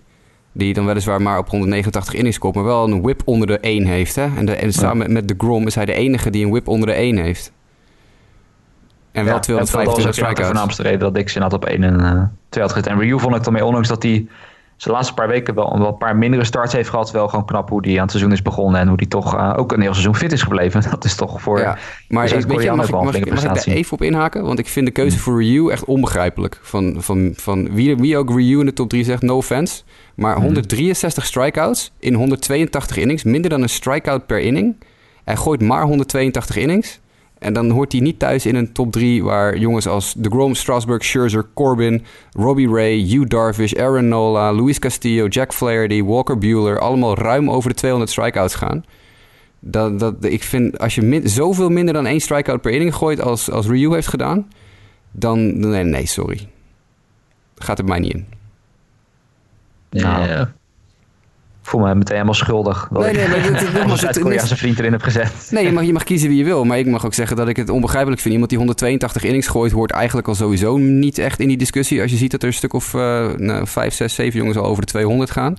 [0.51, 3.85] Die dan weliswaar maar op 189 innings komt, maar wel een whip onder de 1
[3.85, 4.15] heeft.
[4.15, 4.27] Hè?
[4.37, 6.67] En, de, en samen met, met de Grom is hij de enige die een whip
[6.67, 7.51] onder de 1 heeft.
[9.11, 10.45] En wel Ja, 225 dat was ook inderdaad de strikeouts.
[10.47, 12.87] voornaamste reden dat ze inderdaad op 1 en eh 2 had gezet.
[12.87, 14.25] En Ryu vond ik dan mee, ondanks dat hij
[14.77, 17.11] zijn laatste paar weken wel, wel een paar mindere starts heeft gehad.
[17.11, 18.81] Wel gewoon knap hoe hij aan het seizoen is begonnen.
[18.81, 20.81] En hoe hij toch eh, ook een heel seizoen fit is gebleven.
[20.89, 21.59] Dat is toch voor...
[21.59, 24.43] Ja, maar ik, weet je, mag, ik, mag, ik, mag ik daar even op inhaken?
[24.43, 25.21] Want ik vind de keuze Mm.
[25.21, 26.59] voor Ryu echt onbegrijpelijk.
[26.61, 29.81] Van, van, van wie, wie ook Ryu in de top 3 zegt, no offense.
[30.15, 30.43] Maar Mm.
[30.43, 33.23] 163 strikeouts in 182 innings.
[33.23, 34.75] Minder dan een strikeout per inning.
[35.23, 36.99] Hij gooit maar 182 innings.
[37.41, 41.05] En dan hoort hij niet thuis in een top 3 waar jongens als DeGrom, Strasburg,
[41.05, 47.15] Scherzer, Corbin, Robbie Ray, Hugh Darvish, Aaron Nola, Luis Castillo, Jack Flaherty, Walker Bueller allemaal
[47.17, 48.85] ruim over de 200 strikeouts gaan.
[49.59, 53.21] Dat, dat, ik vind, als je min- zoveel minder dan één strikeout per inning gooit
[53.21, 54.47] als, als Ryu heeft gedaan,
[55.11, 56.49] dan, nee, nee, sorry.
[57.55, 58.25] Gaat er bij mij niet in.
[59.89, 60.53] Nou, Ja.
[61.71, 62.87] Voel me meteen helemaal schuldig.
[62.91, 65.47] Dat Nee, nee, nogmaals, het- Zuid-Koreaanse vriend erin heb gezet.
[65.51, 66.63] Nee, je mag, je mag kiezen wie je wil.
[66.63, 68.33] Maar ik mag ook zeggen dat ik het onbegrijpelijk vind.
[68.33, 72.01] Iemand die 182 innings gooit, hoort eigenlijk al sowieso niet echt in die discussie.
[72.01, 74.65] Als je ziet dat er een stuk of eh nou, 5, 6, 7 jongens al
[74.65, 75.55] over de 200 gaan.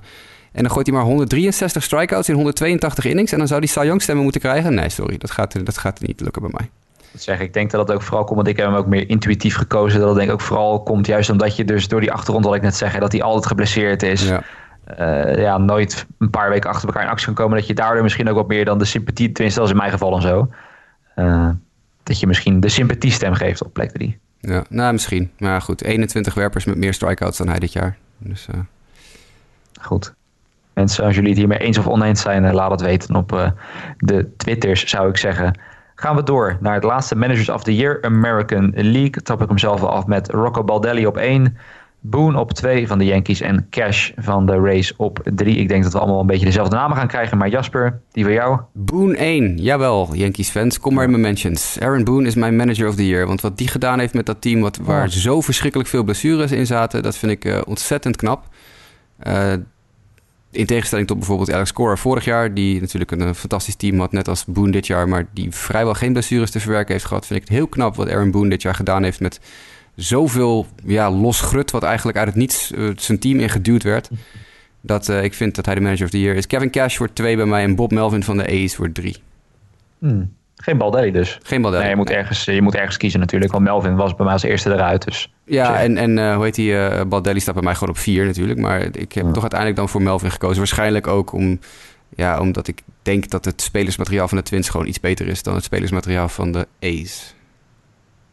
[0.51, 3.31] En dan gooit hij maar 163 strikeouts in 182 innings.
[3.31, 4.73] En dan zou die Cy Young stemmen moeten krijgen.
[4.73, 6.69] Nee, sorry, dat gaat, dat gaat niet lukken bij mij.
[7.11, 9.09] Dat zeg, ik denk dat dat ook vooral komt, want ik heb hem ook meer
[9.09, 9.99] intuïtief gekozen.
[9.99, 12.55] Dat het denk ik ook vooral komt juist omdat je dus door die achtergrond, wat
[12.55, 14.27] ik net zeg, hè, dat hij altijd geblesseerd is.
[14.27, 14.43] Ja.
[14.85, 17.57] Eh, ja, nooit een paar weken achter elkaar in actie kan komen.
[17.57, 19.91] Dat je daardoor misschien ook wat meer dan de sympathie, tenminste dat is in mijn
[19.91, 20.49] geval dan zo.
[21.15, 21.49] eh,
[22.03, 24.19] dat je misschien de sympathiestem geeft op plek 3.
[24.39, 25.31] Ja, nou misschien.
[25.39, 27.97] Maar goed, 21 werpers met meer strikeouts dan hij dit jaar.
[28.17, 28.59] Dus eh,
[29.81, 30.13] Goed.
[30.73, 33.53] Mensen, als jullie het hiermee eens of oneens zijn, laat het weten op
[33.97, 35.59] de Twitters, zou ik zeggen.
[35.95, 39.09] Gaan we door naar het laatste Managers of the Year American League.
[39.23, 41.57] Trap ik hem zelf af met Rocco Baldelli op 1.
[42.05, 45.55] Boone op 2 van de Yankees en Cash van de Rays op 3.
[45.55, 47.37] Ik denk dat we allemaal een beetje dezelfde namen gaan krijgen.
[47.37, 48.59] Maar Jasper, die voor jou?
[48.73, 50.79] Boone 1, jawel, Yankees fans.
[50.79, 51.79] Kom maar in mijn mentions.
[51.79, 53.27] Aaron Boone is mijn manager of the year.
[53.27, 55.09] Want wat die gedaan heeft met dat team, wat, waar Oh.
[55.09, 58.45] zo verschrikkelijk veel blessures in zaten, dat vind ik eh, ontzettend knap.
[59.19, 59.53] Eh,
[60.51, 64.11] in tegenstelling tot bijvoorbeeld Alex Cora vorig jaar, die natuurlijk een, eh, fantastisch team had,
[64.11, 67.39] net als Boone dit jaar, maar die vrijwel geen blessures te verwerken heeft gehad, vind
[67.41, 69.39] ik het heel knap wat Aaron Boone dit jaar gedaan heeft met
[69.95, 74.09] zoveel ja, los grut, wat eigenlijk uit het niets eh, zijn team ingeduwd werd.
[74.81, 76.47] Dat eh, ik vind dat hij de manager of the year is.
[76.47, 79.17] Kevin Cash wordt 2 bij mij en Bob Melvin van de A's wordt 3.
[79.99, 80.33] Hmm.
[80.55, 81.39] Geen Baldelli dus.
[81.43, 81.83] Geen Baldelli.
[81.83, 83.51] Nee, je moet, ergens, je moet ergens kiezen natuurlijk.
[83.51, 85.03] Want Melvin was bij mij als eerste eruit.
[85.05, 86.77] Dus Ja, en, en eh, hoe heet die?
[86.77, 88.59] eh Baldelli staat bij mij gewoon op 4 natuurlijk.
[88.59, 89.31] Maar ik heb Ja.
[89.31, 90.57] toch uiteindelijk dan voor Melvin gekozen.
[90.57, 91.59] Waarschijnlijk ook om
[92.15, 95.55] Ja, omdat ik denk dat het spelersmateriaal van de Twins gewoon iets beter is dan
[95.55, 97.35] het spelersmateriaal van de A's.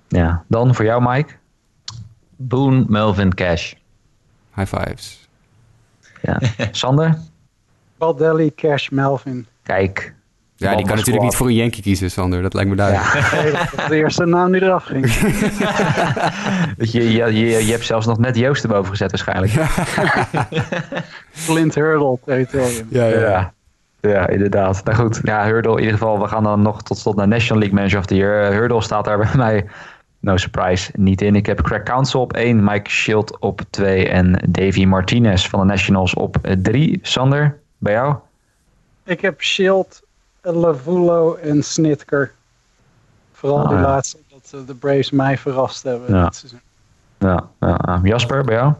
[0.08, 1.32] Ja, dan voor jou Mike?
[2.42, 3.72] Boone, Melvin, Cash.
[4.54, 5.28] High fives.
[6.22, 6.40] Ja.
[6.70, 7.18] Sander?
[7.98, 9.46] Baldelli, Cash, Melvin.
[9.62, 10.14] Kijk.
[10.56, 12.42] Ja, die kan natuurlijk niet voor een Yankee kiezen, Sander.
[12.42, 13.08] Dat lijkt me duidelijk.
[13.08, 13.42] Ja.
[13.42, 15.12] Nee, dat was de eerste naam die eraf ging.
[16.92, 19.52] je, je, je, je hebt zelfs nog net Joost erboven gezet waarschijnlijk.
[21.30, 22.86] Flint Hurdle territorium.
[22.90, 23.20] Ja, ja.
[23.20, 23.52] ja.
[24.00, 24.84] Ja, inderdaad.
[24.84, 26.20] Nou goed, ja, Hurdle in ieder geval.
[26.20, 28.52] We gaan dan nog tot slot naar National League Manager of the Year.
[28.52, 29.66] Hurdle staat daar bij mij,
[30.20, 31.34] no surprise, niet in.
[31.36, 35.66] Ik heb Craig Council op 1, Mike Schild op 2 en Davy Martinez van de
[35.66, 36.98] Nationals op 3.
[37.02, 38.14] Sander, bij jou?
[39.04, 40.02] Ik heb Schild,
[40.42, 42.32] Lavulo en Snitker.
[43.32, 43.82] Vooral Ah, die ja.
[43.82, 46.24] laatste, dat eh, de Braves mij verrast hebben Ja.
[46.24, 46.60] dit seizoen.
[47.18, 48.00] Ja, ja.
[48.02, 48.72] Jasper, bij jou?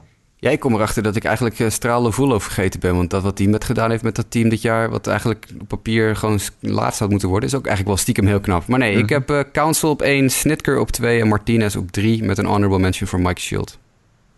[0.42, 2.96] Ja, ik kom erachter dat ik eigenlijk uh, Stralen Voelo vergeten ben.
[2.96, 4.90] Want dat wat hij met gedaan heeft met dat team dit jaar...
[4.90, 7.48] wat eigenlijk op papier gewoon laatst had moeten worden...
[7.48, 8.66] is ook eigenlijk wel stiekem heel knap.
[8.66, 12.24] Maar nee, ik heb eh, Council op 1, Snitker op 2 en Martinez op 3...
[12.24, 13.78] met een honorable mention voor Mike Shield.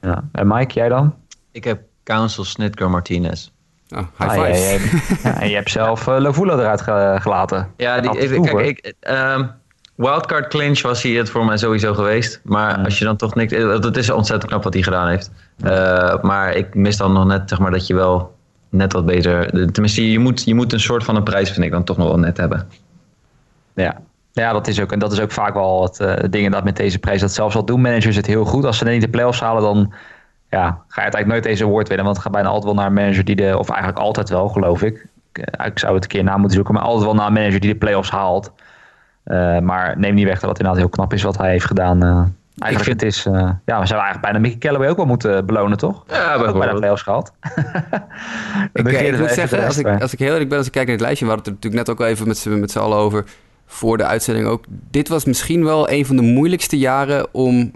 [0.01, 0.25] Ja.
[0.33, 1.15] En Mike, jij dan?
[1.53, 3.51] Ik heb Council, Snitker, Martinez.
[3.95, 4.97] Oh, high Ah, ja, five.
[5.23, 5.41] ja, ja.
[5.41, 7.71] en je hebt zelf uh, eruit ge- gelaten.
[7.77, 9.45] Ja, die, Af en ik, toe, kijk, ik, ehm,
[9.95, 12.41] wildcard clinch was hij het voor mij sowieso geweest.
[12.45, 12.85] Maar Ja.
[12.85, 13.53] als je dan toch niks...
[13.53, 15.31] eh, Het is ontzettend knap wat hij gedaan heeft.
[15.63, 18.35] Eh, maar ik mis dan nog net, zeg maar, dat je wel
[18.69, 19.51] net wat beter...
[19.73, 22.09] Tenminste, je moet, je moet een soort van een prijs, vind ik, dan toch nog
[22.09, 22.69] wel net hebben.
[23.75, 24.01] Ja.
[24.33, 26.77] Ja, dat is ook, en dat is ook vaak wel het uh, ding dat met
[26.77, 27.21] deze prijs.
[27.21, 28.65] Dat zelfs al doen managers het heel goed.
[28.65, 29.93] Als ze niet de playoffs halen, dan
[30.51, 32.05] ja, ga je uiteindelijk nooit deze award winnen.
[32.05, 33.59] Want het gaat bijna altijd wel naar een manager die de...
[33.59, 35.07] Of eigenlijk altijd wel, geloof ik.
[35.33, 36.75] Ik, eh, ik zou het een keer na moeten zoeken.
[36.75, 38.53] Maar altijd wel naar een manager die de playoffs haalt.
[39.25, 42.05] Uh, maar neem niet weg dat het inderdaad heel knap is wat hij heeft gedaan.
[42.05, 42.25] Uh,
[42.59, 43.01] eigenlijk vind...
[43.01, 43.27] het is...
[43.27, 43.33] Uh,
[43.65, 46.05] ja, we zouden eigenlijk bijna Mickey Callaway ook wel moeten belonen, toch?
[46.09, 47.33] Ja, ook bij de playoffs gehad.
[48.73, 50.95] ik, ik moet zeggen, als ik, als ik heel eerlijk ben, als ik kijk naar
[50.95, 51.27] het lijstje...
[51.27, 53.25] we hadden het er natuurlijk net ook al even met z'n, met z'n allen over...
[53.67, 54.65] voor de uitzending ook.
[54.91, 57.73] Dit was misschien wel een van de moeilijkste jaren om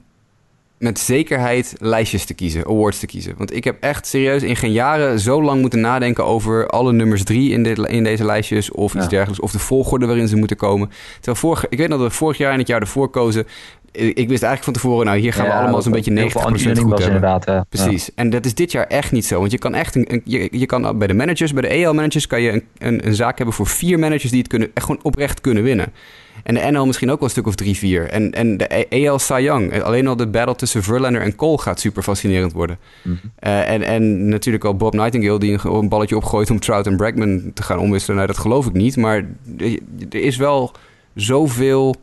[0.79, 3.35] met zekerheid lijstjes te kiezen, awards te kiezen.
[3.37, 7.25] Want ik heb echt serieus in geen jaren zo lang moeten nadenken over alle nummers
[7.25, 9.11] drie in, dit, in deze lijstjes of iets ja.
[9.11, 9.41] dergelijks.
[9.41, 10.91] Of de volgorde waarin ze moeten komen.
[11.15, 13.47] Terwijl vorig, ik weet nog dat we vorig jaar en het jaar ervoor kozen.
[13.97, 16.65] Ik wist eigenlijk van tevoren, nou hier gaan ja, we allemaal zo'n beetje 90% goed
[16.65, 17.01] hebben.
[17.01, 17.69] Inderdaad.
[17.69, 18.15] Precies.
[18.15, 19.39] En dat is dit jaar echt niet zo.
[19.39, 22.27] Want je kan echt een, een je, je, kan bij de managers, bij de EL-managers,
[22.27, 25.03] kan je een, een, een, zaak hebben voor vier managers die het kunnen, echt gewoon
[25.03, 25.93] oprecht kunnen winnen.
[26.43, 28.09] En de NL misschien ook wel een stuk of drie, vier.
[28.09, 29.83] En, en de EL Cy Young.
[29.83, 32.79] Alleen al de battle tussen Verlander en Cole gaat super fascinerend worden.
[33.03, 33.31] Mm -hmm.
[33.51, 36.97] uh, en, en natuurlijk al Bob Nightingale die een, een, balletje opgooit om Trout en
[36.97, 38.17] Bregman te gaan omwisselen.
[38.17, 38.97] Nou, dat geloof ik niet.
[38.97, 39.25] Maar
[40.11, 40.73] er is wel
[41.15, 41.95] zoveel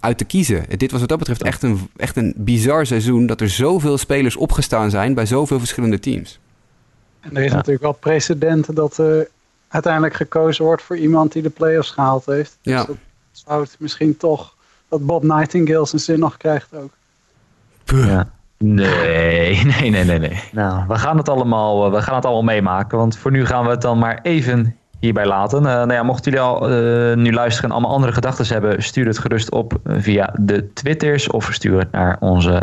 [0.00, 0.64] uit te kiezen.
[0.76, 3.26] Dit was wat dat betreft echt een, echt een bizar seizoen...
[3.26, 6.38] dat er zoveel spelers opgestaan zijn bij zoveel verschillende teams.
[7.20, 7.56] En er is ja.
[7.56, 9.28] natuurlijk wel precedenten dat er
[9.68, 10.82] uiteindelijk gekozen wordt...
[10.82, 12.58] voor iemand die de play-offs gehaald heeft.
[12.62, 12.76] Ja.
[12.76, 12.96] Dus dat
[13.32, 14.54] zou het misschien toch
[14.88, 16.90] dat Bob Nightingale zijn zin nog krijgt ook.
[17.84, 18.30] Ja.
[18.58, 20.42] Nee, nee, nee, nee, nee.
[20.52, 22.98] Nou, we gaan het allemaal, we gaan het allemaal meemaken.
[22.98, 25.58] Want voor nu gaan we het dan maar even hierbij laten.
[25.58, 29.06] Uh, nou ja, mochten jullie al uh, nu luisteren en allemaal andere gedachten hebben, stuur
[29.06, 32.62] het gerust op via de Twitters of stuur het naar onze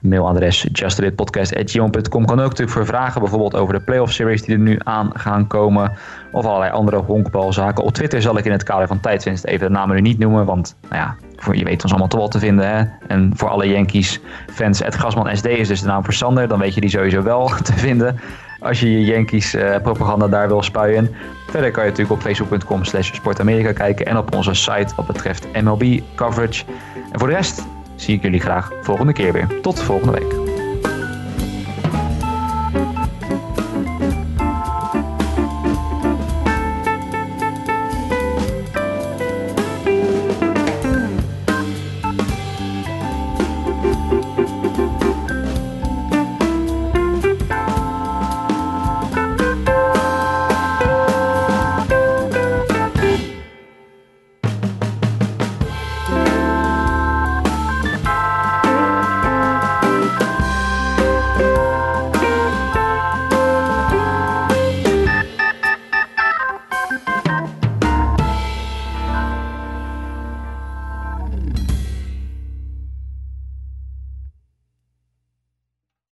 [0.00, 2.26] mailadres justredpodcast.gmail.com.
[2.26, 5.46] Kan ook natuurlijk voor vragen, bijvoorbeeld over de playoff series die er nu aan gaan
[5.46, 5.92] komen.
[6.32, 7.84] Of allerlei andere honkbalzaken.
[7.84, 10.44] Op Twitter zal ik in het kader van tijdwinst even de namen nu niet noemen.
[10.44, 12.68] Want nou ja, voor, je weet ons allemaal toch wel te vinden.
[12.68, 12.84] Hè?
[13.06, 16.48] En voor alle Yankees fans, het Grasman SD is dus de naam voor Sander.
[16.48, 18.20] Dan weet je die sowieso wel te vinden.
[18.66, 21.14] Als je je Yankees uh, propaganda daar wil spuien.
[21.46, 24.06] Verder kan je natuurlijk op facebook.com slash sportamerika kijken.
[24.06, 26.64] En op onze site wat betreft MLB coverage.
[27.12, 29.60] En voor de rest zie ik jullie graag volgende keer weer.
[29.62, 30.55] Tot volgende week.